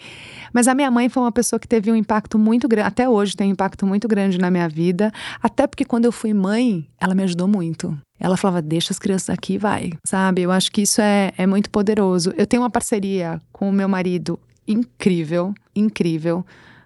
Mas 0.53 0.68
a 0.68 0.74
minha 0.76 0.89
mãe 0.89 1.09
foi 1.09 1.20
uma 1.20 1.32
pessoa 1.32 1.59
que 1.59 1.66
teve 1.66 1.91
um 1.91 1.97
impacto 1.97 2.39
muito 2.39 2.68
grande, 2.68 2.87
até 2.87 3.09
hoje 3.09 3.34
tem 3.34 3.49
um 3.49 3.55
impacto 3.55 3.84
muito 3.84 4.07
grande 4.07 4.39
na 4.39 4.53
minha 4.53 4.68
vida, 4.68 5.11
até 5.43 5.66
porque 5.66 5.84
quando 5.84 6.05
eu 6.05 6.12
fui 6.12 6.32
mãe, 6.32 6.87
ela 7.01 7.12
me 7.12 7.24
ajudou 7.24 7.49
muito. 7.49 7.99
Ela 8.20 8.37
falava, 8.37 8.62
deixa 8.62 8.93
as 8.93 9.01
crianças 9.01 9.30
aqui 9.30 9.55
e 9.55 9.59
vai, 9.59 9.95
sabe? 10.07 10.43
Eu 10.43 10.53
acho 10.53 10.70
que 10.70 10.82
isso 10.82 11.01
é, 11.01 11.32
é 11.37 11.45
muito 11.45 11.70
poderoso. 11.70 12.32
Eu 12.37 12.47
tenho 12.47 12.62
uma 12.62 12.70
parceria 12.70 13.43
com 13.53 13.68
o 13.68 13.72
meu 13.72 13.89
marido 13.89 14.39
incrível, 14.67 15.55
incrível. 15.75 16.45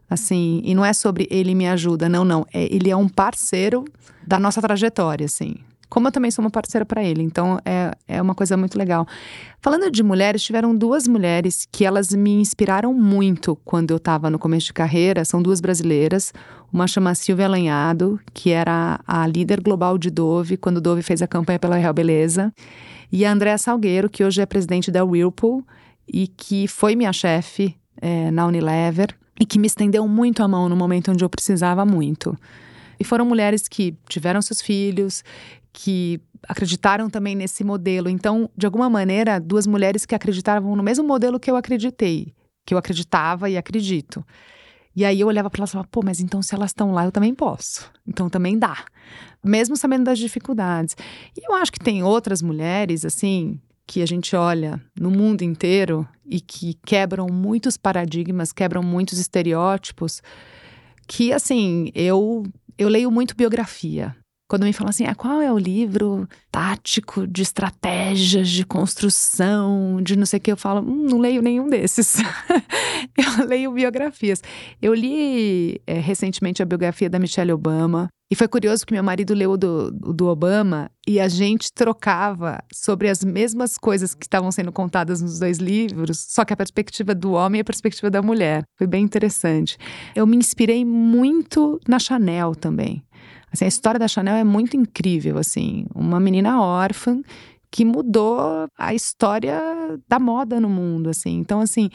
Assim, 0.09 0.61
e 0.65 0.75
não 0.75 0.85
é 0.85 0.93
sobre 0.93 1.29
ele 1.31 1.55
me 1.55 1.69
ajuda, 1.69 2.09
não, 2.09 2.25
não. 2.25 2.45
É, 2.53 2.65
ele 2.65 2.91
é 2.91 2.97
um 2.97 3.09
parceiro 3.09 3.85
da 4.27 4.39
nossa 4.41 4.61
trajetória, 4.61 5.27
assim. 5.27 5.55
Como 5.89 6.07
eu 6.07 6.13
também 6.13 6.31
sou 6.31 6.45
uma 6.45 6.51
parceira 6.51 6.87
para 6.87 7.03
ele, 7.03 7.21
então 7.21 7.59
é, 7.65 7.93
é 8.07 8.23
uma 8.23 8.35
coisa 8.35 8.57
muito 8.57 8.79
legal. 8.79 9.07
Falando 9.61 9.91
de 9.91 10.05
mulheres, 10.05 10.43
tiveram 10.43 10.75
duas 10.75 11.09
mulheres 11.09 11.67
que 11.71 11.85
elas 11.85 12.11
me 12.11 12.41
inspiraram 12.41 12.95
muito 12.95 13.57
quando 13.65 13.91
eu 13.91 13.97
estava 13.97 14.31
no 14.31 14.39
começo 14.39 14.67
de 14.67 14.73
carreira. 14.73 15.25
São 15.25 15.43
duas 15.43 15.61
brasileiras. 15.61 16.33
Uma 16.73 16.87
chama 16.87 17.13
Silvia 17.17 17.49
Lanhado, 17.49 18.21
que 18.33 18.51
era 18.51 19.01
a 19.05 19.27
líder 19.27 19.61
global 19.61 19.99
de 19.99 20.11
Dove, 20.11 20.57
quando 20.57 20.81
Dove 20.81 21.03
fez 21.03 21.23
a 21.23 21.27
campanha 21.27 21.59
pela 21.59 21.77
Real 21.77 21.93
Beleza. 21.93 22.53
E 23.11 23.25
a 23.25 23.33
Andréa 23.33 23.59
Salgueiro, 23.59 24.09
que 24.09 24.23
hoje 24.23 24.41
é 24.41 24.47
presidente 24.47 24.93
da 24.93 25.05
Whirlpool 25.05 25.65
e 26.13 26.27
que 26.27 26.67
foi 26.67 26.97
minha 26.97 27.13
chefe 27.13 27.77
é, 28.01 28.31
na 28.31 28.47
Unilever 28.47 29.15
e 29.39 29.47
que 29.47 29.59
me 29.59 29.67
estendeu 29.67 30.07
muito 30.07 30.43
a 30.43 30.49
mão 30.49 30.69
no 30.69 30.77
momento 30.77 31.11
onde 31.11 31.25
eu 31.25 31.31
precisava 31.31 31.85
muito. 31.85 32.37
E 32.99 33.05
foram 33.05 33.25
mulheres 33.25 33.67
que 33.67 33.97
tiveram 34.09 34.43
seus 34.43 34.61
filhos, 34.61 35.25
que 35.73 36.21
acreditaram 36.47 37.09
também 37.09 37.35
nesse 37.35 37.65
modelo. 37.65 38.09
Então, 38.11 38.51
de 38.57 38.67
alguma 38.67 38.91
maneira, 38.91 39.41
duas 39.41 39.67
mulheres 39.67 40.05
que 40.05 40.15
acreditavam 40.15 40.77
no 40.77 40.83
mesmo 40.83 41.07
modelo 41.07 41.41
que 41.41 41.51
eu 41.51 41.57
acreditei, 41.57 42.35
que 42.67 42.75
eu 42.75 42.79
acreditava 42.79 43.49
e 43.49 43.57
acredito. 43.57 44.25
E 44.95 45.05
aí 45.05 45.21
eu 45.21 45.29
olhava 45.29 45.49
para 45.49 45.61
elas 45.61 45.71
e 45.71 45.73
falava, 45.73 45.89
pô, 45.91 46.03
mas 46.05 46.21
então 46.21 46.43
se 46.43 46.55
elas 46.55 46.71
estão 46.71 46.93
lá, 46.93 47.05
eu 47.05 47.13
também 47.13 47.35
posso. 47.35 47.91
Então 48.07 48.29
também 48.29 48.59
dá. 48.59 48.85
Mesmo 49.43 49.77
sabendo 49.77 50.05
das 50.05 50.19
dificuldades. 50.19 50.97
E 51.37 51.49
eu 51.49 51.55
acho 51.55 51.73
que 51.73 51.79
tem 51.79 52.03
outras 52.03 52.43
mulheres, 52.43 53.05
assim, 53.05 53.59
que 53.91 54.03
a 54.03 54.07
gente 54.07 54.37
olha 54.37 54.81
no 54.97 55.11
mundo 55.11 55.43
inteiro 55.43 56.07
e 56.25 56.41
que 56.41 56.75
quebram 56.87 57.27
muitos 57.27 57.77
paradigmas, 57.77 58.53
quebram 58.53 58.85
muitos 58.85 59.19
estereótipos, 59.19 60.23
que 61.09 61.33
assim, 61.33 61.91
eu 61.93 62.45
eu 62.79 62.89
leio 62.89 63.11
muito 63.11 63.35
biografia. 63.35 64.15
Quando 64.51 64.65
me 64.65 64.73
falam 64.73 64.91
assim, 64.91 65.07
ah, 65.07 65.15
qual 65.15 65.41
é 65.41 65.53
o 65.53 65.57
livro 65.57 66.29
tático 66.51 67.25
de 67.25 67.41
estratégias 67.41 68.49
de 68.49 68.67
construção, 68.67 70.03
de 70.03 70.17
não 70.17 70.27
sei 70.27 70.39
o 70.39 70.41
que, 70.41 70.51
eu 70.51 70.57
falo, 70.57 70.81
hum, 70.81 71.07
não 71.09 71.19
leio 71.19 71.41
nenhum 71.41 71.69
desses. 71.69 72.17
eu 73.17 73.47
leio 73.47 73.71
biografias. 73.71 74.43
Eu 74.83 74.93
li 74.93 75.81
é, 75.87 76.01
recentemente 76.01 76.61
a 76.61 76.67
biografia 76.67 77.09
da 77.09 77.21
Michelle 77.21 77.53
Obama. 77.53 78.09
E 78.29 78.35
foi 78.35 78.49
curioso 78.49 78.85
que 78.85 78.93
meu 78.93 79.05
marido 79.05 79.35
leu 79.35 79.57
do, 79.57 79.93
do 79.93 80.27
Obama 80.27 80.91
e 81.07 81.21
a 81.21 81.29
gente 81.29 81.73
trocava 81.73 82.61
sobre 82.73 83.09
as 83.09 83.23
mesmas 83.23 83.79
coisas 83.79 84.17
que 84.17 84.25
estavam 84.25 84.51
sendo 84.51 84.73
contadas 84.73 85.23
nos 85.23 85.39
dois 85.39 85.59
livros, 85.59 86.27
só 86.29 86.45
que 86.45 86.53
a 86.53 86.57
perspectiva 86.57 87.15
do 87.15 87.33
homem 87.33 87.61
e 87.61 87.63
a 87.63 87.65
perspectiva 87.65 88.11
da 88.11 88.21
mulher. 88.21 88.65
Foi 88.77 88.87
bem 88.87 89.05
interessante. 89.05 89.79
Eu 90.15 90.27
me 90.27 90.37
inspirei 90.37 90.85
muito 90.85 91.81
na 91.89 92.01
Chanel 92.01 92.57
também. 92.57 93.05
Assim, 93.53 93.65
a 93.65 93.69
história 93.69 93.99
da 93.99 94.09
Chanel 94.09 94.37
é 94.37 94.45
muito 94.45 94.77
incrível, 94.77 95.39
assim. 95.39 95.87
Uma 95.95 96.21
menina 96.21 96.63
órfã 96.63 97.21
que 97.71 97.85
mudou 97.85 98.69
a 98.77 98.95
história 98.95 99.61
da 100.09 100.19
moda 100.19 100.61
no 100.61 100.69
mundo, 100.69 101.11
assim. 101.11 101.39
Então, 101.39 101.61
assim, 101.61 101.89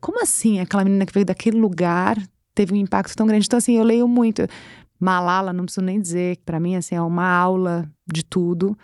como 0.00 0.22
assim 0.22 0.60
aquela 0.60 0.84
menina 0.84 1.06
que 1.06 1.12
veio 1.12 1.26
daquele 1.26 1.58
lugar 1.58 2.16
teve 2.54 2.72
um 2.74 2.76
impacto 2.76 3.16
tão 3.16 3.26
grande? 3.26 3.46
Então, 3.46 3.58
assim, 3.58 3.76
eu 3.76 3.84
leio 3.84 4.08
muito. 4.08 4.46
Malala, 4.98 5.52
não 5.52 5.64
preciso 5.64 5.84
nem 5.84 6.00
dizer, 6.00 6.38
para 6.44 6.60
mim, 6.60 6.76
assim, 6.76 6.94
é 6.94 7.00
uma 7.00 7.26
aula 7.26 7.90
de 8.06 8.22
tudo. 8.24 8.76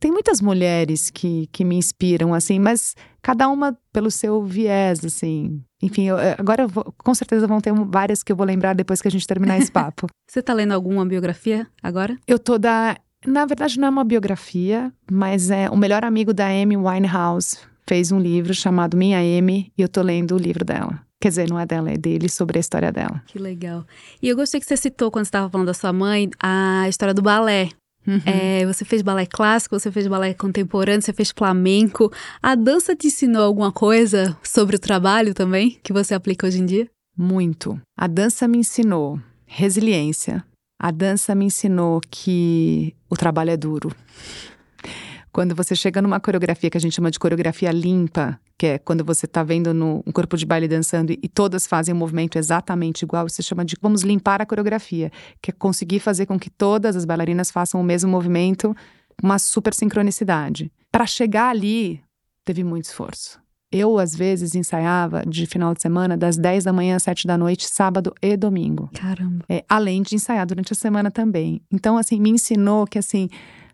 Tem 0.00 0.10
muitas 0.10 0.40
mulheres 0.40 1.10
que, 1.10 1.46
que 1.52 1.62
me 1.62 1.76
inspiram, 1.76 2.32
assim, 2.32 2.58
mas 2.58 2.96
cada 3.20 3.46
uma 3.48 3.76
pelo 3.92 4.10
seu 4.10 4.42
viés, 4.42 5.04
assim. 5.04 5.62
Enfim, 5.82 6.08
eu, 6.08 6.18
eh, 6.18 6.34
agora 6.38 6.62
eu 6.62 6.68
vou, 6.68 6.94
com 6.96 7.14
certeza 7.14 7.46
vão 7.46 7.60
ter 7.60 7.72
várias 7.72 8.22
que 8.22 8.32
eu 8.32 8.36
vou 8.36 8.46
lembrar 8.46 8.74
depois 8.74 9.02
que 9.02 9.08
a 9.08 9.10
gente 9.10 9.26
terminar 9.26 9.58
esse 9.58 9.70
papo. 9.70 10.06
Você 10.26 10.40
tá 10.40 10.54
lendo 10.54 10.72
alguma 10.72 11.04
biografia 11.04 11.66
agora? 11.82 12.16
Eu 12.26 12.38
tô 12.38 12.56
da. 12.56 12.96
Na 13.26 13.44
verdade, 13.44 13.78
não 13.78 13.88
é 13.88 13.90
uma 13.90 14.04
biografia, 14.04 14.90
mas 15.10 15.50
é 15.50 15.68
o 15.68 15.76
melhor 15.76 16.02
amigo 16.02 16.32
da 16.32 16.46
Amy 16.46 16.78
Winehouse 16.78 17.58
fez 17.86 18.10
um 18.10 18.18
livro 18.18 18.54
chamado 18.54 18.96
Minha 18.96 19.18
Amy 19.18 19.70
e 19.76 19.82
eu 19.82 19.88
tô 19.88 20.00
lendo 20.00 20.34
o 20.34 20.38
livro 20.38 20.64
dela. 20.64 21.02
Quer 21.20 21.28
dizer, 21.28 21.50
não 21.50 21.58
é 21.58 21.66
dela, 21.66 21.90
é 21.90 21.98
dele, 21.98 22.30
sobre 22.30 22.58
a 22.58 22.60
história 22.60 22.90
dela. 22.90 23.22
Que 23.26 23.38
legal. 23.38 23.84
E 24.22 24.28
eu 24.28 24.36
gostei 24.36 24.58
que 24.58 24.64
você 24.64 24.74
citou, 24.74 25.10
quando 25.10 25.26
você 25.26 25.28
estava 25.28 25.50
falando 25.50 25.66
da 25.66 25.74
sua 25.74 25.92
mãe, 25.92 26.30
a 26.42 26.88
história 26.88 27.12
do 27.12 27.20
balé. 27.20 27.68
Uhum. 28.06 28.20
É, 28.24 28.64
você 28.66 28.84
fez 28.84 29.02
balé 29.02 29.26
clássico, 29.26 29.78
você 29.78 29.90
fez 29.90 30.06
balé 30.06 30.34
contemporâneo, 30.34 31.02
você 31.02 31.12
fez 31.12 31.30
flamenco. 31.30 32.10
A 32.42 32.54
dança 32.54 32.96
te 32.96 33.08
ensinou 33.08 33.42
alguma 33.42 33.70
coisa 33.70 34.36
sobre 34.42 34.76
o 34.76 34.78
trabalho 34.78 35.34
também, 35.34 35.78
que 35.82 35.92
você 35.92 36.14
aplica 36.14 36.46
hoje 36.46 36.60
em 36.60 36.66
dia? 36.66 36.88
Muito. 37.16 37.80
A 37.96 38.06
dança 38.06 38.48
me 38.48 38.58
ensinou 38.58 39.20
resiliência. 39.46 40.44
A 40.78 40.90
dança 40.90 41.34
me 41.34 41.44
ensinou 41.44 42.00
que 42.10 42.94
o 43.08 43.16
trabalho 43.16 43.50
é 43.50 43.56
duro. 43.56 43.94
Quando 45.32 45.54
você 45.54 45.76
chega 45.76 46.00
numa 46.00 46.18
coreografia 46.18 46.70
que 46.70 46.78
a 46.78 46.80
gente 46.80 46.94
chama 46.94 47.10
de 47.10 47.18
coreografia 47.18 47.70
limpa, 47.70 48.40
que 48.60 48.66
é 48.66 48.78
quando 48.78 49.02
você 49.02 49.24
está 49.24 49.42
vendo 49.42 49.72
no, 49.72 50.04
um 50.06 50.12
corpo 50.12 50.36
de 50.36 50.44
baile 50.44 50.68
dançando 50.68 51.12
e, 51.12 51.18
e 51.22 51.28
todas 51.30 51.66
fazem 51.66 51.94
um 51.94 51.96
movimento 51.96 52.36
exatamente 52.36 53.06
igual, 53.06 53.26
você 53.26 53.42
chama 53.42 53.64
de 53.64 53.74
vamos 53.80 54.02
limpar 54.02 54.42
a 54.42 54.44
coreografia, 54.44 55.10
que 55.40 55.50
é 55.50 55.54
conseguir 55.54 55.98
fazer 55.98 56.26
com 56.26 56.38
que 56.38 56.50
todas 56.50 56.94
as 56.94 57.06
bailarinas 57.06 57.50
façam 57.50 57.80
o 57.80 57.82
mesmo 57.82 58.10
movimento, 58.10 58.76
uma 59.22 59.38
super 59.38 59.72
sincronicidade. 59.72 60.70
Para 60.92 61.06
chegar 61.06 61.48
ali, 61.48 62.02
teve 62.44 62.62
muito 62.62 62.84
esforço. 62.84 63.40
Eu, 63.72 63.98
às 63.98 64.14
vezes, 64.14 64.54
ensaiava 64.54 65.24
de 65.26 65.46
final 65.46 65.72
de 65.72 65.80
semana, 65.80 66.14
das 66.14 66.36
10 66.36 66.64
da 66.64 66.72
manhã 66.72 66.96
às 66.96 67.04
7 67.04 67.26
da 67.26 67.38
noite, 67.38 67.66
sábado 67.66 68.12
e 68.20 68.36
domingo. 68.36 68.90
Caramba. 68.92 69.42
É, 69.48 69.64
além 69.70 70.02
de 70.02 70.16
ensaiar 70.16 70.46
durante 70.46 70.74
a 70.74 70.76
semana 70.76 71.10
também. 71.10 71.62
Então, 71.72 71.96
assim, 71.96 72.20
me 72.20 72.28
ensinou 72.28 72.86
que, 72.86 72.98
assim, 72.98 73.30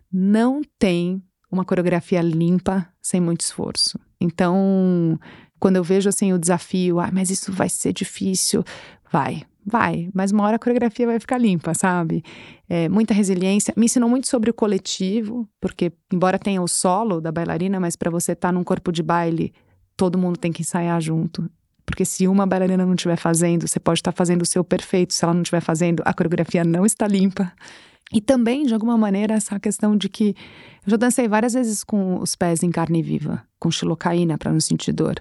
não 0.09 0.61
tem 0.79 1.21
uma 1.51 1.65
coreografia 1.65 2.21
limpa 2.21 2.87
sem 3.01 3.19
muito 3.19 3.41
esforço. 3.41 3.99
Então, 4.19 5.19
quando 5.59 5.75
eu 5.75 5.83
vejo 5.83 6.09
assim 6.09 6.33
o 6.33 6.39
desafio, 6.39 6.99
ah, 6.99 7.09
mas 7.11 7.29
isso 7.29 7.51
vai 7.51 7.69
ser 7.69 7.93
difícil, 7.93 8.63
vai, 9.11 9.43
vai, 9.65 10.09
mas 10.13 10.31
uma 10.31 10.43
hora 10.43 10.55
a 10.55 10.59
coreografia 10.59 11.05
vai 11.05 11.19
ficar 11.19 11.37
limpa, 11.37 11.73
sabe? 11.73 12.23
É, 12.69 12.87
muita 12.89 13.13
resiliência. 13.13 13.73
Me 13.75 13.85
ensinou 13.85 14.09
muito 14.09 14.27
sobre 14.27 14.49
o 14.49 14.53
coletivo, 14.53 15.47
porque 15.59 15.91
embora 16.11 16.39
tenha 16.39 16.61
o 16.61 16.67
solo 16.67 17.19
da 17.19 17.31
bailarina, 17.31 17.79
mas 17.79 17.95
para 17.95 18.09
você 18.09 18.31
estar 18.31 18.49
tá 18.49 18.51
num 18.51 18.63
corpo 18.63 18.91
de 18.91 19.03
baile, 19.03 19.53
todo 19.95 20.17
mundo 20.17 20.37
tem 20.37 20.51
que 20.51 20.61
ensaiar 20.61 21.01
junto. 21.01 21.49
Porque 21.85 22.03
se 22.03 22.27
uma 22.27 22.45
bailarina 22.45 22.85
não 22.85 22.93
estiver 22.93 23.15
fazendo, 23.15 23.67
você 23.67 23.79
pode 23.79 23.99
estar 23.99 24.11
tá 24.11 24.17
fazendo 24.17 24.41
o 24.41 24.45
seu 24.45 24.63
perfeito. 24.63 25.13
Se 25.13 25.23
ela 25.23 25.33
não 25.33 25.41
estiver 25.41 25.61
fazendo, 25.61 26.03
a 26.05 26.13
coreografia 26.13 26.63
não 26.63 26.85
está 26.85 27.07
limpa. 27.07 27.51
E 28.13 28.21
também, 28.21 28.65
de 28.65 28.73
alguma 28.73 28.97
maneira, 28.97 29.33
essa 29.33 29.59
questão 29.59 29.95
de 29.97 30.07
que 30.07 30.29
eu 30.85 30.91
já 30.91 30.97
dancei 30.97 31.27
várias 31.27 31.53
vezes 31.53 31.83
com 31.83 32.19
os 32.19 32.35
pés 32.35 32.63
em 32.63 32.71
carne 32.71 33.01
viva, 33.01 33.43
com 33.59 33.69
xilocaína 33.69 34.37
para 34.37 34.51
não 34.51 34.59
sentir 34.61 34.93
dor, 34.93 35.15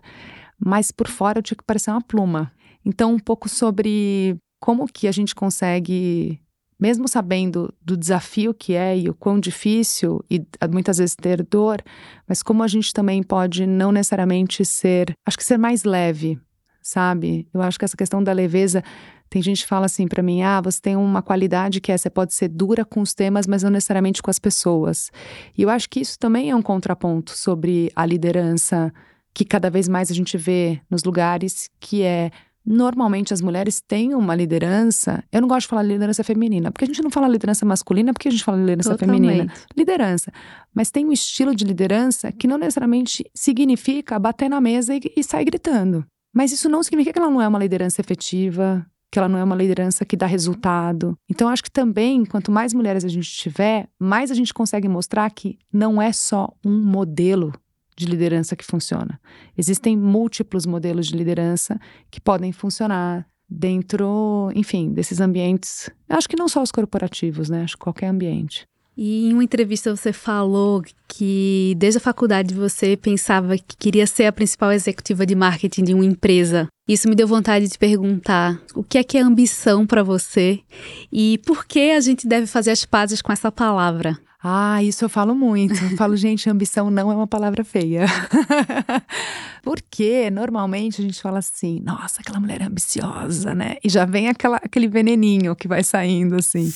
mas 0.58 0.90
por 0.92 1.08
fora 1.08 1.38
eu 1.38 1.42
tinha 1.42 1.56
que 1.56 1.64
parecer 1.64 1.90
uma 1.90 2.00
pluma. 2.00 2.52
Então, 2.84 3.12
um 3.12 3.18
pouco 3.18 3.48
sobre 3.48 4.36
como 4.60 4.86
que 4.86 5.08
a 5.08 5.12
gente 5.12 5.34
consegue, 5.34 6.40
mesmo 6.78 7.08
sabendo 7.08 7.74
do 7.82 7.96
desafio 7.96 8.54
que 8.54 8.74
é 8.74 8.96
e 8.96 9.10
o 9.10 9.14
quão 9.14 9.40
difícil 9.40 10.24
e 10.30 10.46
muitas 10.70 10.98
vezes 10.98 11.16
ter 11.16 11.42
dor, 11.42 11.82
mas 12.28 12.42
como 12.42 12.62
a 12.62 12.68
gente 12.68 12.92
também 12.92 13.22
pode 13.22 13.66
não 13.66 13.90
necessariamente 13.90 14.64
ser, 14.64 15.12
acho 15.26 15.36
que 15.36 15.44
ser 15.44 15.58
mais 15.58 15.82
leve, 15.82 16.38
sabe? 16.80 17.48
Eu 17.52 17.60
acho 17.60 17.78
que 17.78 17.84
essa 17.84 17.96
questão 17.96 18.22
da 18.22 18.32
leveza 18.32 18.82
tem 19.28 19.42
gente 19.42 19.62
que 19.62 19.68
fala 19.68 19.86
assim 19.86 20.06
para 20.06 20.22
mim: 20.22 20.42
ah, 20.42 20.60
você 20.60 20.80
tem 20.80 20.96
uma 20.96 21.22
qualidade 21.22 21.80
que 21.80 21.92
é, 21.92 21.96
você 21.96 22.10
pode 22.10 22.34
ser 22.34 22.48
dura 22.48 22.84
com 22.84 23.00
os 23.00 23.14
temas, 23.14 23.46
mas 23.46 23.62
não 23.62 23.70
necessariamente 23.70 24.22
com 24.22 24.30
as 24.30 24.38
pessoas. 24.38 25.10
E 25.56 25.62
eu 25.62 25.70
acho 25.70 25.88
que 25.88 26.00
isso 26.00 26.18
também 26.18 26.50
é 26.50 26.56
um 26.56 26.62
contraponto 26.62 27.36
sobre 27.36 27.90
a 27.94 28.04
liderança 28.06 28.92
que 29.34 29.44
cada 29.44 29.68
vez 29.68 29.86
mais 29.86 30.10
a 30.10 30.14
gente 30.14 30.38
vê 30.38 30.80
nos 30.90 31.04
lugares, 31.04 31.68
que 31.78 32.02
é 32.02 32.30
normalmente 32.66 33.32
as 33.32 33.40
mulheres 33.40 33.80
têm 33.80 34.14
uma 34.14 34.34
liderança. 34.34 35.22
Eu 35.30 35.40
não 35.40 35.48
gosto 35.48 35.62
de 35.62 35.68
falar 35.68 35.82
liderança 35.82 36.24
feminina, 36.24 36.72
porque 36.72 36.84
a 36.84 36.88
gente 36.88 37.02
não 37.02 37.10
fala 37.10 37.28
liderança 37.28 37.64
masculina, 37.64 38.12
porque 38.12 38.28
a 38.28 38.30
gente 38.30 38.42
fala 38.42 38.58
liderança 38.58 38.90
Totalmente. 38.90 39.20
feminina. 39.20 39.52
Liderança. 39.76 40.32
Mas 40.74 40.90
tem 40.90 41.06
um 41.06 41.12
estilo 41.12 41.54
de 41.54 41.64
liderança 41.64 42.32
que 42.32 42.48
não 42.48 42.58
necessariamente 42.58 43.24
significa 43.34 44.18
bater 44.18 44.48
na 44.48 44.60
mesa 44.60 44.94
e, 44.94 45.00
e 45.16 45.22
sair 45.22 45.44
gritando 45.44 46.04
Mas 46.34 46.50
isso 46.50 46.68
não 46.68 46.82
significa 46.82 47.12
que 47.12 47.18
ela 47.18 47.30
não 47.30 47.40
é 47.40 47.46
uma 47.46 47.58
liderança 47.58 48.00
efetiva, 48.00 48.84
que 49.16 49.18
ela 49.18 49.30
não 49.30 49.38
é 49.38 49.44
uma 49.44 49.56
liderança 49.56 50.04
que 50.04 50.14
dá 50.14 50.26
resultado. 50.26 51.18
Então, 51.26 51.48
acho 51.48 51.62
que 51.62 51.70
também, 51.70 52.22
quanto 52.26 52.52
mais 52.52 52.74
mulheres 52.74 53.02
a 53.02 53.08
gente 53.08 53.30
tiver, 53.30 53.88
mais 53.98 54.30
a 54.30 54.34
gente 54.34 54.52
consegue 54.52 54.86
mostrar 54.88 55.30
que 55.30 55.58
não 55.72 56.02
é 56.02 56.12
só 56.12 56.52
um 56.62 56.84
modelo 56.84 57.50
de 57.96 58.04
liderança 58.04 58.54
que 58.54 58.62
funciona. 58.62 59.18
Existem 59.56 59.96
múltiplos 59.96 60.66
modelos 60.66 61.06
de 61.06 61.16
liderança 61.16 61.80
que 62.10 62.20
podem 62.20 62.52
funcionar 62.52 63.26
dentro, 63.48 64.50
enfim, 64.54 64.92
desses 64.92 65.18
ambientes. 65.18 65.88
Acho 66.10 66.28
que 66.28 66.36
não 66.36 66.46
só 66.46 66.62
os 66.62 66.70
corporativos, 66.70 67.48
né? 67.48 67.62
Acho 67.62 67.78
que 67.78 67.84
qualquer 67.84 68.08
ambiente. 68.08 68.68
E 68.96 69.28
em 69.28 69.34
uma 69.34 69.44
entrevista 69.44 69.94
você 69.94 70.12
falou 70.12 70.82
que 71.06 71.74
desde 71.76 71.98
a 71.98 72.00
faculdade 72.00 72.54
você 72.54 72.96
pensava 72.96 73.58
que 73.58 73.76
queria 73.76 74.06
ser 74.06 74.24
a 74.24 74.32
principal 74.32 74.72
executiva 74.72 75.26
de 75.26 75.34
marketing 75.34 75.84
de 75.84 75.94
uma 75.94 76.04
empresa. 76.04 76.66
Isso 76.88 77.08
me 77.08 77.14
deu 77.14 77.28
vontade 77.28 77.68
de 77.68 77.78
perguntar 77.78 78.58
o 78.74 78.82
que 78.82 78.96
é 78.96 79.04
que 79.04 79.18
é 79.18 79.20
ambição 79.20 79.86
para 79.86 80.02
você 80.02 80.60
e 81.12 81.38
por 81.44 81.66
que 81.66 81.90
a 81.90 82.00
gente 82.00 82.26
deve 82.26 82.46
fazer 82.46 82.70
as 82.70 82.84
pazes 82.84 83.20
com 83.20 83.32
essa 83.32 83.52
palavra. 83.52 84.18
Ah, 84.42 84.80
isso 84.82 85.04
eu 85.04 85.08
falo 85.08 85.34
muito. 85.34 85.74
Eu 85.82 85.96
falo, 85.96 86.14
gente, 86.16 86.48
ambição 86.48 86.88
não 86.88 87.10
é 87.10 87.14
uma 87.14 87.26
palavra 87.26 87.64
feia. 87.64 88.06
Porque 89.60 90.30
normalmente 90.30 91.00
a 91.00 91.04
gente 91.04 91.20
fala 91.20 91.40
assim, 91.40 91.80
nossa, 91.84 92.20
aquela 92.20 92.38
mulher 92.38 92.60
é 92.60 92.64
ambiciosa, 92.66 93.54
né? 93.54 93.76
E 93.82 93.88
já 93.88 94.04
vem 94.04 94.28
aquela, 94.28 94.58
aquele 94.58 94.86
veneninho 94.86 95.56
que 95.56 95.66
vai 95.66 95.82
saindo 95.82 96.36
assim. 96.36 96.70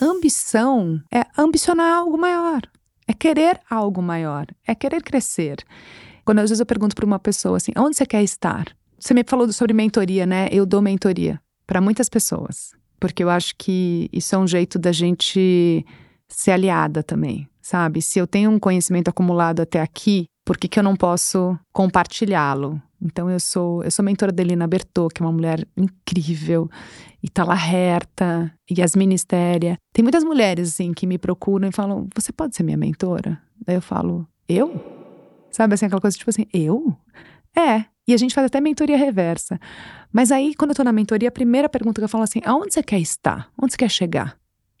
Ambição 0.00 0.98
é 1.12 1.26
ambicionar 1.36 1.94
algo 1.94 2.16
maior, 2.16 2.62
é 3.06 3.12
querer 3.12 3.60
algo 3.68 4.00
maior, 4.00 4.46
é 4.66 4.74
querer 4.74 5.02
crescer. 5.02 5.62
Quando 6.24 6.38
às 6.38 6.48
vezes 6.48 6.60
eu 6.60 6.66
pergunto 6.66 6.96
para 6.96 7.04
uma 7.04 7.18
pessoa 7.18 7.58
assim, 7.58 7.72
onde 7.76 7.96
você 7.96 8.06
quer 8.06 8.22
estar? 8.22 8.74
Você 8.98 9.12
me 9.12 9.22
falou 9.26 9.52
sobre 9.52 9.74
mentoria, 9.74 10.24
né? 10.24 10.48
Eu 10.50 10.64
dou 10.64 10.80
mentoria 10.80 11.38
para 11.66 11.82
muitas 11.82 12.08
pessoas, 12.08 12.72
porque 12.98 13.22
eu 13.22 13.28
acho 13.28 13.54
que 13.56 14.08
isso 14.10 14.34
é 14.34 14.38
um 14.38 14.46
jeito 14.46 14.78
da 14.78 14.90
gente 14.90 15.84
ser 16.28 16.52
aliada 16.52 17.02
também, 17.02 17.46
sabe? 17.60 18.00
Se 18.00 18.18
eu 18.18 18.26
tenho 18.26 18.50
um 18.50 18.58
conhecimento 18.58 19.08
acumulado 19.08 19.60
até 19.60 19.82
aqui, 19.82 20.26
por 20.46 20.56
que, 20.56 20.66
que 20.66 20.78
eu 20.78 20.82
não 20.82 20.96
posso 20.96 21.58
compartilhá-lo? 21.72 22.80
Então 23.02 23.30
eu 23.30 23.40
sou 23.40 23.82
eu 23.82 23.90
sou 23.90 24.04
mentora 24.04 24.32
da 24.32 24.42
Elina 24.42 24.66
Bertô, 24.66 25.08
que 25.08 25.22
é 25.22 25.26
uma 25.26 25.32
mulher 25.32 25.66
incrível, 25.76 26.68
Itala 27.22 27.54
Herta, 27.54 28.52
Yasmin 28.70 29.06
Ministéria. 29.06 29.78
Tem 29.92 30.02
muitas 30.02 30.22
mulheres 30.24 30.68
assim 30.68 30.92
que 30.92 31.06
me 31.06 31.18
procuram 31.18 31.68
e 31.68 31.72
falam: 31.72 32.08
"Você 32.14 32.32
pode 32.32 32.54
ser 32.54 32.62
minha 32.62 32.76
mentora?" 32.76 33.40
Daí 33.64 33.76
eu 33.76 33.82
falo: 33.82 34.26
"Eu?" 34.48 34.74
Sabe 35.50 35.74
assim 35.74 35.86
aquela 35.86 36.00
coisa 36.00 36.16
tipo 36.16 36.30
assim: 36.30 36.46
"Eu?" 36.52 36.96
É, 37.56 37.84
e 38.06 38.14
a 38.14 38.16
gente 38.16 38.34
faz 38.34 38.46
até 38.46 38.60
mentoria 38.60 38.96
reversa. 38.96 39.58
Mas 40.12 40.32
aí, 40.32 40.54
quando 40.54 40.70
eu 40.70 40.76
tô 40.76 40.82
na 40.84 40.92
mentoria, 40.92 41.28
a 41.28 41.32
primeira 41.32 41.68
pergunta 41.68 42.00
que 42.00 42.04
eu 42.04 42.08
falo 42.08 42.24
assim: 42.24 42.40
aonde 42.44 42.74
você 42.74 42.82
quer 42.82 42.98
estar? 42.98 43.48
Onde 43.60 43.72
você 43.72 43.78
quer 43.78 43.90
chegar? 43.90 44.36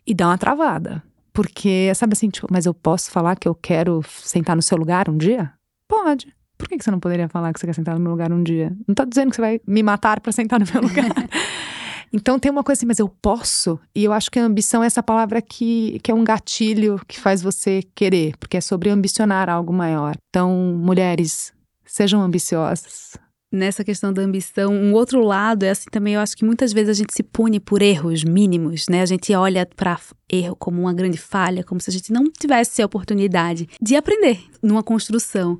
E 0.06 0.14
dá 0.14 0.28
uma 0.28 0.38
travada. 0.38 1.02
Porque, 1.32 1.92
sabe 1.94 2.14
assim, 2.14 2.28
tipo, 2.28 2.48
mas 2.50 2.66
eu 2.66 2.74
posso 2.74 3.10
falar 3.10 3.36
que 3.36 3.46
eu 3.46 3.54
quero 3.54 4.02
sentar 4.04 4.56
no 4.56 4.62
seu 4.62 4.76
lugar 4.76 5.08
um 5.08 5.16
dia? 5.16 5.52
Pode. 5.86 6.34
Por 6.60 6.68
que 6.68 6.78
você 6.78 6.90
não 6.90 7.00
poderia 7.00 7.26
falar 7.26 7.54
que 7.54 7.58
você 7.58 7.66
quer 7.66 7.74
sentar 7.74 7.94
no 7.94 8.00
meu 8.02 8.10
lugar 8.10 8.30
um 8.30 8.42
dia? 8.42 8.76
Não 8.86 8.94
tô 8.94 9.06
dizendo 9.06 9.30
que 9.30 9.36
você 9.36 9.40
vai 9.40 9.60
me 9.66 9.82
matar 9.82 10.20
para 10.20 10.30
sentar 10.30 10.60
no 10.60 10.66
meu 10.70 10.82
lugar. 10.82 11.08
então 12.12 12.38
tem 12.38 12.52
uma 12.52 12.62
coisa 12.62 12.78
assim, 12.78 12.86
mas 12.86 12.98
eu 12.98 13.08
posso? 13.08 13.80
E 13.94 14.04
eu 14.04 14.12
acho 14.12 14.30
que 14.30 14.38
a 14.38 14.44
ambição 14.44 14.84
é 14.84 14.86
essa 14.86 15.02
palavra 15.02 15.40
que, 15.40 15.98
que 16.02 16.10
é 16.10 16.14
um 16.14 16.22
gatilho 16.22 17.00
que 17.08 17.18
faz 17.18 17.40
você 17.40 17.82
querer, 17.94 18.36
porque 18.36 18.58
é 18.58 18.60
sobre 18.60 18.90
ambicionar 18.90 19.48
algo 19.48 19.72
maior. 19.72 20.14
Então, 20.28 20.54
mulheres, 20.78 21.50
sejam 21.86 22.20
ambiciosas, 22.20 23.18
nessa 23.52 23.82
questão 23.82 24.12
da 24.12 24.22
ambição, 24.22 24.72
um 24.72 24.92
outro 24.92 25.24
lado 25.24 25.64
é 25.64 25.70
assim 25.70 25.88
também, 25.90 26.14
eu 26.14 26.20
acho 26.20 26.36
que 26.36 26.44
muitas 26.44 26.72
vezes 26.72 26.90
a 26.90 26.94
gente 26.94 27.12
se 27.12 27.22
pune 27.22 27.58
por 27.58 27.82
erros 27.82 28.22
mínimos, 28.22 28.86
né? 28.88 29.02
A 29.02 29.06
gente 29.06 29.34
olha 29.34 29.66
para 29.66 29.98
erro 30.30 30.54
como 30.54 30.80
uma 30.80 30.92
grande 30.92 31.18
falha, 31.18 31.64
como 31.64 31.80
se 31.80 31.90
a 31.90 31.92
gente 31.92 32.12
não 32.12 32.24
tivesse 32.24 32.80
a 32.80 32.86
oportunidade 32.86 33.68
de 33.80 33.96
aprender 33.96 34.40
numa 34.62 34.82
construção. 34.82 35.58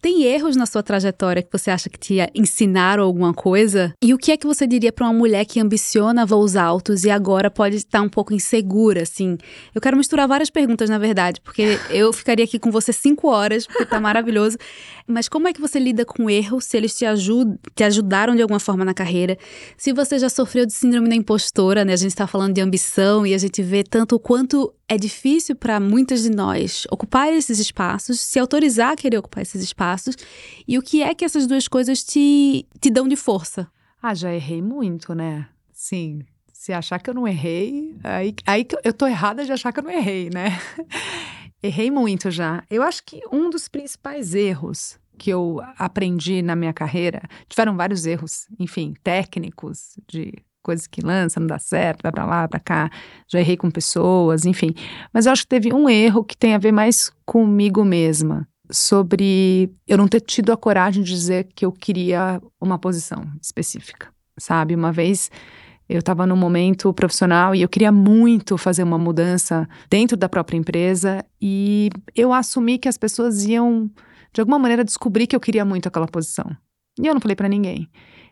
Tem 0.00 0.22
erros 0.22 0.56
na 0.56 0.64
sua 0.64 0.82
trajetória 0.82 1.42
que 1.42 1.52
você 1.52 1.70
acha 1.70 1.90
que 1.90 1.98
te 1.98 2.16
ensinaram 2.34 3.04
alguma 3.04 3.34
coisa? 3.34 3.92
E 4.02 4.14
o 4.14 4.18
que 4.18 4.32
é 4.32 4.36
que 4.36 4.46
você 4.46 4.66
diria 4.66 4.90
para 4.90 5.06
uma 5.06 5.12
mulher 5.12 5.44
que 5.44 5.60
ambiciona 5.60 6.24
voos 6.24 6.56
altos 6.56 7.04
e 7.04 7.10
agora 7.10 7.50
pode 7.50 7.76
estar 7.76 8.00
um 8.00 8.08
pouco 8.08 8.32
insegura, 8.32 9.02
assim? 9.02 9.36
Eu 9.74 9.80
quero 9.80 9.98
misturar 9.98 10.26
várias 10.26 10.48
perguntas, 10.48 10.88
na 10.88 10.96
verdade, 10.96 11.40
porque 11.42 11.78
eu 11.90 12.12
ficaria 12.14 12.46
aqui 12.46 12.58
com 12.58 12.70
você 12.70 12.94
cinco 12.94 13.28
horas, 13.28 13.66
porque 13.66 13.84
tá 13.84 14.00
maravilhoso. 14.00 14.56
Mas 15.06 15.28
como 15.28 15.48
é 15.48 15.52
que 15.52 15.60
você 15.60 15.78
lida 15.78 16.06
com 16.06 16.30
erros? 16.30 16.64
Se 16.64 16.78
eles 16.78 16.94
te, 16.94 17.04
ajud 17.04 17.58
te 17.74 17.84
ajudaram 17.84 18.34
de 18.34 18.40
alguma 18.40 18.60
forma 18.60 18.84
na 18.86 18.94
carreira? 18.94 19.36
Se 19.76 19.92
você 19.92 20.18
já 20.18 20.30
sofreu 20.30 20.64
de 20.64 20.72
síndrome 20.72 21.10
da 21.10 21.14
impostora, 21.14 21.84
né? 21.84 21.92
A 21.92 21.96
gente 21.96 22.14
tá 22.14 22.26
falando 22.26 22.54
de 22.54 22.60
ambição 22.62 23.26
e 23.26 23.34
a 23.34 23.38
gente 23.38 23.62
vê 23.62 23.84
tanto 23.84 24.18
quanto 24.18 24.72
é 24.90 24.98
difícil 24.98 25.54
para 25.54 25.78
muitas 25.78 26.24
de 26.24 26.30
nós 26.30 26.84
ocupar 26.90 27.32
esses 27.32 27.60
espaços, 27.60 28.20
se 28.20 28.40
autorizar 28.40 28.90
a 28.90 28.96
querer 28.96 29.18
ocupar 29.18 29.40
esses 29.40 29.62
espaços. 29.62 30.16
E 30.66 30.76
o 30.76 30.82
que 30.82 31.00
é 31.00 31.14
que 31.14 31.24
essas 31.24 31.46
duas 31.46 31.68
coisas 31.68 32.02
te, 32.02 32.66
te 32.80 32.90
dão 32.90 33.06
de 33.06 33.14
força? 33.14 33.70
Ah, 34.02 34.14
já 34.14 34.34
errei 34.34 34.60
muito, 34.60 35.14
né? 35.14 35.48
Sim. 35.72 36.22
Se 36.52 36.72
achar 36.72 36.98
que 36.98 37.08
eu 37.08 37.14
não 37.14 37.26
errei, 37.26 37.96
aí, 38.02 38.34
aí 38.44 38.66
eu 38.82 38.92
tô 38.92 39.06
errada 39.06 39.44
de 39.44 39.52
achar 39.52 39.72
que 39.72 39.78
eu 39.78 39.84
não 39.84 39.92
errei, 39.92 40.28
né? 40.28 40.60
errei 41.62 41.88
muito 41.88 42.28
já. 42.28 42.64
Eu 42.68 42.82
acho 42.82 43.04
que 43.04 43.22
um 43.30 43.48
dos 43.48 43.68
principais 43.68 44.34
erros 44.34 44.98
que 45.16 45.30
eu 45.30 45.60
aprendi 45.78 46.42
na 46.42 46.56
minha 46.56 46.72
carreira, 46.72 47.22
tiveram 47.48 47.76
vários 47.76 48.06
erros, 48.06 48.48
enfim, 48.58 48.94
técnicos, 49.04 49.96
de 50.08 50.32
coisas 50.62 50.86
que 50.86 51.00
lança, 51.00 51.40
não 51.40 51.46
dá 51.46 51.58
certo, 51.58 52.02
vai 52.02 52.12
para 52.12 52.24
lá, 52.24 52.48
para 52.48 52.60
cá, 52.60 52.90
já 53.28 53.40
errei 53.40 53.56
com 53.56 53.70
pessoas, 53.70 54.44
enfim. 54.44 54.74
Mas 55.12 55.26
eu 55.26 55.32
acho 55.32 55.42
que 55.42 55.48
teve 55.48 55.72
um 55.72 55.88
erro 55.88 56.24
que 56.24 56.36
tem 56.36 56.54
a 56.54 56.58
ver 56.58 56.72
mais 56.72 57.10
comigo 57.24 57.84
mesma, 57.84 58.46
sobre 58.70 59.70
eu 59.86 59.98
não 59.98 60.08
ter 60.08 60.20
tido 60.20 60.52
a 60.52 60.56
coragem 60.56 61.02
de 61.02 61.10
dizer 61.10 61.48
que 61.54 61.64
eu 61.64 61.72
queria 61.72 62.40
uma 62.60 62.78
posição 62.78 63.24
específica, 63.42 64.08
sabe? 64.38 64.74
Uma 64.74 64.92
vez 64.92 65.30
eu 65.88 65.98
estava 65.98 66.24
num 66.24 66.36
momento 66.36 66.92
profissional 66.94 67.52
e 67.54 67.62
eu 67.62 67.68
queria 67.68 67.90
muito 67.90 68.56
fazer 68.56 68.84
uma 68.84 68.98
mudança 68.98 69.68
dentro 69.90 70.16
da 70.16 70.28
própria 70.28 70.56
empresa 70.56 71.24
e 71.42 71.90
eu 72.14 72.32
assumi 72.32 72.78
que 72.78 72.88
as 72.88 72.96
pessoas 72.96 73.44
iam 73.44 73.90
de 74.32 74.40
alguma 74.40 74.58
maneira 74.58 74.84
descobrir 74.84 75.26
que 75.26 75.34
eu 75.34 75.40
queria 75.40 75.64
muito 75.64 75.88
aquela 75.88 76.06
posição. 76.06 76.46
E 77.00 77.06
eu 77.06 77.12
não 77.12 77.20
falei 77.20 77.34
para 77.34 77.48
ninguém. 77.48 77.88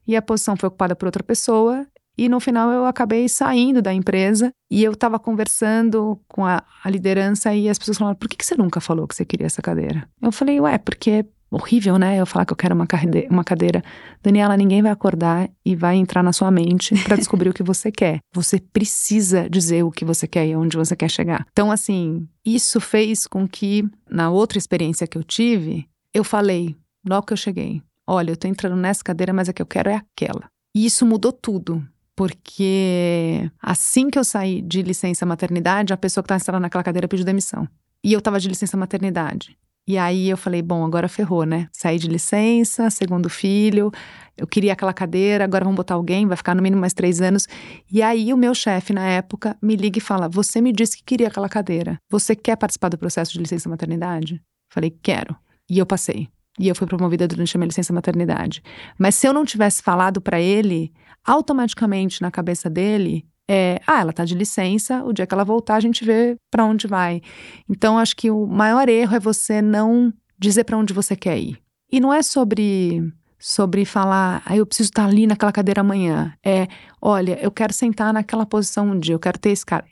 E 0.07 0.15
a 0.15 0.23
posição 0.23 0.57
foi 0.57 0.69
ocupada 0.69 0.95
por 0.95 1.07
outra 1.07 1.23
pessoa 1.23 1.85
e 2.19 2.29
no 2.29 2.41
final 2.41 2.71
eu 2.73 2.85
acabei 2.85 3.29
saindo 3.29 3.81
da 3.81 3.95
empresa 3.95 4.53
e 4.69 4.83
eu 4.83 4.91
estava 4.91 5.21
conversando 5.21 6.21
com 6.27 6.45
a, 6.45 6.65
a, 6.83 6.91
liderança 6.91 7.55
e 7.55 7.69
as 7.69 7.79
pessoas 7.79 7.97
falaram: 7.97 8.17
por 8.17 8.29
que, 8.29 8.37
que 8.37 8.45
você 8.45 8.57
nunca 8.57 8.81
falou 8.81 9.07
que 9.07 9.15
você 9.15 9.25
queria 9.25 9.47
essa 9.47 9.63
cadeira? 9.63 10.09
Eu 10.21 10.33
falei: 10.33 10.61
ué, 10.61 10.77
porque 10.79 11.11
é 11.11 11.25
horrível, 11.49 11.97
né? 11.97 12.21
Eu 12.21 12.27
falar 12.27 12.45
que 12.45 12.53
eu 12.53 12.57
quero 12.57 12.75
uma, 12.75 12.89
cadeira, 12.89 13.29
uma 13.31 13.45
cadeira. 13.45 13.85
Daniela, 14.21 14.57
ninguém 14.57 14.83
vai 14.83 14.91
acordar 14.91 15.49
e 15.65 15.77
vai 15.77 15.95
entrar 15.95 16.25
na 16.25 16.33
sua 16.33 16.51
mente 16.51 16.93
para 17.05 17.17
descobrir 17.17 17.49
o 17.49 17.55
que 17.55 17.63
você 17.63 17.93
quer. 17.93 18.19
Você 18.35 18.59
precisa 18.59 19.49
dizer 19.49 19.85
o 19.85 19.91
que 19.93 20.05
você 20.05 20.27
quer 20.27 20.45
e 20.45 20.57
onde 20.57 20.77
você 20.77 20.97
quer 20.97 21.09
chegar. 21.09 21.47
Então, 21.53 21.71
assim, 21.71 22.29
isso 22.45 22.81
fez 22.81 23.29
com 23.29 23.47
que, 23.47 23.89
na 24.11 24.29
outra 24.29 24.59
experiência 24.59 25.07
que 25.07 25.17
eu 25.17 25.23
tive, 25.23 25.89
eu 26.13 26.25
falei, 26.25 26.77
logo 27.09 27.27
que 27.27 27.33
eu 27.33 27.37
cheguei: 27.37 27.81
olha, 28.05 28.33
eu 28.33 28.37
tô 28.37 28.49
entrando 28.49 28.75
nessa 28.75 29.05
cadeira, 29.05 29.33
mas 29.33 29.49
a 29.49 29.53
que 29.53 29.63
eu 29.63 29.67
quero 29.67 29.89
é 29.89 29.95
aquela. 29.95 30.51
E 30.75 30.85
isso 30.85 31.07
mudou 31.07 31.33
tudo 31.33 31.87
porque 32.19 33.49
assim 33.63 34.11
que 34.11 34.19
eu 34.19 34.25
saí 34.25 34.61
de 34.61 34.83
licença 34.83 35.25
maternidade, 35.25 35.93
a 35.93 35.97
pessoa 35.97 36.21
que 36.21 36.27
estava 36.27 36.39
instalada 36.39 36.63
naquela 36.63 36.83
cadeira 36.83 37.07
pediu 37.07 37.25
demissão. 37.25 37.69
E 38.03 38.13
eu 38.13 38.19
estava 38.19 38.41
de 38.41 38.49
licença 38.49 38.77
maternidade. 38.77 39.57
E 39.87 39.97
aí 39.97 40.29
eu 40.29 40.37
falei, 40.37 40.61
bom, 40.61 40.85
agora 40.85 41.09
ferrou, 41.09 41.45
né? 41.45 41.69
Saí 41.73 41.97
de 41.97 42.09
licença, 42.09 42.91
segundo 42.91 43.31
filho, 43.31 43.93
eu 44.37 44.49
queria 44.49 44.73
aquela 44.73 44.93
cadeira, 44.93 45.45
agora 45.45 45.65
vamos 45.65 45.77
botar 45.77 45.95
alguém, 45.95 46.27
vai 46.27 46.37
ficar 46.37 46.57
no 46.57 46.63
mínimo 46.63 46.81
mais 46.81 46.93
três 46.93 47.21
anos. 47.21 47.47
E 47.91 48.03
aí 48.03 48.33
o 48.33 48.37
meu 48.37 48.53
chefe, 48.53 48.93
na 48.93 49.07
época, 49.07 49.57
me 49.63 49.77
liga 49.77 49.99
e 49.99 50.01
fala: 50.01 50.29
Você 50.29 50.61
me 50.61 50.73
disse 50.73 50.97
que 50.97 51.05
queria 51.05 51.29
aquela 51.29 51.49
cadeira. 51.49 52.01
Você 52.11 52.35
quer 52.35 52.57
participar 52.57 52.89
do 52.89 52.99
processo 52.99 53.33
de 53.33 53.39
licença 53.39 53.69
maternidade? 53.69 54.43
Falei, 54.69 54.91
quero. 54.91 55.37
E 55.71 55.79
eu 55.79 55.87
passei. 55.87 56.29
E 56.59 56.69
eu 56.69 56.75
fui 56.75 56.87
promovida 56.87 57.29
durante 57.29 57.57
a 57.57 57.59
minha 57.59 57.69
licença 57.69 57.93
maternidade. 57.93 58.63
Mas 58.99 59.15
se 59.15 59.27
eu 59.27 59.33
não 59.33 59.45
tivesse 59.45 59.83
falado 59.83 60.21
para 60.21 60.41
ele, 60.41 60.93
automaticamente 61.25 62.21
na 62.21 62.31
cabeça 62.31 62.69
dele 62.69 63.25
é, 63.51 63.81
ah, 63.87 64.01
ela 64.01 64.13
tá 64.13 64.27
de 64.27 64.35
licença, 64.35 65.03
o 65.03 65.13
dia 65.13 65.27
que 65.27 65.33
ela 65.33 65.45
voltar 65.45 65.77
a 65.77 65.81
gente 65.81 66.05
vê 66.05 66.37
para 66.51 66.67
onde 66.67 66.87
vai. 66.87 67.23
Então 67.69 67.99
acho 67.99 68.15
que 68.15 68.31
o 68.31 68.47
maior 68.47 68.89
erro 68.89 69.17
é 69.17 69.21
você 69.21 69.63
não 69.63 70.13
dizer 70.39 70.65
para 70.65 70.77
onde 70.77 70.93
você 70.93 71.17
quer 71.17 71.39
ir. 71.39 71.59
E 71.91 71.99
não 71.99 72.13
é 72.13 72.23
sobre 72.23 73.03
sobre 73.41 73.85
falar, 73.85 74.43
ah, 74.45 74.57
eu 74.57 74.67
preciso 74.67 74.91
estar 74.91 75.07
ali 75.07 75.27
naquela 75.27 75.53
cadeira 75.53 75.81
amanhã. 75.81 76.35
É, 76.45 76.67
olha, 77.01 77.39
eu 77.41 77.53
quero 77.53 77.73
sentar 77.73 78.13
naquela 78.13 78.45
posição 78.45 78.91
um 78.91 78.99
dia, 78.99 79.15
eu 79.15 79.19
quero 79.19 79.39
ter 79.39 79.51
esse 79.51 79.65
cara. 79.65 79.87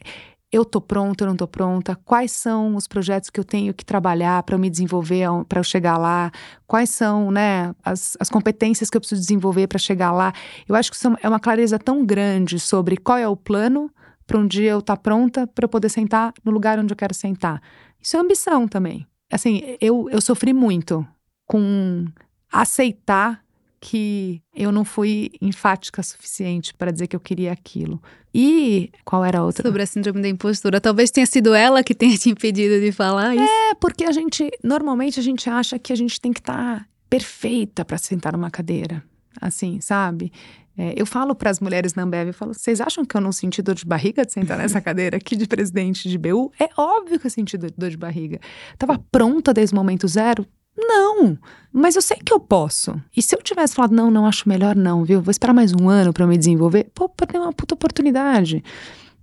Eu 0.52 0.64
tô 0.64 0.80
pronta, 0.80 1.24
eu 1.24 1.28
não 1.28 1.36
tô 1.36 1.46
pronta, 1.46 1.96
quais 2.04 2.30
são 2.32 2.76
os 2.76 2.86
projetos 2.86 3.30
que 3.30 3.40
eu 3.40 3.44
tenho 3.44 3.74
que 3.74 3.84
trabalhar 3.84 4.42
para 4.44 4.54
eu 4.54 4.58
me 4.58 4.70
desenvolver, 4.70 5.26
para 5.48 5.58
eu 5.60 5.64
chegar 5.64 5.98
lá, 5.98 6.30
quais 6.66 6.90
são, 6.90 7.30
né, 7.30 7.74
as, 7.84 8.16
as 8.20 8.28
competências 8.28 8.88
que 8.88 8.96
eu 8.96 9.00
preciso 9.00 9.20
desenvolver 9.20 9.66
para 9.66 9.78
chegar 9.78 10.12
lá. 10.12 10.32
Eu 10.68 10.74
acho 10.74 10.90
que 10.90 10.96
isso 10.96 11.08
é 11.22 11.28
uma 11.28 11.40
clareza 11.40 11.78
tão 11.78 12.04
grande 12.04 12.60
sobre 12.60 12.96
qual 12.96 13.18
é 13.18 13.28
o 13.28 13.36
plano 13.36 13.90
para 14.26 14.38
um 14.38 14.46
dia 14.46 14.72
eu 14.72 14.78
estar 14.78 14.96
tá 14.96 15.02
pronta 15.02 15.46
para 15.46 15.64
eu 15.64 15.68
poder 15.68 15.88
sentar 15.88 16.32
no 16.44 16.52
lugar 16.52 16.78
onde 16.78 16.92
eu 16.92 16.96
quero 16.96 17.14
sentar. 17.14 17.60
Isso 18.00 18.16
é 18.16 18.20
ambição 18.20 18.66
também. 18.68 19.06
Assim, 19.30 19.76
eu, 19.80 20.08
eu 20.10 20.20
sofri 20.20 20.52
muito 20.52 21.06
com 21.44 22.06
aceitar 22.50 23.44
que 23.80 24.42
eu 24.54 24.72
não 24.72 24.84
fui 24.84 25.30
enfática 25.40 26.02
suficiente 26.02 26.74
para 26.74 26.90
dizer 26.90 27.06
que 27.06 27.16
eu 27.16 27.20
queria 27.20 27.52
aquilo. 27.52 28.02
E 28.34 28.90
qual 29.04 29.24
era 29.24 29.38
a 29.38 29.44
outra? 29.44 29.62
Sobre 29.66 29.82
a 29.82 29.86
síndrome 29.86 30.20
da 30.20 30.28
impostura. 30.28 30.80
Talvez 30.80 31.10
tenha 31.10 31.26
sido 31.26 31.54
ela 31.54 31.82
que 31.82 31.94
tenha 31.94 32.16
te 32.16 32.30
impedido 32.30 32.80
de 32.80 32.92
falar 32.92 33.34
isso. 33.34 33.44
É, 33.44 33.74
porque 33.74 34.04
a 34.04 34.12
gente, 34.12 34.50
normalmente 34.62 35.20
a 35.20 35.22
gente 35.22 35.48
acha 35.48 35.78
que 35.78 35.92
a 35.92 35.96
gente 35.96 36.20
tem 36.20 36.32
que 36.32 36.40
estar 36.40 36.80
tá 36.80 36.86
perfeita 37.08 37.84
para 37.84 37.98
sentar 37.98 38.32
numa 38.32 38.50
cadeira. 38.50 39.02
Assim, 39.40 39.80
sabe? 39.80 40.32
É, 40.78 40.92
eu 40.94 41.06
falo 41.06 41.34
para 41.34 41.50
as 41.50 41.58
mulheres 41.58 41.94
na 41.94 42.02
Ambev, 42.02 42.28
eu 42.28 42.34
falo, 42.34 42.52
vocês 42.52 42.80
acham 42.80 43.04
que 43.04 43.16
eu 43.16 43.20
não 43.20 43.32
senti 43.32 43.62
dor 43.62 43.74
de 43.74 43.84
barriga 43.84 44.26
de 44.26 44.32
sentar 44.32 44.58
nessa 44.58 44.80
cadeira 44.82 45.16
aqui 45.16 45.34
de 45.34 45.46
presidente 45.46 46.08
de 46.08 46.18
BU? 46.18 46.52
É 46.60 46.68
óbvio 46.76 47.18
que 47.18 47.26
eu 47.26 47.30
senti 47.30 47.56
dor 47.56 47.90
de 47.90 47.96
barriga. 47.96 48.38
Tava 48.76 48.98
pronta 49.10 49.54
desde 49.54 49.74
o 49.74 49.76
momento 49.78 50.06
zero? 50.06 50.46
Não, 50.76 51.38
mas 51.72 51.96
eu 51.96 52.02
sei 52.02 52.18
que 52.18 52.32
eu 52.32 52.38
posso. 52.38 53.00
E 53.16 53.22
se 53.22 53.34
eu 53.34 53.42
tivesse 53.42 53.74
falado, 53.74 53.94
não, 53.94 54.10
não 54.10 54.26
acho 54.26 54.48
melhor 54.48 54.76
não, 54.76 55.04
viu? 55.04 55.22
Vou 55.22 55.30
esperar 55.30 55.52
mais 55.52 55.72
um 55.72 55.88
ano 55.88 56.12
para 56.12 56.24
eu 56.24 56.28
me 56.28 56.36
desenvolver, 56.36 56.90
pô, 56.94 57.08
perder 57.08 57.38
uma 57.38 57.52
puta 57.52 57.74
oportunidade. 57.74 58.62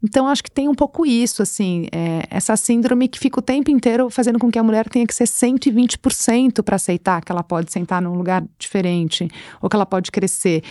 Então, 0.04 0.28
acho 0.28 0.44
que 0.44 0.52
tem 0.52 0.68
um 0.68 0.76
pouco 0.76 1.06
isso, 1.06 1.42
assim, 1.42 1.88
é, 1.90 2.24
essa 2.30 2.58
síndrome 2.58 3.08
que 3.08 3.18
fica 3.18 3.40
o 3.40 3.42
tempo 3.42 3.72
inteiro 3.72 4.10
fazendo 4.10 4.38
com 4.38 4.52
que 4.52 4.60
a 4.60 4.64
mulher 4.64 4.90
tenha 4.90 5.08
que 5.08 5.16
ser 5.16 5.24
120% 5.24 6.62
para 6.62 6.76
aceitar 6.76 7.24
que 7.24 7.32
ela 7.32 7.42
pode 7.42 7.72
sentar 7.72 8.02
num 8.02 8.16
lugar 8.16 8.44
diferente, 8.60 9.30
ou 9.62 9.70
que 9.70 9.76
ela 9.76 9.86
pode 9.86 10.12
crescer. 10.12 10.62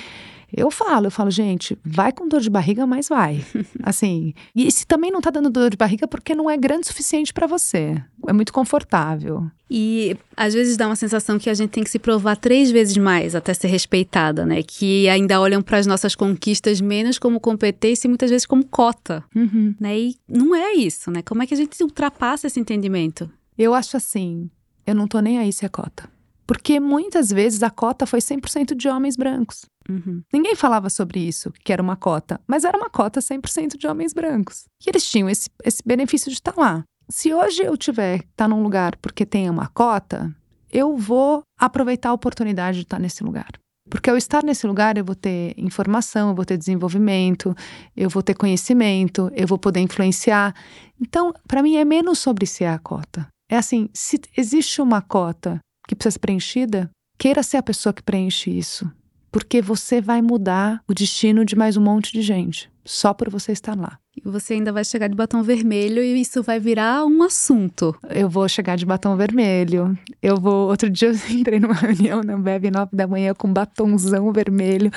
Eu 0.54 0.70
falo, 0.70 1.06
eu 1.06 1.10
falo, 1.10 1.30
gente, 1.30 1.78
vai 1.84 2.12
com 2.12 2.28
dor 2.28 2.40
de 2.40 2.50
barriga, 2.50 2.86
mas 2.86 3.08
vai. 3.08 3.44
assim, 3.82 4.34
e 4.54 4.70
se 4.70 4.86
também 4.86 5.10
não 5.10 5.20
tá 5.20 5.30
dando 5.30 5.50
dor 5.50 5.70
de 5.70 5.76
barriga, 5.76 6.06
porque 6.06 6.34
não 6.34 6.50
é 6.50 6.56
grande 6.56 6.82
o 6.82 6.86
suficiente 6.86 7.32
para 7.32 7.46
você. 7.46 8.02
É 8.26 8.32
muito 8.32 8.52
confortável. 8.52 9.50
E 9.70 10.16
às 10.36 10.52
vezes 10.52 10.76
dá 10.76 10.86
uma 10.86 10.96
sensação 10.96 11.38
que 11.38 11.48
a 11.48 11.54
gente 11.54 11.70
tem 11.70 11.82
que 11.82 11.88
se 11.88 11.98
provar 11.98 12.36
três 12.36 12.70
vezes 12.70 12.96
mais 12.98 13.34
até 13.34 13.54
ser 13.54 13.68
respeitada, 13.68 14.44
né? 14.44 14.62
Que 14.62 15.08
ainda 15.08 15.40
olham 15.40 15.62
para 15.62 15.78
as 15.78 15.86
nossas 15.86 16.14
conquistas 16.14 16.80
menos 16.80 17.18
como 17.18 17.40
competência 17.40 18.06
e 18.06 18.10
muitas 18.10 18.30
vezes 18.30 18.44
como 18.44 18.66
cota, 18.66 19.24
uhum. 19.34 19.74
né? 19.80 19.98
E 19.98 20.16
não 20.28 20.54
é 20.54 20.74
isso, 20.74 21.10
né? 21.10 21.22
Como 21.22 21.42
é 21.42 21.46
que 21.46 21.54
a 21.54 21.56
gente 21.56 21.82
ultrapassa 21.82 22.46
esse 22.46 22.60
entendimento? 22.60 23.30
Eu 23.56 23.72
acho 23.72 23.96
assim, 23.96 24.50
eu 24.86 24.94
não 24.94 25.08
tô 25.08 25.20
nem 25.20 25.38
aí 25.38 25.52
se 25.52 25.64
é 25.64 25.68
cota. 25.68 26.08
Porque 26.46 26.78
muitas 26.78 27.30
vezes 27.30 27.62
a 27.62 27.70
cota 27.70 28.04
foi 28.04 28.20
100% 28.20 28.74
de 28.74 28.88
homens 28.88 29.16
brancos. 29.16 29.64
Uhum. 29.88 30.22
Ninguém 30.32 30.54
falava 30.54 30.88
sobre 30.90 31.20
isso, 31.20 31.52
que 31.64 31.72
era 31.72 31.82
uma 31.82 31.96
cota, 31.96 32.40
mas 32.46 32.64
era 32.64 32.76
uma 32.76 32.90
cota 32.90 33.20
100% 33.20 33.76
de 33.76 33.86
homens 33.86 34.12
brancos. 34.12 34.64
E 34.84 34.88
eles 34.88 35.08
tinham 35.08 35.28
esse, 35.28 35.48
esse 35.64 35.82
benefício 35.84 36.30
de 36.30 36.36
estar 36.36 36.54
lá. 36.56 36.84
Se 37.08 37.32
hoje 37.34 37.62
eu 37.62 37.76
tiver 37.76 38.16
estar 38.16 38.28
tá 38.36 38.48
num 38.48 38.62
lugar 38.62 38.96
porque 38.96 39.26
tem 39.26 39.50
uma 39.50 39.68
cota, 39.68 40.34
eu 40.70 40.96
vou 40.96 41.42
aproveitar 41.58 42.10
a 42.10 42.14
oportunidade 42.14 42.78
de 42.78 42.84
estar 42.84 42.98
nesse 42.98 43.22
lugar. 43.22 43.50
Porque 43.90 44.08
ao 44.08 44.16
estar 44.16 44.42
nesse 44.42 44.66
lugar, 44.66 44.96
eu 44.96 45.04
vou 45.04 45.14
ter 45.14 45.52
informação, 45.56 46.30
eu 46.30 46.34
vou 46.34 46.44
ter 46.46 46.56
desenvolvimento, 46.56 47.54
eu 47.94 48.08
vou 48.08 48.22
ter 48.22 48.34
conhecimento, 48.34 49.30
eu 49.34 49.46
vou 49.46 49.58
poder 49.58 49.80
influenciar. 49.80 50.54
Então, 51.00 51.34
para 51.46 51.62
mim, 51.62 51.76
é 51.76 51.84
menos 51.84 52.18
sobre 52.18 52.46
se 52.46 52.64
é 52.64 52.70
a 52.70 52.78
cota. 52.78 53.28
É 53.50 53.56
assim: 53.56 53.90
se 53.92 54.18
existe 54.34 54.80
uma 54.80 55.02
cota 55.02 55.58
que 55.86 55.94
precisa 55.94 56.14
ser 56.14 56.20
preenchida, 56.20 56.90
queira 57.18 57.42
ser 57.42 57.58
a 57.58 57.62
pessoa 57.62 57.92
que 57.92 58.02
preenche 58.02 58.50
isso. 58.50 58.90
Porque 59.32 59.62
você 59.62 59.98
vai 59.98 60.20
mudar 60.20 60.82
o 60.86 60.92
destino 60.92 61.42
de 61.42 61.56
mais 61.56 61.78
um 61.78 61.80
monte 61.80 62.12
de 62.12 62.20
gente, 62.20 62.70
só 62.84 63.14
por 63.14 63.30
você 63.30 63.50
estar 63.50 63.74
lá. 63.74 63.98
E 64.14 64.20
você 64.28 64.52
ainda 64.52 64.70
vai 64.70 64.84
chegar 64.84 65.08
de 65.08 65.16
batom 65.16 65.42
vermelho 65.42 66.02
e 66.02 66.20
isso 66.20 66.42
vai 66.42 66.60
virar 66.60 67.06
um 67.06 67.22
assunto. 67.22 67.96
Eu 68.10 68.28
vou 68.28 68.46
chegar 68.46 68.76
de 68.76 68.84
batom 68.84 69.16
vermelho. 69.16 69.98
Eu 70.20 70.38
vou. 70.38 70.68
Outro 70.68 70.90
dia 70.90 71.08
eu 71.08 71.14
entrei 71.34 71.58
numa 71.58 71.72
reunião 71.72 72.22
na 72.22 72.36
Bebe 72.36 72.70
nove 72.70 72.94
da 72.94 73.06
manhã 73.06 73.32
com 73.32 73.50
batomzão 73.50 74.30
vermelho. 74.30 74.90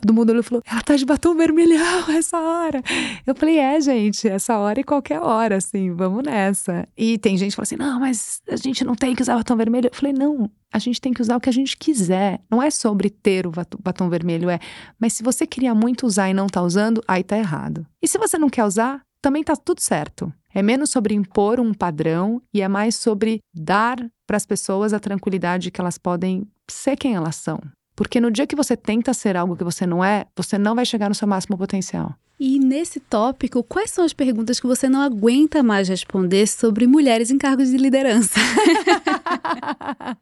Todo 0.00 0.12
mundo 0.12 0.30
olhou 0.30 0.40
e 0.40 0.42
falou: 0.42 0.62
ela 0.68 0.82
tá 0.82 0.96
de 0.96 1.06
batom 1.06 1.36
vermelhão 1.36 2.10
essa 2.10 2.40
hora. 2.40 2.82
Eu 3.24 3.36
falei: 3.36 3.58
é, 3.58 3.80
gente, 3.80 4.26
essa 4.26 4.58
hora 4.58 4.80
e 4.80 4.84
qualquer 4.84 5.20
hora, 5.20 5.58
assim, 5.58 5.92
vamos 5.92 6.24
nessa. 6.24 6.88
E 6.96 7.18
tem 7.18 7.36
gente 7.36 7.50
que 7.50 7.56
fala 7.56 7.64
assim: 7.64 7.76
não, 7.76 8.00
mas 8.00 8.42
a 8.50 8.56
gente 8.56 8.84
não 8.84 8.96
tem 8.96 9.14
que 9.14 9.22
usar 9.22 9.36
batom 9.36 9.56
vermelho. 9.56 9.86
Eu 9.86 9.94
falei: 9.96 10.12
não, 10.12 10.50
a 10.76 10.78
gente 10.78 11.00
tem 11.00 11.14
que 11.14 11.22
usar 11.22 11.36
o 11.36 11.40
que 11.40 11.48
a 11.48 11.52
gente 11.52 11.74
quiser. 11.74 12.38
Não 12.50 12.62
é 12.62 12.70
sobre 12.70 13.08
ter 13.08 13.46
o 13.46 13.52
batom 13.82 14.10
vermelho, 14.10 14.50
é. 14.50 14.58
Mas 15.00 15.14
se 15.14 15.22
você 15.22 15.46
queria 15.46 15.74
muito 15.74 16.06
usar 16.06 16.28
e 16.28 16.34
não 16.34 16.46
tá 16.48 16.60
usando, 16.60 17.02
aí 17.08 17.24
tá 17.24 17.38
errado. 17.38 17.86
E 18.02 18.06
se 18.06 18.18
você 18.18 18.36
não 18.36 18.50
quer 18.50 18.62
usar, 18.62 19.00
também 19.22 19.42
tá 19.42 19.56
tudo 19.56 19.80
certo. 19.80 20.30
É 20.52 20.60
menos 20.60 20.90
sobre 20.90 21.14
impor 21.14 21.58
um 21.58 21.72
padrão 21.72 22.42
e 22.52 22.60
é 22.60 22.68
mais 22.68 22.94
sobre 22.94 23.40
dar 23.54 23.96
para 24.26 24.36
as 24.36 24.44
pessoas 24.44 24.92
a 24.92 25.00
tranquilidade 25.00 25.70
que 25.70 25.80
elas 25.80 25.96
podem 25.96 26.46
ser 26.68 26.94
quem 26.94 27.14
elas 27.14 27.36
são. 27.36 27.58
Porque 27.94 28.20
no 28.20 28.30
dia 28.30 28.46
que 28.46 28.54
você 28.54 28.76
tenta 28.76 29.14
ser 29.14 29.34
algo 29.34 29.56
que 29.56 29.64
você 29.64 29.86
não 29.86 30.04
é, 30.04 30.26
você 30.36 30.58
não 30.58 30.74
vai 30.74 30.84
chegar 30.84 31.08
no 31.08 31.14
seu 31.14 31.26
máximo 31.26 31.56
potencial. 31.56 32.14
E 32.38 32.58
nesse 32.58 33.00
tópico, 33.00 33.62
quais 33.62 33.90
são 33.90 34.04
as 34.04 34.12
perguntas 34.12 34.60
que 34.60 34.66
você 34.66 34.88
não 34.88 35.00
aguenta 35.00 35.62
mais 35.62 35.88
responder 35.88 36.46
sobre 36.46 36.86
mulheres 36.86 37.30
em 37.30 37.38
cargos 37.38 37.70
de 37.70 37.78
liderança? 37.78 38.38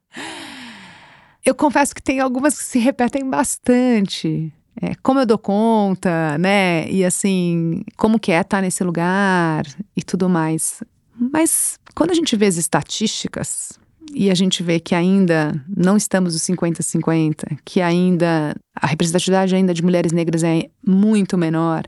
eu 1.44 1.54
confesso 1.56 1.92
que 1.92 2.02
tem 2.02 2.20
algumas 2.20 2.56
que 2.56 2.64
se 2.64 2.78
repetem 2.78 3.28
bastante. 3.28 4.52
É, 4.80 4.94
como 5.02 5.20
eu 5.20 5.26
dou 5.26 5.38
conta, 5.38 6.38
né? 6.38 6.88
E 6.88 7.04
assim, 7.04 7.82
como 7.96 8.18
que 8.18 8.30
é 8.30 8.40
estar 8.40 8.62
nesse 8.62 8.84
lugar 8.84 9.64
e 9.96 10.02
tudo 10.02 10.28
mais. 10.28 10.84
Mas 11.16 11.80
quando 11.96 12.12
a 12.12 12.14
gente 12.14 12.36
vê 12.36 12.46
as 12.46 12.56
estatísticas, 12.56 13.78
e 14.12 14.30
a 14.30 14.34
gente 14.34 14.62
vê 14.62 14.78
que 14.78 14.94
ainda 14.94 15.52
não 15.68 15.96
estamos 15.96 16.34
nos 16.34 16.42
50-50, 16.42 17.58
que 17.64 17.80
ainda 17.80 18.54
a 18.74 18.86
representatividade 18.86 19.54
ainda 19.54 19.72
de 19.72 19.82
mulheres 19.82 20.12
negras 20.12 20.42
é 20.42 20.68
muito 20.86 21.38
menor 21.38 21.84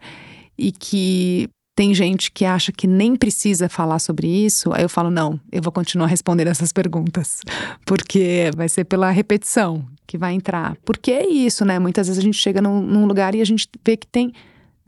e 0.59 0.73
que 0.73 1.49
tem 1.77 1.95
gente 1.95 2.33
que 2.33 2.45
acha 2.47 2.73
que 2.73 2.87
nem 2.87 3.15
precisa 3.15 3.69
falar 3.69 3.99
sobre 3.99 4.27
isso, 4.27 4.73
aí 4.73 4.83
eu 4.83 4.89
falo, 4.89 5.11
não, 5.11 5.39
eu 5.53 5.61
vou 5.61 5.71
continuar 5.71 6.07
respondendo 6.07 6.49
essas 6.49 6.73
perguntas, 6.73 7.43
porque 7.85 8.51
vai 8.57 8.67
ser 8.67 8.85
pela 8.85 9.11
repetição 9.11 9.85
que 10.07 10.17
vai 10.17 10.33
entrar. 10.33 10.75
Porque 10.87 11.11
é 11.11 11.29
isso, 11.29 11.67
né? 11.67 11.79
Muitas 11.79 12.07
vezes 12.07 12.19
a 12.19 12.23
gente 12.23 12.39
chega 12.39 12.63
num, 12.63 12.81
num 12.81 13.07
lugar 13.07 13.35
e 13.35 13.43
a 13.43 13.45
gente 13.45 13.69
vê 13.85 13.95
que 13.95 14.07
tem 14.07 14.33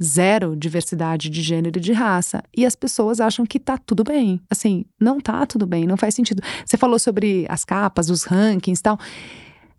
zero 0.02 0.56
diversidade 0.56 1.28
de 1.28 1.42
gênero 1.42 1.78
e 1.78 1.82
de 1.82 1.92
raça. 1.92 2.42
E 2.56 2.64
as 2.64 2.74
pessoas 2.76 3.20
acham 3.20 3.44
que 3.44 3.58
tá 3.58 3.76
tudo 3.78 4.04
bem. 4.04 4.40
Assim, 4.50 4.84
não 5.00 5.20
tá 5.20 5.44
tudo 5.46 5.66
bem, 5.66 5.86
não 5.86 5.96
faz 5.96 6.14
sentido. 6.14 6.42
Você 6.64 6.76
falou 6.76 6.98
sobre 6.98 7.46
as 7.48 7.64
capas, 7.64 8.10
os 8.10 8.24
rankings 8.24 8.80
e 8.80 8.82
tal. 8.82 8.98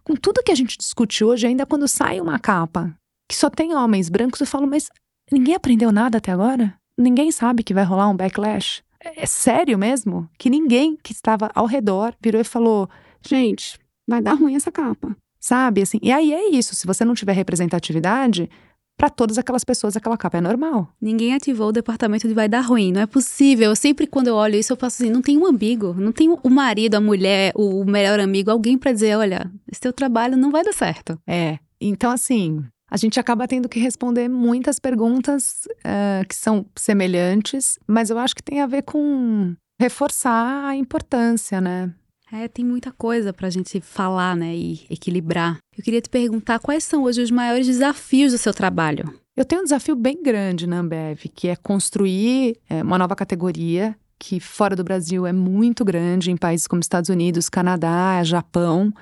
Com 0.04 0.16
tudo 0.16 0.44
que 0.44 0.52
a 0.52 0.56
gente 0.56 0.78
discute 0.78 1.24
hoje, 1.24 1.48
ainda 1.48 1.66
quando 1.66 1.88
sai 1.88 2.20
uma 2.20 2.40
capa 2.40 2.94
que 3.30 3.36
só 3.36 3.50
tem 3.50 3.76
homens 3.76 4.10
brancos, 4.10 4.42
eu 4.42 4.48
falo, 4.48 4.66
mas 4.66 4.90
ninguém 5.32 5.54
aprendeu 5.54 5.92
nada 5.92 6.18
até 6.18 6.32
agora? 6.32 6.74
Ninguém 6.98 7.32
sabe 7.32 7.64
que 7.64 7.74
vai 7.74 7.84
rolar 7.84 8.10
um 8.10 8.16
backlash? 8.16 8.82
É, 9.02 9.24
é 9.24 9.26
sério 9.26 9.78
mesmo? 9.78 10.30
Que 10.38 10.50
ninguém 10.50 10.98
que 11.02 11.14
estava 11.14 11.52
ao 11.56 11.66
redor 11.66 12.14
virou 12.22 12.42
e 12.42 12.44
falou: 12.44 12.90
gente, 13.22 13.80
vai 14.08 14.22
dar 14.22 14.34
ruim 14.34 14.56
essa 14.56 14.72
capa. 14.72 15.16
Sabe? 15.40 15.82
Assim, 15.82 16.00
e 16.02 16.12
aí 16.12 16.34
é 16.34 16.50
isso. 16.50 16.76
Se 16.76 16.86
você 16.86 17.06
não 17.06 17.14
tiver 17.14 17.32
representatividade, 17.32 18.50
para 19.00 19.10
todas 19.10 19.38
aquelas 19.38 19.64
pessoas 19.64 19.96
aquela 19.96 20.18
capa 20.18 20.40
é 20.40 20.42
normal. 20.42 20.90
Ninguém 21.02 21.34
ativou 21.34 21.70
o 21.70 21.72
departamento 21.72 22.28
de 22.28 22.34
vai 22.34 22.50
dar 22.50 22.60
ruim, 22.60 22.92
não 22.92 23.00
é 23.00 23.06
possível. 23.06 23.70
Eu 23.70 23.76
sempre 23.76 24.06
quando 24.06 24.28
eu 24.28 24.36
olho 24.36 24.56
isso 24.56 24.74
eu 24.74 24.78
faço 24.78 25.02
assim, 25.02 25.10
não 25.10 25.22
tem 25.22 25.38
um 25.38 25.46
amigo, 25.46 25.96
não 25.98 26.12
tem 26.12 26.28
o 26.30 26.50
marido, 26.50 26.96
a 26.96 27.00
mulher, 27.00 27.54
o 27.56 27.86
melhor 27.86 28.20
amigo, 28.20 28.52
alguém 28.52 28.78
para 28.78 28.92
dizer, 28.92 29.18
olha, 29.18 29.50
esse 29.72 29.80
teu 29.80 29.94
trabalho 29.94 30.36
não 30.36 30.52
vai 30.52 30.66
dar 30.66 30.74
certo. 30.74 31.18
É. 31.26 31.58
Então 31.80 32.12
assim, 32.12 32.62
a 32.92 32.98
gente 32.98 33.18
acaba 33.18 33.48
tendo 33.48 33.70
que 33.70 33.80
responder 33.80 34.28
muitas 34.28 34.80
perguntas 34.80 35.66
uh, 35.78 36.28
que 36.28 36.36
são 36.36 36.66
semelhantes, 36.76 37.80
mas 37.88 38.10
eu 38.10 38.18
acho 38.18 38.36
que 38.36 38.44
tem 38.44 38.60
a 38.60 38.68
ver 38.68 38.82
com 38.82 39.56
reforçar 39.80 40.66
a 40.68 40.76
importância, 40.76 41.62
né? 41.62 41.90
É, 42.32 42.48
tem 42.48 42.64
muita 42.64 42.92
coisa 42.92 43.34
para 43.34 43.48
a 43.48 43.50
gente 43.50 43.82
falar, 43.82 44.36
né, 44.36 44.56
e 44.56 44.86
equilibrar. 44.90 45.58
Eu 45.76 45.84
queria 45.84 46.02
te 46.02 46.10
perguntar 46.10 46.60
quais 46.60 46.84
são 46.84 47.04
hoje 47.04 47.24
os 47.24 47.32
maiores 47.32 47.66
desafios 47.66 48.32
do 48.32 48.38
seu 48.38 48.54
trabalho. 48.54 49.12
Eu 49.36 49.44
tenho 49.44 49.62
um 49.62 49.64
desafio 49.64 49.96
bem 49.96 50.22
grande 50.22 50.68
na 50.68 50.80
Ambev, 50.80 51.22
que 51.34 51.48
é 51.48 51.56
construir 51.56 52.58
é, 52.70 52.84
uma 52.84 52.98
nova 52.98 53.16
categoria 53.16 53.96
que 54.20 54.40
fora 54.40 54.76
do 54.76 54.84
Brasil 54.84 55.26
é 55.26 55.32
muito 55.32 55.84
grande, 55.86 56.30
em 56.30 56.36
países 56.36 56.68
como 56.68 56.82
Estados 56.82 57.10
Unidos, 57.10 57.48
Canadá, 57.48 58.22
Japão, 58.24 58.94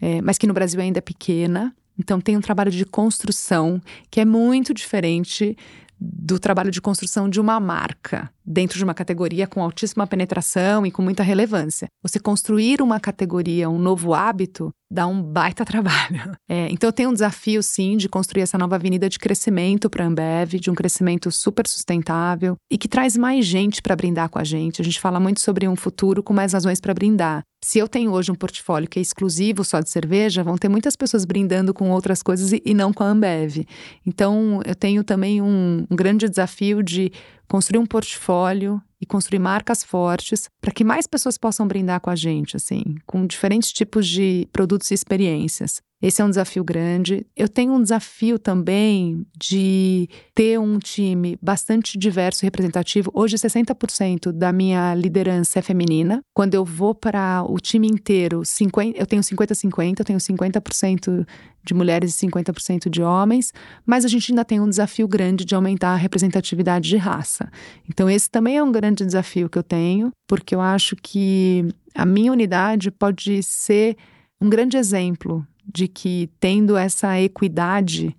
é, 0.00 0.22
mas 0.22 0.38
que 0.38 0.46
no 0.46 0.54
Brasil 0.54 0.80
ainda 0.80 0.98
é 0.98 1.02
pequena. 1.02 1.74
Então 1.98 2.20
tem 2.20 2.36
um 2.36 2.40
trabalho 2.40 2.70
de 2.70 2.86
construção 2.86 3.80
que 4.08 4.20
é 4.20 4.24
muito 4.24 4.72
diferente 4.72 5.56
do 6.00 6.38
trabalho 6.38 6.70
de 6.70 6.80
construção 6.80 7.28
de 7.28 7.40
uma 7.40 7.60
marca 7.60 8.30
dentro 8.52 8.78
de 8.78 8.84
uma 8.84 8.94
categoria 8.94 9.46
com 9.46 9.62
altíssima 9.62 10.06
penetração 10.06 10.84
e 10.84 10.90
com 10.90 11.02
muita 11.02 11.22
relevância. 11.22 11.88
Você 12.02 12.20
construir 12.20 12.82
uma 12.82 13.00
categoria, 13.00 13.70
um 13.70 13.78
novo 13.78 14.12
hábito, 14.12 14.70
dá 14.92 15.06
um 15.06 15.22
baita 15.22 15.64
trabalho. 15.66 16.36
É, 16.48 16.68
então 16.70 16.88
eu 16.88 16.92
tenho 16.92 17.08
um 17.10 17.12
desafio, 17.12 17.62
sim, 17.62 17.96
de 17.96 18.08
construir 18.08 18.42
essa 18.42 18.58
nova 18.58 18.76
avenida 18.76 19.08
de 19.08 19.18
crescimento 19.18 19.88
para 19.88 20.04
a 20.04 20.06
Ambev, 20.06 20.54
de 20.60 20.70
um 20.70 20.74
crescimento 20.74 21.30
super 21.30 21.66
sustentável 21.66 22.56
e 22.70 22.76
que 22.76 22.86
traz 22.86 23.16
mais 23.16 23.46
gente 23.46 23.80
para 23.80 23.96
brindar 23.96 24.28
com 24.28 24.38
a 24.38 24.44
gente. 24.44 24.82
A 24.82 24.84
gente 24.84 25.00
fala 25.00 25.18
muito 25.18 25.40
sobre 25.40 25.66
um 25.66 25.74
futuro 25.74 26.22
com 26.22 26.32
mais 26.32 26.52
razões 26.52 26.80
para 26.80 26.92
brindar. 26.92 27.42
Se 27.64 27.78
eu 27.78 27.88
tenho 27.88 28.12
hoje 28.12 28.30
um 28.30 28.34
portfólio 28.34 28.88
que 28.88 28.98
é 28.98 29.02
exclusivo 29.02 29.64
só 29.64 29.80
de 29.80 29.88
cerveja, 29.88 30.42
vão 30.42 30.58
ter 30.58 30.68
muitas 30.68 30.96
pessoas 30.96 31.24
brindando 31.24 31.72
com 31.72 31.90
outras 31.90 32.22
coisas 32.22 32.52
e, 32.52 32.60
e 32.64 32.74
não 32.74 32.92
com 32.92 33.04
a 33.04 33.06
Ambev. 33.06 33.64
Então, 34.04 34.60
eu 34.64 34.74
tenho 34.74 35.04
também 35.04 35.40
um, 35.40 35.86
um 35.88 35.96
grande 35.96 36.28
desafio 36.28 36.82
de 36.82 37.12
construir 37.46 37.78
um 37.78 37.86
portfólio 37.86 38.82
e 39.02 39.06
construir 39.06 39.40
marcas 39.40 39.82
fortes 39.82 40.48
para 40.60 40.72
que 40.72 40.84
mais 40.84 41.08
pessoas 41.08 41.36
possam 41.36 41.66
brindar 41.66 42.00
com 42.00 42.08
a 42.08 42.14
gente, 42.14 42.56
assim, 42.56 42.94
com 43.04 43.26
diferentes 43.26 43.72
tipos 43.72 44.06
de 44.06 44.48
produtos 44.52 44.92
e 44.92 44.94
experiências. 44.94 45.82
Esse 46.02 46.20
é 46.20 46.24
um 46.24 46.28
desafio 46.28 46.64
grande. 46.64 47.24
Eu 47.36 47.48
tenho 47.48 47.72
um 47.72 47.80
desafio 47.80 48.36
também 48.36 49.24
de 49.38 50.08
ter 50.34 50.58
um 50.58 50.76
time 50.80 51.38
bastante 51.40 51.96
diverso 51.96 52.44
e 52.44 52.46
representativo. 52.46 53.08
Hoje, 53.14 53.36
60% 53.36 54.32
da 54.32 54.52
minha 54.52 54.94
liderança 54.96 55.60
é 55.60 55.62
feminina. 55.62 56.20
Quando 56.34 56.54
eu 56.54 56.64
vou 56.64 56.92
para 56.92 57.44
o 57.48 57.56
time 57.60 57.86
inteiro, 57.86 58.44
50, 58.44 58.98
eu 58.98 59.06
tenho 59.06 59.22
50-50, 59.22 60.00
eu 60.00 60.04
tenho 60.04 60.18
50% 60.18 61.24
de 61.64 61.74
mulheres 61.74 62.20
e 62.20 62.26
50% 62.26 62.90
de 62.90 63.00
homens, 63.00 63.52
mas 63.86 64.04
a 64.04 64.08
gente 64.08 64.32
ainda 64.32 64.44
tem 64.44 64.58
um 64.58 64.68
desafio 64.68 65.06
grande 65.06 65.44
de 65.44 65.54
aumentar 65.54 65.90
a 65.90 65.96
representatividade 65.96 66.88
de 66.88 66.96
raça. 66.96 67.48
Então, 67.88 68.10
esse 68.10 68.28
também 68.28 68.56
é 68.56 68.62
um 68.62 68.72
grande 68.72 69.06
desafio 69.06 69.48
que 69.48 69.56
eu 69.56 69.62
tenho, 69.62 70.10
porque 70.26 70.52
eu 70.52 70.60
acho 70.60 70.96
que 70.96 71.64
a 71.94 72.04
minha 72.04 72.32
unidade 72.32 72.90
pode 72.90 73.40
ser 73.44 73.96
um 74.40 74.50
grande 74.50 74.76
exemplo 74.76 75.46
de 75.66 75.88
que 75.88 76.30
tendo 76.40 76.76
essa 76.76 77.20
equidade 77.20 78.16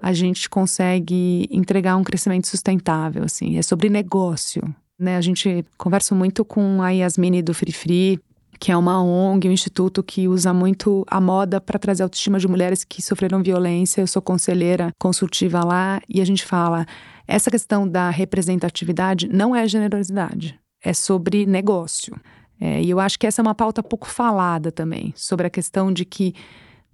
a 0.00 0.12
gente 0.12 0.50
consegue 0.50 1.48
entregar 1.50 1.96
um 1.96 2.04
crescimento 2.04 2.46
sustentável, 2.46 3.24
assim, 3.24 3.56
é 3.56 3.62
sobre 3.62 3.88
negócio, 3.88 4.62
né? 4.98 5.16
A 5.16 5.20
gente 5.20 5.64
conversa 5.78 6.14
muito 6.14 6.44
com 6.44 6.82
a 6.82 6.90
Yasmine 6.90 7.42
do 7.42 7.54
Free 7.54 7.72
Free, 7.72 8.20
que 8.58 8.70
é 8.70 8.76
uma 8.76 9.02
ONG, 9.02 9.48
um 9.48 9.52
instituto 9.52 10.02
que 10.02 10.28
usa 10.28 10.52
muito 10.52 11.04
a 11.08 11.20
moda 11.20 11.60
para 11.60 11.78
trazer 11.78 12.02
autoestima 12.02 12.38
de 12.38 12.46
mulheres 12.46 12.84
que 12.84 13.02
sofreram 13.02 13.42
violência. 13.42 14.00
Eu 14.00 14.06
sou 14.06 14.22
conselheira 14.22 14.92
consultiva 14.98 15.64
lá 15.64 16.00
e 16.08 16.20
a 16.20 16.24
gente 16.24 16.44
fala 16.44 16.86
essa 17.26 17.50
questão 17.50 17.88
da 17.88 18.10
representatividade 18.10 19.28
não 19.28 19.56
é 19.56 19.66
generosidade, 19.66 20.58
é 20.82 20.92
sobre 20.92 21.46
negócio. 21.46 22.14
É, 22.60 22.82
e 22.82 22.90
eu 22.90 23.00
acho 23.00 23.18
que 23.18 23.26
essa 23.26 23.40
é 23.40 23.42
uma 23.42 23.54
pauta 23.54 23.82
pouco 23.82 24.06
falada 24.06 24.70
também, 24.70 25.12
sobre 25.16 25.46
a 25.46 25.50
questão 25.50 25.92
de 25.92 26.04
que 26.04 26.34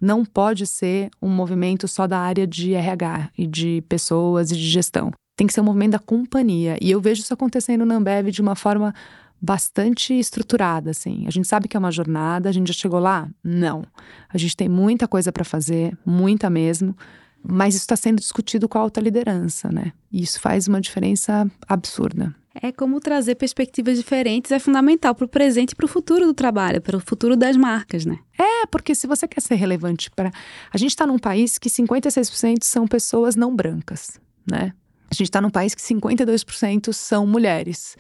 não 0.01 0.25
pode 0.25 0.67
ser 0.67 1.11
um 1.21 1.29
movimento 1.29 1.87
só 1.87 2.07
da 2.07 2.19
área 2.19 2.47
de 2.47 2.75
RH 2.75 3.31
e 3.37 3.47
de 3.47 3.83
pessoas 3.89 4.51
e 4.51 4.57
de 4.57 4.69
gestão. 4.69 5.13
Tem 5.37 5.47
que 5.47 5.53
ser 5.53 5.61
um 5.61 5.65
movimento 5.65 5.93
da 5.93 5.99
companhia. 5.99 6.77
E 6.81 6.91
eu 6.91 7.01
vejo 7.01 7.23
isso 7.23 7.35
acontecendo 7.35 7.85
na 7.85 7.97
Ambev 7.97 8.29
de 8.31 8.41
uma 8.41 8.55
forma 8.55 8.95
bastante 9.41 10.13
estruturada, 10.19 10.91
assim. 10.91 11.25
A 11.27 11.31
gente 11.31 11.49
sabe 11.49 11.67
que 11.67 11.77
é 11.77 11.81
uma 11.81 11.91
jornada, 11.91 12.49
a 12.49 12.53
gente 12.53 12.69
já 12.69 12.75
chegou 12.75 13.01
lá? 13.01 13.29
Não. 13.43 13.85
A 14.29 14.37
gente 14.37 14.57
tem 14.57 14.69
muita 14.69 15.09
coisa 15.09 15.33
para 15.33 15.45
fazer, 15.45 15.97
muita 16.05 16.51
mesmo. 16.51 16.95
Mas 17.43 17.75
isso 17.75 17.85
está 17.85 17.97
sendo 17.97 18.19
discutido 18.19 18.69
com 18.69 18.77
a 18.77 18.83
alta 18.83 19.01
liderança, 19.01 19.71
né? 19.73 19.93
E 20.13 20.23
isso 20.23 20.39
faz 20.41 20.69
uma 20.69 20.81
diferença 20.81 21.51
absurda. 21.67 22.35
É 22.63 22.73
como 22.73 23.01
trazer 23.01 23.37
perspectivas 23.37 23.97
diferentes 23.97 24.51
é 24.51 24.59
fundamental 24.59 25.15
para 25.15 25.25
o 25.25 25.29
presente 25.29 25.71
e 25.71 25.75
para 25.75 25.87
o 25.87 25.89
futuro 25.89 26.27
do 26.27 26.35
trabalho, 26.35 26.81
para 26.81 26.97
o 26.97 27.01
futuro 27.01 27.37
das 27.37 27.57
marcas, 27.57 28.05
né? 28.05 28.19
É, 28.39 28.50
porque 28.67 28.95
se 28.95 29.07
você 29.07 29.27
quer 29.29 29.41
ser 29.41 29.55
relevante 29.55 30.11
para. 30.11 30.31
A 30.73 30.79
gente 30.79 30.91
está 30.91 31.07
num 31.07 31.19
país 31.19 31.59
que 31.59 31.69
56% 31.69 32.63
são 32.63 32.87
pessoas 32.87 33.37
não 33.37 33.55
brancas, 33.55 34.21
né? 34.51 34.73
A 35.11 35.15
gente 35.15 35.25
está 35.25 35.41
num 35.41 35.51
país 35.51 35.75
que 35.75 35.83
52% 35.83 36.93
são 36.93 37.27
mulheres. 37.27 37.97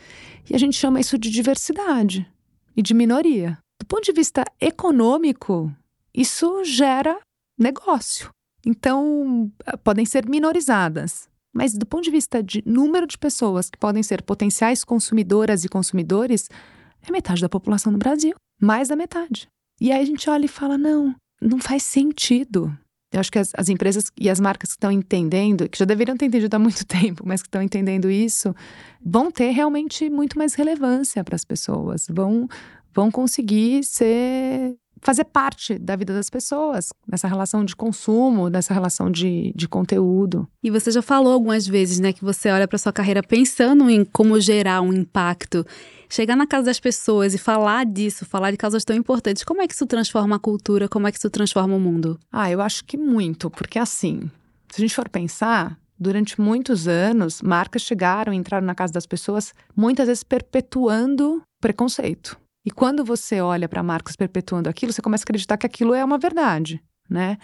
E 0.48 0.54
a 0.54 0.58
gente 0.58 0.76
chama 0.76 1.00
isso 1.00 1.18
de 1.18 1.28
diversidade 1.28 2.26
e 2.76 2.82
de 2.82 2.94
minoria. 2.94 3.58
Do 3.80 3.86
ponto 3.86 4.04
de 4.04 4.12
vista 4.12 4.44
econômico, 4.60 5.74
isso 6.14 6.62
gera 6.64 7.18
negócio. 7.58 8.30
Então, 8.64 9.50
podem 9.82 10.04
ser 10.04 10.28
minorizadas. 10.28 11.28
Mas 11.52 11.74
do 11.74 11.84
ponto 11.84 12.04
de 12.04 12.10
vista 12.10 12.42
de 12.42 12.62
número 12.64 13.06
de 13.06 13.18
pessoas 13.18 13.68
que 13.68 13.78
podem 13.78 14.02
ser 14.02 14.22
potenciais 14.22 14.84
consumidoras 14.84 15.64
e 15.64 15.68
consumidores, 15.68 16.48
é 17.02 17.10
metade 17.10 17.40
da 17.40 17.48
população 17.48 17.92
do 17.92 17.98
Brasil. 17.98 18.34
Mais 18.60 18.88
da 18.88 18.94
metade. 18.94 19.48
E 19.80 19.90
aí 19.90 20.02
a 20.02 20.04
gente 20.04 20.28
olha 20.28 20.44
e 20.44 20.48
fala: 20.48 20.76
não, 20.76 21.14
não 21.40 21.58
faz 21.58 21.82
sentido. 21.82 22.76
Eu 23.12 23.18
acho 23.18 23.32
que 23.32 23.38
as, 23.40 23.50
as 23.56 23.68
empresas 23.68 24.04
e 24.20 24.30
as 24.30 24.38
marcas 24.38 24.70
que 24.70 24.76
estão 24.76 24.92
entendendo, 24.92 25.68
que 25.68 25.78
já 25.78 25.84
deveriam 25.84 26.16
ter 26.16 26.26
entendido 26.26 26.54
há 26.54 26.58
muito 26.58 26.84
tempo, 26.86 27.24
mas 27.26 27.42
que 27.42 27.48
estão 27.48 27.62
entendendo 27.62 28.08
isso, 28.10 28.54
vão 29.04 29.30
ter 29.30 29.50
realmente 29.50 30.08
muito 30.08 30.38
mais 30.38 30.54
relevância 30.54 31.24
para 31.24 31.34
as 31.34 31.44
pessoas, 31.44 32.06
vão, 32.08 32.46
vão 32.94 33.10
conseguir 33.10 33.82
ser 33.82 34.76
fazer 35.02 35.24
parte 35.24 35.78
da 35.78 35.96
vida 35.96 36.12
das 36.12 36.28
pessoas, 36.28 36.90
nessa 37.10 37.26
relação 37.26 37.64
de 37.64 37.74
consumo, 37.74 38.48
nessa 38.48 38.74
relação 38.74 39.10
de, 39.10 39.52
de 39.56 39.66
conteúdo. 39.66 40.46
E 40.62 40.70
você 40.70 40.90
já 40.90 41.00
falou 41.00 41.32
algumas 41.32 41.66
vezes, 41.66 41.98
né, 41.98 42.12
que 42.12 42.22
você 42.22 42.50
olha 42.50 42.68
para 42.68 42.78
sua 42.78 42.92
carreira 42.92 43.22
pensando 43.22 43.88
em 43.88 44.04
como 44.04 44.38
gerar 44.38 44.82
um 44.82 44.92
impacto. 44.92 45.64
Chegar 46.12 46.34
na 46.34 46.44
casa 46.44 46.64
das 46.64 46.80
pessoas 46.80 47.34
e 47.34 47.38
falar 47.38 47.86
disso, 47.86 48.26
falar 48.26 48.50
de 48.50 48.56
causas 48.56 48.84
tão 48.84 48.96
importantes, 48.96 49.44
como 49.44 49.62
é 49.62 49.68
que 49.68 49.74
isso 49.74 49.86
transforma 49.86 50.34
a 50.34 50.38
cultura, 50.40 50.88
como 50.88 51.06
é 51.06 51.12
que 51.12 51.18
isso 51.18 51.30
transforma 51.30 51.76
o 51.76 51.78
mundo? 51.78 52.18
Ah, 52.32 52.50
eu 52.50 52.60
acho 52.60 52.84
que 52.84 52.96
muito, 52.96 53.48
porque 53.48 53.78
assim, 53.78 54.28
se 54.68 54.80
a 54.80 54.84
gente 54.84 54.94
for 54.94 55.08
pensar, 55.08 55.78
durante 55.96 56.40
muitos 56.40 56.88
anos, 56.88 57.40
marcas 57.40 57.82
chegaram 57.82 58.32
e 58.32 58.36
entraram 58.36 58.66
na 58.66 58.74
casa 58.74 58.92
das 58.92 59.06
pessoas, 59.06 59.54
muitas 59.76 60.08
vezes 60.08 60.24
perpetuando 60.24 61.42
preconceito. 61.60 62.36
E 62.66 62.72
quando 62.72 63.04
você 63.04 63.40
olha 63.40 63.68
para 63.68 63.80
marcas 63.80 64.16
perpetuando 64.16 64.68
aquilo, 64.68 64.92
você 64.92 65.00
começa 65.00 65.22
a 65.22 65.26
acreditar 65.26 65.56
que 65.58 65.66
aquilo 65.66 65.94
é 65.94 66.04
uma 66.04 66.18
verdade, 66.18 66.82
né? 67.08 67.38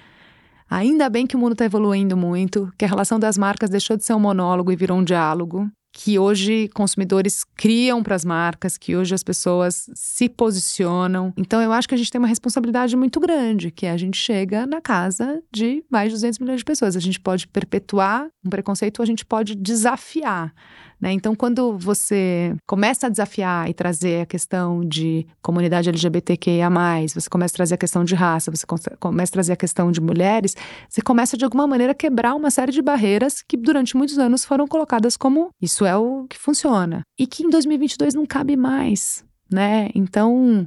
Ainda 0.69 1.09
bem 1.09 1.25
que 1.25 1.37
o 1.37 1.39
mundo 1.39 1.53
está 1.53 1.65
evoluindo 1.65 2.17
muito, 2.17 2.69
que 2.77 2.85
a 2.85 2.89
relação 2.89 3.21
das 3.21 3.39
marcas 3.39 3.71
deixou 3.71 3.97
de 3.97 4.05
ser 4.05 4.15
um 4.15 4.19
monólogo 4.19 4.73
e 4.73 4.77
virou 4.77 4.99
um 4.99 5.05
diálogo, 5.05 5.71
que 5.99 6.19
hoje 6.19 6.69
consumidores 6.75 7.43
criam 7.57 8.03
para 8.03 8.15
as 8.15 8.23
marcas, 8.23 8.77
que 8.77 8.95
hoje 8.95 9.15
as 9.15 9.23
pessoas 9.23 9.89
se 9.95 10.29
posicionam. 10.29 11.33
Então 11.39 11.63
eu 11.63 11.73
acho 11.73 11.89
que 11.89 11.95
a 11.95 11.97
gente 11.97 12.11
tem 12.11 12.19
uma 12.19 12.29
responsabilidade 12.29 12.95
muito 12.95 13.19
grande, 13.19 13.71
que 13.71 13.87
é 13.87 13.91
a 13.91 13.97
gente 13.97 14.19
chega 14.19 14.67
na 14.67 14.79
casa 14.79 15.43
de 15.51 15.83
mais 15.91 16.11
de 16.11 16.17
200 16.17 16.39
milhões 16.41 16.59
de 16.59 16.67
pessoas. 16.67 16.97
A 16.97 17.01
gente 17.01 17.19
pode 17.19 17.49
perpetuar 17.49 18.29
um 18.45 18.51
preconceito, 18.51 19.01
a 19.01 19.07
gente 19.07 19.25
pode 19.25 19.55
desafiar. 19.55 20.53
Né? 21.01 21.13
Então, 21.13 21.35
quando 21.35 21.77
você 21.79 22.55
começa 22.67 23.07
a 23.07 23.11
desafiar 23.11 23.69
e 23.69 23.75
trazer 23.75 24.23
a 24.23 24.27
questão 24.27 24.81
de 24.81 25.27
comunidade 25.43 25.89
LGBTQIA, 25.89 26.71
você 27.13 27.29
começa 27.29 27.55
a 27.55 27.57
trazer 27.57 27.75
a 27.75 27.79
questão 27.79 28.05
de 28.05 28.15
raça, 28.15 28.51
você 28.51 28.67
começa 28.99 29.31
a 29.31 29.35
trazer 29.35 29.53
a 29.53 29.57
questão 29.57 29.93
de 29.93 30.01
mulheres, 30.01 30.57
você 30.89 31.03
começa 31.03 31.37
de 31.37 31.45
alguma 31.45 31.67
maneira 31.67 31.93
a 31.93 31.95
quebrar 31.95 32.35
uma 32.35 32.51
série 32.51 32.73
de 32.73 32.81
barreiras 32.81 33.43
que 33.47 33.57
durante 33.57 33.97
muitos 33.97 34.19
anos 34.19 34.45
foram 34.45 34.67
colocadas 34.67 35.17
como 35.17 35.51
isso 35.61 35.85
é 35.85 35.97
o 35.97 36.27
que 36.29 36.39
funciona. 36.39 37.03
E 37.19 37.27
que 37.27 37.45
em 37.45 37.51
2022 37.51 38.15
não 38.15 38.25
cabe 38.25 38.57
mais. 38.57 39.25
Né? 39.51 39.91
Então, 39.95 40.67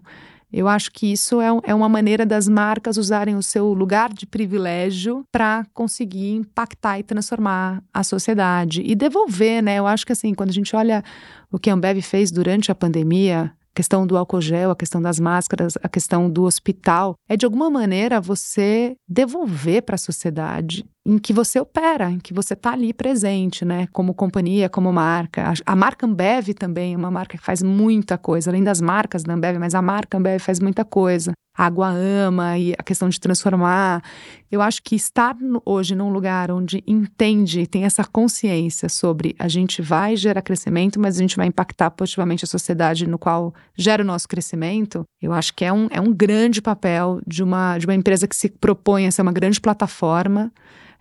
eu 0.51 0.67
acho 0.67 0.91
que 0.91 1.11
isso 1.11 1.39
é, 1.39 1.47
é 1.63 1.75
uma 1.75 1.87
maneira 1.87 2.25
das 2.25 2.47
marcas 2.47 2.97
usarem 2.97 3.35
o 3.35 3.43
seu 3.43 3.73
lugar 3.73 4.11
de 4.11 4.25
privilégio 4.25 5.23
para 5.31 5.65
conseguir 5.73 6.33
impactar 6.33 6.99
e 6.99 7.03
transformar 7.03 7.83
a 7.93 8.03
sociedade 8.03 8.81
e 8.83 8.95
devolver, 8.95 9.61
né? 9.61 9.75
Eu 9.75 9.85
acho 9.85 10.05
que 10.05 10.11
assim, 10.11 10.33
quando 10.33 10.49
a 10.49 10.53
gente 10.53 10.75
olha 10.75 11.03
o 11.51 11.59
que 11.59 11.69
a 11.69 11.73
Ambev 11.73 12.01
fez 12.01 12.31
durante 12.31 12.71
a 12.71 12.75
pandemia, 12.75 13.53
a 13.71 13.75
questão 13.75 14.05
do 14.05 14.17
álcool 14.17 14.41
gel, 14.41 14.71
a 14.71 14.75
questão 14.75 15.01
das 15.01 15.19
máscaras, 15.19 15.77
a 15.81 15.87
questão 15.87 16.29
do 16.29 16.43
hospital, 16.43 17.15
é 17.27 17.37
de 17.37 17.45
alguma 17.45 17.69
maneira 17.69 18.19
você 18.19 18.95
devolver 19.07 19.83
para 19.83 19.95
a 19.95 19.97
sociedade 19.97 20.85
em 21.05 21.17
que 21.17 21.33
você 21.33 21.59
opera, 21.59 22.11
em 22.11 22.19
que 22.19 22.33
você 22.33 22.53
está 22.53 22.71
ali 22.71 22.93
presente, 22.93 23.65
né? 23.65 23.87
Como 23.91 24.13
companhia, 24.13 24.69
como 24.69 24.91
marca. 24.93 25.53
A, 25.65 25.75
marca 25.75 26.05
Ambev 26.05 26.49
também 26.53 26.93
é 26.93 26.97
uma 26.97 27.09
marca 27.09 27.37
que 27.37 27.43
faz 27.43 27.63
muita 27.63 28.17
coisa, 28.17 28.51
além 28.51 28.63
das 28.63 28.79
marcas 28.79 29.23
da 29.23 29.33
Ambev, 29.33 29.57
mas 29.57 29.73
a 29.73 29.81
marca 29.81 30.17
Ambev 30.17 30.39
faz 30.39 30.59
muita 30.59 30.85
coisa. 30.85 31.31
A 31.59 31.65
Água 31.65 31.89
Ama 31.89 32.57
e 32.57 32.73
a 32.77 32.81
questão 32.81 33.09
de 33.09 33.19
transformar. 33.19 34.01
Eu 34.49 34.61
acho 34.61 34.81
que 34.81 34.95
estar 34.95 35.35
hoje 35.65 35.93
num 35.93 36.09
lugar 36.09 36.49
onde 36.51 36.81
entende, 36.87 37.67
tem 37.67 37.83
essa 37.83 38.05
consciência 38.05 38.87
sobre 38.87 39.35
a 39.37 39.49
gente 39.49 39.81
vai 39.81 40.15
gerar 40.15 40.41
crescimento, 40.41 40.97
mas 40.99 41.17
a 41.17 41.19
gente 41.19 41.35
vai 41.35 41.47
impactar 41.47 41.91
positivamente 41.91 42.45
a 42.45 42.47
sociedade 42.47 43.05
no 43.05 43.19
qual 43.19 43.53
gera 43.75 44.01
o 44.01 44.05
nosso 44.05 44.25
crescimento, 44.27 45.03
eu 45.21 45.33
acho 45.33 45.53
que 45.53 45.65
é 45.65 45.73
um, 45.73 45.87
é 45.91 45.99
um 45.99 46.13
grande 46.13 46.61
papel 46.61 47.19
de 47.27 47.43
uma, 47.43 47.77
de 47.77 47.85
uma 47.85 47.93
empresa 47.93 48.25
que 48.25 48.35
se 48.35 48.47
propõe 48.49 49.05
a 49.05 49.11
ser 49.11 49.21
uma 49.21 49.33
grande 49.33 49.59
plataforma 49.59 50.51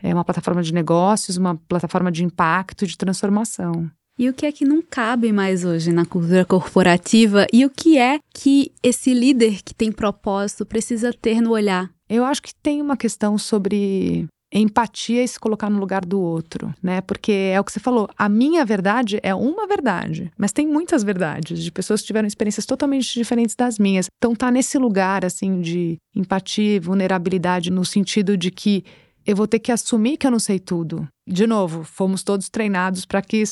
é 0.03 0.15
uma 0.15 0.25
plataforma 0.25 0.63
de 0.63 0.73
negócios, 0.73 1.37
uma 1.37 1.57
plataforma 1.57 2.11
de 2.13 2.25
impacto, 2.25 2.87
de 2.87 2.97
transformação. 2.97 3.91
E 4.19 4.29
o 4.29 4.35
que 4.35 4.47
é 4.47 4.51
que 4.51 4.65
não 4.65 4.83
cabe 4.83 5.33
mais 5.33 5.65
hoje 5.65 5.93
na 5.93 6.05
cultura 6.05 6.45
corporativa? 6.45 7.47
E 7.53 7.65
o 7.65 7.71
que 7.71 7.97
é 7.97 8.19
que 8.35 8.73
esse 8.83 9.15
líder 9.15 9.63
que 9.63 9.73
tem 9.73 9.93
propósito 9.93 10.67
precisa 10.67 11.13
ter 11.13 11.41
no 11.41 11.53
olhar? 11.53 11.89
Eu 12.09 12.25
acho 12.25 12.43
que 12.43 12.53
tem 12.53 12.83
uma 12.83 12.97
questão 12.97 13.39
sobre 13.39 14.27
empatia 14.53 15.23
e 15.23 15.29
se 15.29 15.39
colocar 15.39 15.71
no 15.71 15.79
lugar 15.79 16.05
do 16.05 16.21
outro, 16.21 16.75
né? 16.83 17.01
Porque 17.03 17.31
é 17.31 17.61
o 17.61 17.65
que 17.65 17.71
você 17.71 17.79
falou, 17.79 18.09
a 18.19 18.29
minha 18.29 18.65
verdade 18.65 19.21
é 19.23 19.33
uma 19.33 19.69
verdade, 19.69 20.33
mas 20.37 20.53
tem 20.53 20.67
muitas 20.67 21.05
verdades 21.05 21.63
de 21.63 21.71
pessoas 21.71 22.01
que 22.01 22.09
tiveram 22.09 22.27
experiências 22.27 22.67
totalmente 22.67 23.15
diferentes 23.15 23.55
das 23.55 23.79
minhas. 23.79 24.07
Então 24.17 24.35
tá 24.35 24.51
nesse 24.51 24.79
lugar 24.79 25.25
assim 25.25 25.61
de 25.61 25.97
empatia, 26.17 26.81
vulnerabilidade 26.81 27.71
no 27.71 27.85
sentido 27.85 28.37
de 28.37 28.51
que 28.51 28.85
eu 29.25 29.37
vou 29.37 29.47
ter 29.47 29.59
que 29.59 29.71
assumir 29.71 30.17
que 30.17 30.27
eu 30.27 30.31
não 30.31 30.39
sei 30.39 30.59
tudo. 30.59 31.07
De 31.29 31.47
novo, 31.47 31.85
fomos 31.85 32.23
todos 32.23 32.49
treinados 32.49 33.05
para 33.05 33.21
que, 33.21 33.45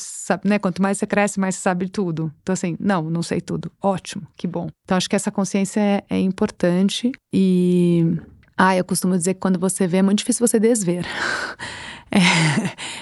né, 0.43 0.57
quanto 0.57 0.81
mais 0.81 0.97
você 0.97 1.05
cresce, 1.05 1.39
mais 1.39 1.55
você 1.55 1.61
sabe 1.61 1.87
tudo. 1.87 2.33
Então, 2.41 2.53
assim, 2.53 2.75
não, 2.79 3.03
não 3.03 3.21
sei 3.21 3.39
tudo. 3.39 3.71
Ótimo, 3.81 4.27
que 4.35 4.47
bom. 4.47 4.67
Então, 4.83 4.97
acho 4.97 5.07
que 5.07 5.15
essa 5.15 5.31
consciência 5.31 5.79
é, 5.79 6.03
é 6.09 6.19
importante 6.19 7.11
e 7.31 8.17
ah, 8.57 8.75
eu 8.75 8.83
costumo 8.83 9.15
dizer 9.15 9.35
que 9.35 9.39
quando 9.39 9.59
você 9.59 9.85
vê 9.85 9.97
é 9.97 10.01
muito 10.01 10.19
difícil 10.19 10.45
você 10.45 10.59
desver. 10.59 11.05
é 12.09 12.19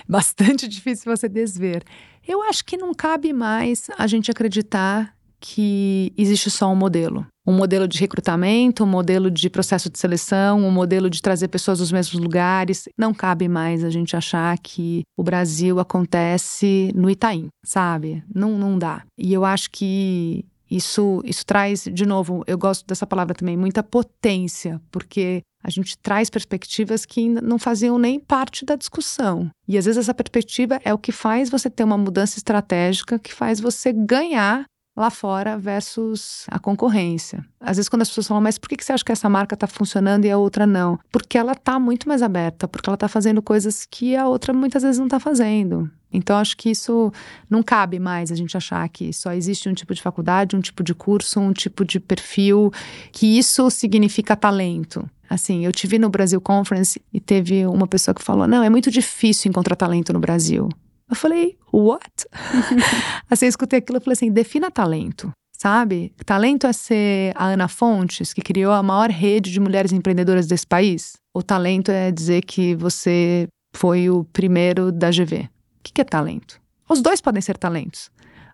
bastante 0.08 0.68
difícil 0.68 1.16
você 1.16 1.30
desver. 1.30 1.84
Eu 2.28 2.44
acho 2.44 2.66
que 2.66 2.76
não 2.76 2.94
cabe 2.94 3.32
mais 3.32 3.88
a 3.98 4.06
gente 4.08 4.30
acreditar 4.30 5.16
que 5.40 6.12
existe 6.18 6.52
só 6.52 6.70
um 6.72 6.76
modelo. 6.76 7.26
Um 7.46 7.54
modelo 7.54 7.88
de 7.88 8.00
recrutamento, 8.00 8.84
um 8.84 8.88
modelo 8.88 9.30
de 9.30 9.50
processo 9.50 9.90
de 9.90 10.00
seleção, 10.00 10.60
um 10.60 10.72
modelo 10.72 11.10
de 11.10 11.22
trazer 11.22 11.48
pessoas 11.48 11.80
dos 11.80 11.92
mesmos 11.92 12.22
lugares. 12.22 12.90
Não 12.98 13.14
cabe 13.14 13.48
mais 13.48 13.84
a 13.84 13.90
gente 13.90 14.16
achar 14.16 14.58
que 14.58 15.04
o 15.18 15.24
Brasil 15.24 15.80
acontece 15.80 16.92
no 16.96 17.10
Itaim, 17.10 17.48
sabe? 17.64 18.24
Não, 18.34 18.58
não 18.58 18.78
dá. 18.78 19.04
E 19.18 19.34
eu 19.34 19.46
acho 19.46 19.70
que 19.72 20.46
isso, 20.70 21.22
isso 21.24 21.46
traz, 21.46 21.88
de 21.92 22.06
novo, 22.06 22.44
eu 22.48 22.58
gosto 22.58 22.86
dessa 22.86 23.06
palavra 23.06 23.36
também, 23.36 23.56
muita 23.56 23.84
potência, 23.84 24.82
porque 24.92 25.42
a 25.64 25.70
gente 25.70 25.98
traz 25.98 26.30
perspectivas 26.30 27.06
que 27.06 27.28
não 27.28 27.58
faziam 27.58 27.98
nem 27.98 28.20
parte 28.20 28.66
da 28.66 28.76
discussão. 28.76 29.50
E 29.68 29.78
às 29.78 29.86
vezes 29.86 30.00
essa 30.00 30.14
perspectiva 30.14 30.80
é 30.84 30.94
o 30.94 30.98
que 30.98 31.12
faz 31.12 31.50
você 31.50 31.70
ter 31.70 31.84
uma 31.84 31.98
mudança 31.98 32.38
estratégica, 32.38 33.18
que 33.18 33.34
faz 33.34 33.60
você 33.60 33.92
ganhar 33.92 34.66
lá 34.96 35.10
fora 35.10 35.58
versus 35.58 36.46
a 36.50 36.58
concorrência. 36.58 37.46
Às 37.60 37.78
vezes, 37.78 37.90
quando 37.90 38.04
as 38.04 38.10
pessoas 38.10 38.28
falam, 38.28 38.42
mas 38.42 38.58
por 38.58 38.70
que 38.70 38.84
você 38.84 38.94
acha 38.94 39.04
que 39.04 39.12
essa 39.12 39.28
marca 39.28 39.56
está 39.56 39.68
funcionando 39.68 40.26
e 40.26 40.32
a 40.32 40.38
outra 40.38 40.66
não? 40.66 40.98
Porque 41.12 41.38
ela 41.38 41.52
está 41.52 41.78
muito 41.80 42.08
mais 42.08 42.22
aberta, 42.22 42.68
porque 42.68 42.90
ela 42.90 42.96
está 42.96 43.08
fazendo 43.08 43.42
coisas 43.42 43.86
que 43.90 44.16
a 44.16 44.28
outra 44.28 44.54
muitas 44.54 44.84
vezes 44.84 44.98
não 44.98 45.08
está 45.08 45.20
fazendo. 45.20 45.90
Então, 46.14 46.38
acho 46.38 46.56
que 46.56 46.70
isso 46.70 47.12
não 47.50 47.62
cabe 47.62 48.00
mais 48.00 48.32
a 48.32 48.36
gente 48.36 48.56
achar 48.56 48.88
que 48.88 49.12
só 49.12 49.34
existe 49.34 49.68
um 49.68 49.74
tipo 49.74 49.94
de 49.94 50.02
faculdade, 50.02 50.56
um 50.56 50.62
tipo 50.62 50.82
de 50.82 50.94
curso, 50.94 51.42
um 51.42 51.52
tipo 51.52 51.84
de 51.84 52.00
perfil, 52.00 52.72
que 53.12 53.38
isso 53.38 53.70
significa 53.70 54.36
talento. 54.36 55.10
Assim, 55.30 55.66
eu 55.66 55.72
tive 55.74 56.00
no 56.00 56.10
Brasil 56.10 56.40
Conference 56.40 57.02
e 57.12 57.20
teve 57.20 57.66
uma 57.66 57.88
pessoa 57.88 58.16
que 58.16 58.24
falou: 58.24 58.48
não, 58.48 58.64
é 58.64 58.70
muito 58.70 58.90
difícil 58.90 59.50
encontrar 59.50 59.76
talento 59.76 60.14
no 60.14 60.20
Brasil. 60.20 60.70
Eu 61.10 61.16
falei, 61.16 61.58
what? 61.72 62.28
assim, 63.30 63.46
eu 63.46 63.50
escutei 63.50 63.80
aquilo 63.80 64.00
e 64.00 64.02
falei 64.02 64.14
assim: 64.14 64.32
defina 64.32 64.72
talento, 64.72 65.32
sabe? 65.58 66.14
Talento 66.26 66.66
é 66.68 66.74
ser 66.74 67.32
a 67.36 67.46
Ana 67.46 67.68
Fontes, 67.68 68.34
que 68.34 68.42
criou 68.42 68.74
a 68.74 68.82
maior 68.82 69.10
rede 69.10 69.52
de 69.52 69.60
mulheres 69.60 69.92
empreendedoras 69.92 70.48
desse 70.48 70.66
país? 70.66 71.14
Ou 71.34 71.44
talento 71.44 71.90
é 71.90 72.12
dizer 72.12 72.42
que 72.44 72.76
você 72.76 73.48
foi 73.76 74.10
o 74.10 74.24
primeiro 74.24 74.92
da 74.92 75.12
GV? 75.12 75.50
O 75.80 75.84
que 75.84 76.02
é 76.02 76.04
talento? 76.04 76.60
Os 76.88 77.02
dois 77.02 77.20
podem 77.20 77.42
ser 77.42 77.58
talentos. 77.58 78.10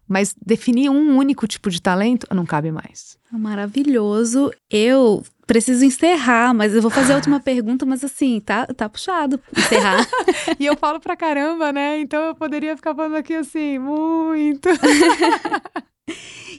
Mas 0.08 0.36
definir 0.46 0.90
um 0.90 1.18
único 1.18 1.48
tipo 1.48 1.70
de 1.70 1.82
talento 1.82 2.28
não 2.34 2.46
cabe 2.46 2.72
mais. 2.72 3.18
Maravilhoso. 3.32 4.52
Eu 4.70 5.24
preciso 5.48 5.84
encerrar, 5.84 6.54
mas 6.54 6.74
eu 6.74 6.82
vou 6.82 6.92
fazer 6.92 7.14
a 7.14 7.16
última 7.16 7.40
pergunta, 7.44 7.86
mas 7.86 8.04
assim, 8.04 8.40
tá, 8.40 8.66
tá 8.68 8.88
puxado 8.88 9.40
encerrar. 9.56 10.08
e 10.60 10.66
eu 10.66 10.78
falo 10.78 11.00
pra 11.00 11.16
caramba, 11.16 11.72
né? 11.72 12.00
Então 12.00 12.22
eu 12.28 12.36
poderia 12.36 12.76
ficar 12.76 12.96
falando 12.96 13.16
aqui 13.16 13.34
assim, 13.34 13.80
muito. 13.80 14.70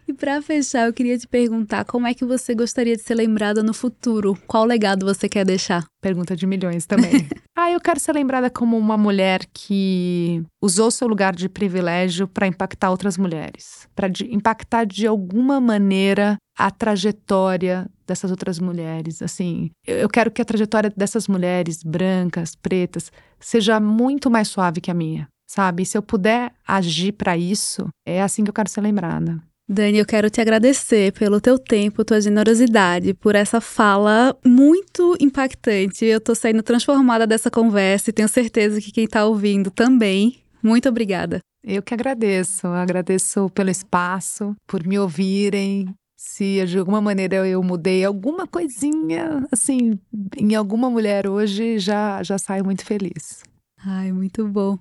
E 0.09 0.13
para 0.13 0.41
fechar, 0.41 0.87
eu 0.87 0.93
queria 0.93 1.17
te 1.19 1.29
perguntar 1.29 1.85
como 1.85 2.07
é 2.07 2.15
que 2.15 2.25
você 2.25 2.55
gostaria 2.55 2.97
de 2.97 3.03
ser 3.03 3.15
lembrada 3.15 3.63
no 3.63 3.75
futuro? 3.75 4.37
Qual 4.47 4.65
legado 4.65 5.05
você 5.07 5.29
quer 5.29 5.45
deixar? 5.45 5.85
Pergunta 6.01 6.35
de 6.35 6.47
milhões 6.47 6.87
também. 6.87 7.29
Ah, 7.63 7.71
eu 7.71 7.81
quero 7.81 8.01
ser 8.01 8.13
lembrada 8.13 8.51
como 8.51 8.77
uma 8.77 8.97
mulher 8.97 9.47
que 9.53 10.43
usou 10.61 10.91
seu 10.91 11.07
lugar 11.07 11.35
de 11.35 11.49
privilégio 11.49 12.27
para 12.27 12.47
impactar 12.47 12.91
outras 12.91 13.17
mulheres, 13.17 13.89
para 13.95 14.09
impactar 14.29 14.85
de 14.85 15.07
alguma 15.07 15.61
maneira 15.61 16.37
a 16.59 16.71
trajetória 16.71 17.89
dessas 18.07 18.31
outras 18.31 18.59
mulheres. 18.59 19.23
Assim, 19.23 19.71
eu 19.87 20.09
quero 20.09 20.31
que 20.31 20.43
a 20.43 20.45
trajetória 20.45 20.93
dessas 20.97 21.29
mulheres 21.29 21.83
brancas, 21.83 22.55
pretas, 22.57 23.13
seja 23.39 23.79
muito 23.79 24.31
mais 24.31 24.49
suave 24.49 24.81
que 24.81 24.91
a 24.91 24.95
minha, 24.95 25.29
sabe? 25.47 25.85
E 25.85 25.87
se 25.87 25.97
eu 25.97 26.03
puder 26.03 26.53
agir 26.67 27.13
para 27.13 27.37
isso, 27.37 27.89
é 28.07 28.23
assim 28.23 28.43
que 28.43 28.51
eu 28.51 28.55
quero 28.55 28.69
ser 28.69 28.81
lembrada. 28.81 29.41
Dani, 29.73 29.99
eu 29.99 30.05
quero 30.05 30.29
te 30.29 30.39
agradecer 30.39 31.13
pelo 31.13 31.41
teu 31.41 31.59
tempo, 31.59 32.05
tua 32.05 32.21
generosidade, 32.21 33.15
por 33.15 33.35
essa 33.35 33.59
fala 33.59 34.37
muito 34.45 35.17
impactante. 35.19 36.05
Eu 36.05 36.21
tô 36.21 36.35
saindo 36.35 36.63
transformada 36.63 37.27
dessa 37.27 37.51
conversa 37.51 38.11
e 38.11 38.13
tenho 38.13 38.29
certeza 38.29 38.83
que 38.83 38.93
quem 38.93 39.07
tá 39.07 39.25
ouvindo 39.25 39.71
também. 39.71 40.43
Muito 40.63 40.91
obrigada. 40.91 41.39
Eu 41.65 41.83
que 41.83 41.95
agradeço. 41.95 42.67
Eu 42.67 42.75
agradeço 42.75 43.49
pelo 43.51 43.71
espaço, 43.71 44.55
por 44.67 44.87
me 44.87 44.99
ouvirem. 44.99 45.89
Se 46.19 46.65
de 46.67 46.79
alguma 46.79 47.01
maneira 47.01 47.49
eu 47.49 47.63
mudei 47.63 48.05
alguma 48.05 48.47
coisinha, 48.47 49.47
assim, 49.51 49.99
em 50.37 50.55
alguma 50.55 50.91
mulher 50.91 51.27
hoje, 51.27 51.79
já, 51.79 52.23
já 52.23 52.37
saio 52.37 52.65
muito 52.65 52.85
feliz. 52.85 53.43
Ai, 53.85 54.13
muito 54.13 54.47
bom. 54.47 54.79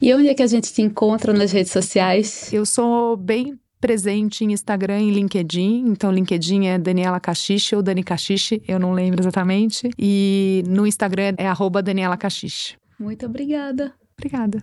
E 0.00 0.12
onde 0.14 0.28
é 0.28 0.34
que 0.34 0.42
a 0.42 0.46
gente 0.46 0.72
te 0.72 0.80
encontra 0.80 1.34
nas 1.34 1.52
redes 1.52 1.70
sociais? 1.70 2.50
Eu 2.52 2.64
sou 2.64 3.16
bem 3.16 3.58
presente 3.82 4.44
em 4.44 4.52
Instagram 4.52 5.00
e 5.00 5.10
LinkedIn. 5.10 5.88
Então, 5.88 6.12
LinkedIn 6.12 6.66
é 6.66 6.78
Daniela 6.78 7.18
Caxixe 7.18 7.74
ou 7.74 7.82
Dani 7.82 8.04
Caxixe, 8.04 8.62
eu 8.66 8.78
não 8.78 8.92
lembro 8.92 9.20
exatamente. 9.20 9.90
E 9.98 10.62
no 10.68 10.86
Instagram 10.86 11.34
é 11.36 11.48
arroba 11.48 11.82
Daniela 11.82 12.16
Caxixe. 12.16 12.76
Muito 12.96 13.26
obrigada. 13.26 13.92
Obrigada. 14.16 14.62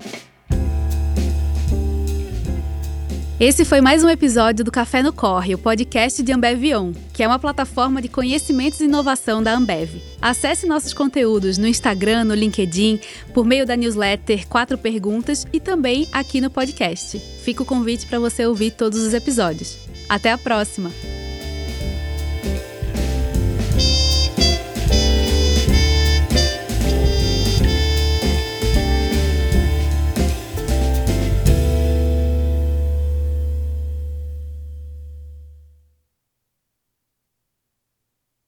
Esse 3.39 3.63
foi 3.63 3.79
mais 3.79 4.03
um 4.03 4.09
episódio 4.09 4.65
do 4.65 4.71
Café 4.71 5.01
no 5.01 5.13
Corre, 5.13 5.55
o 5.55 5.57
podcast 5.57 6.21
de 6.21 6.33
Ambev 6.33 6.75
On, 6.75 6.91
que 7.13 7.23
é 7.23 7.27
uma 7.27 7.39
plataforma 7.39 8.01
de 8.01 8.09
conhecimentos 8.09 8.81
e 8.81 8.83
inovação 8.83 9.41
da 9.41 9.55
Ambev. 9.55 10.01
Acesse 10.21 10.67
nossos 10.67 10.93
conteúdos 10.93 11.57
no 11.57 11.65
Instagram, 11.65 12.25
no 12.25 12.35
LinkedIn, 12.35 12.99
por 13.33 13.45
meio 13.45 13.65
da 13.65 13.77
newsletter 13.77 14.45
Quatro 14.45 14.77
Perguntas 14.77 15.47
e 15.53 15.59
também 15.61 16.05
aqui 16.11 16.41
no 16.41 16.49
podcast. 16.49 17.17
Fica 17.41 17.63
o 17.63 17.65
convite 17.65 18.07
para 18.07 18.19
você 18.19 18.45
ouvir 18.45 18.71
todos 18.71 18.99
os 18.99 19.13
episódios. 19.13 19.77
Até 20.09 20.33
a 20.33 20.37
próxima! 20.37 20.91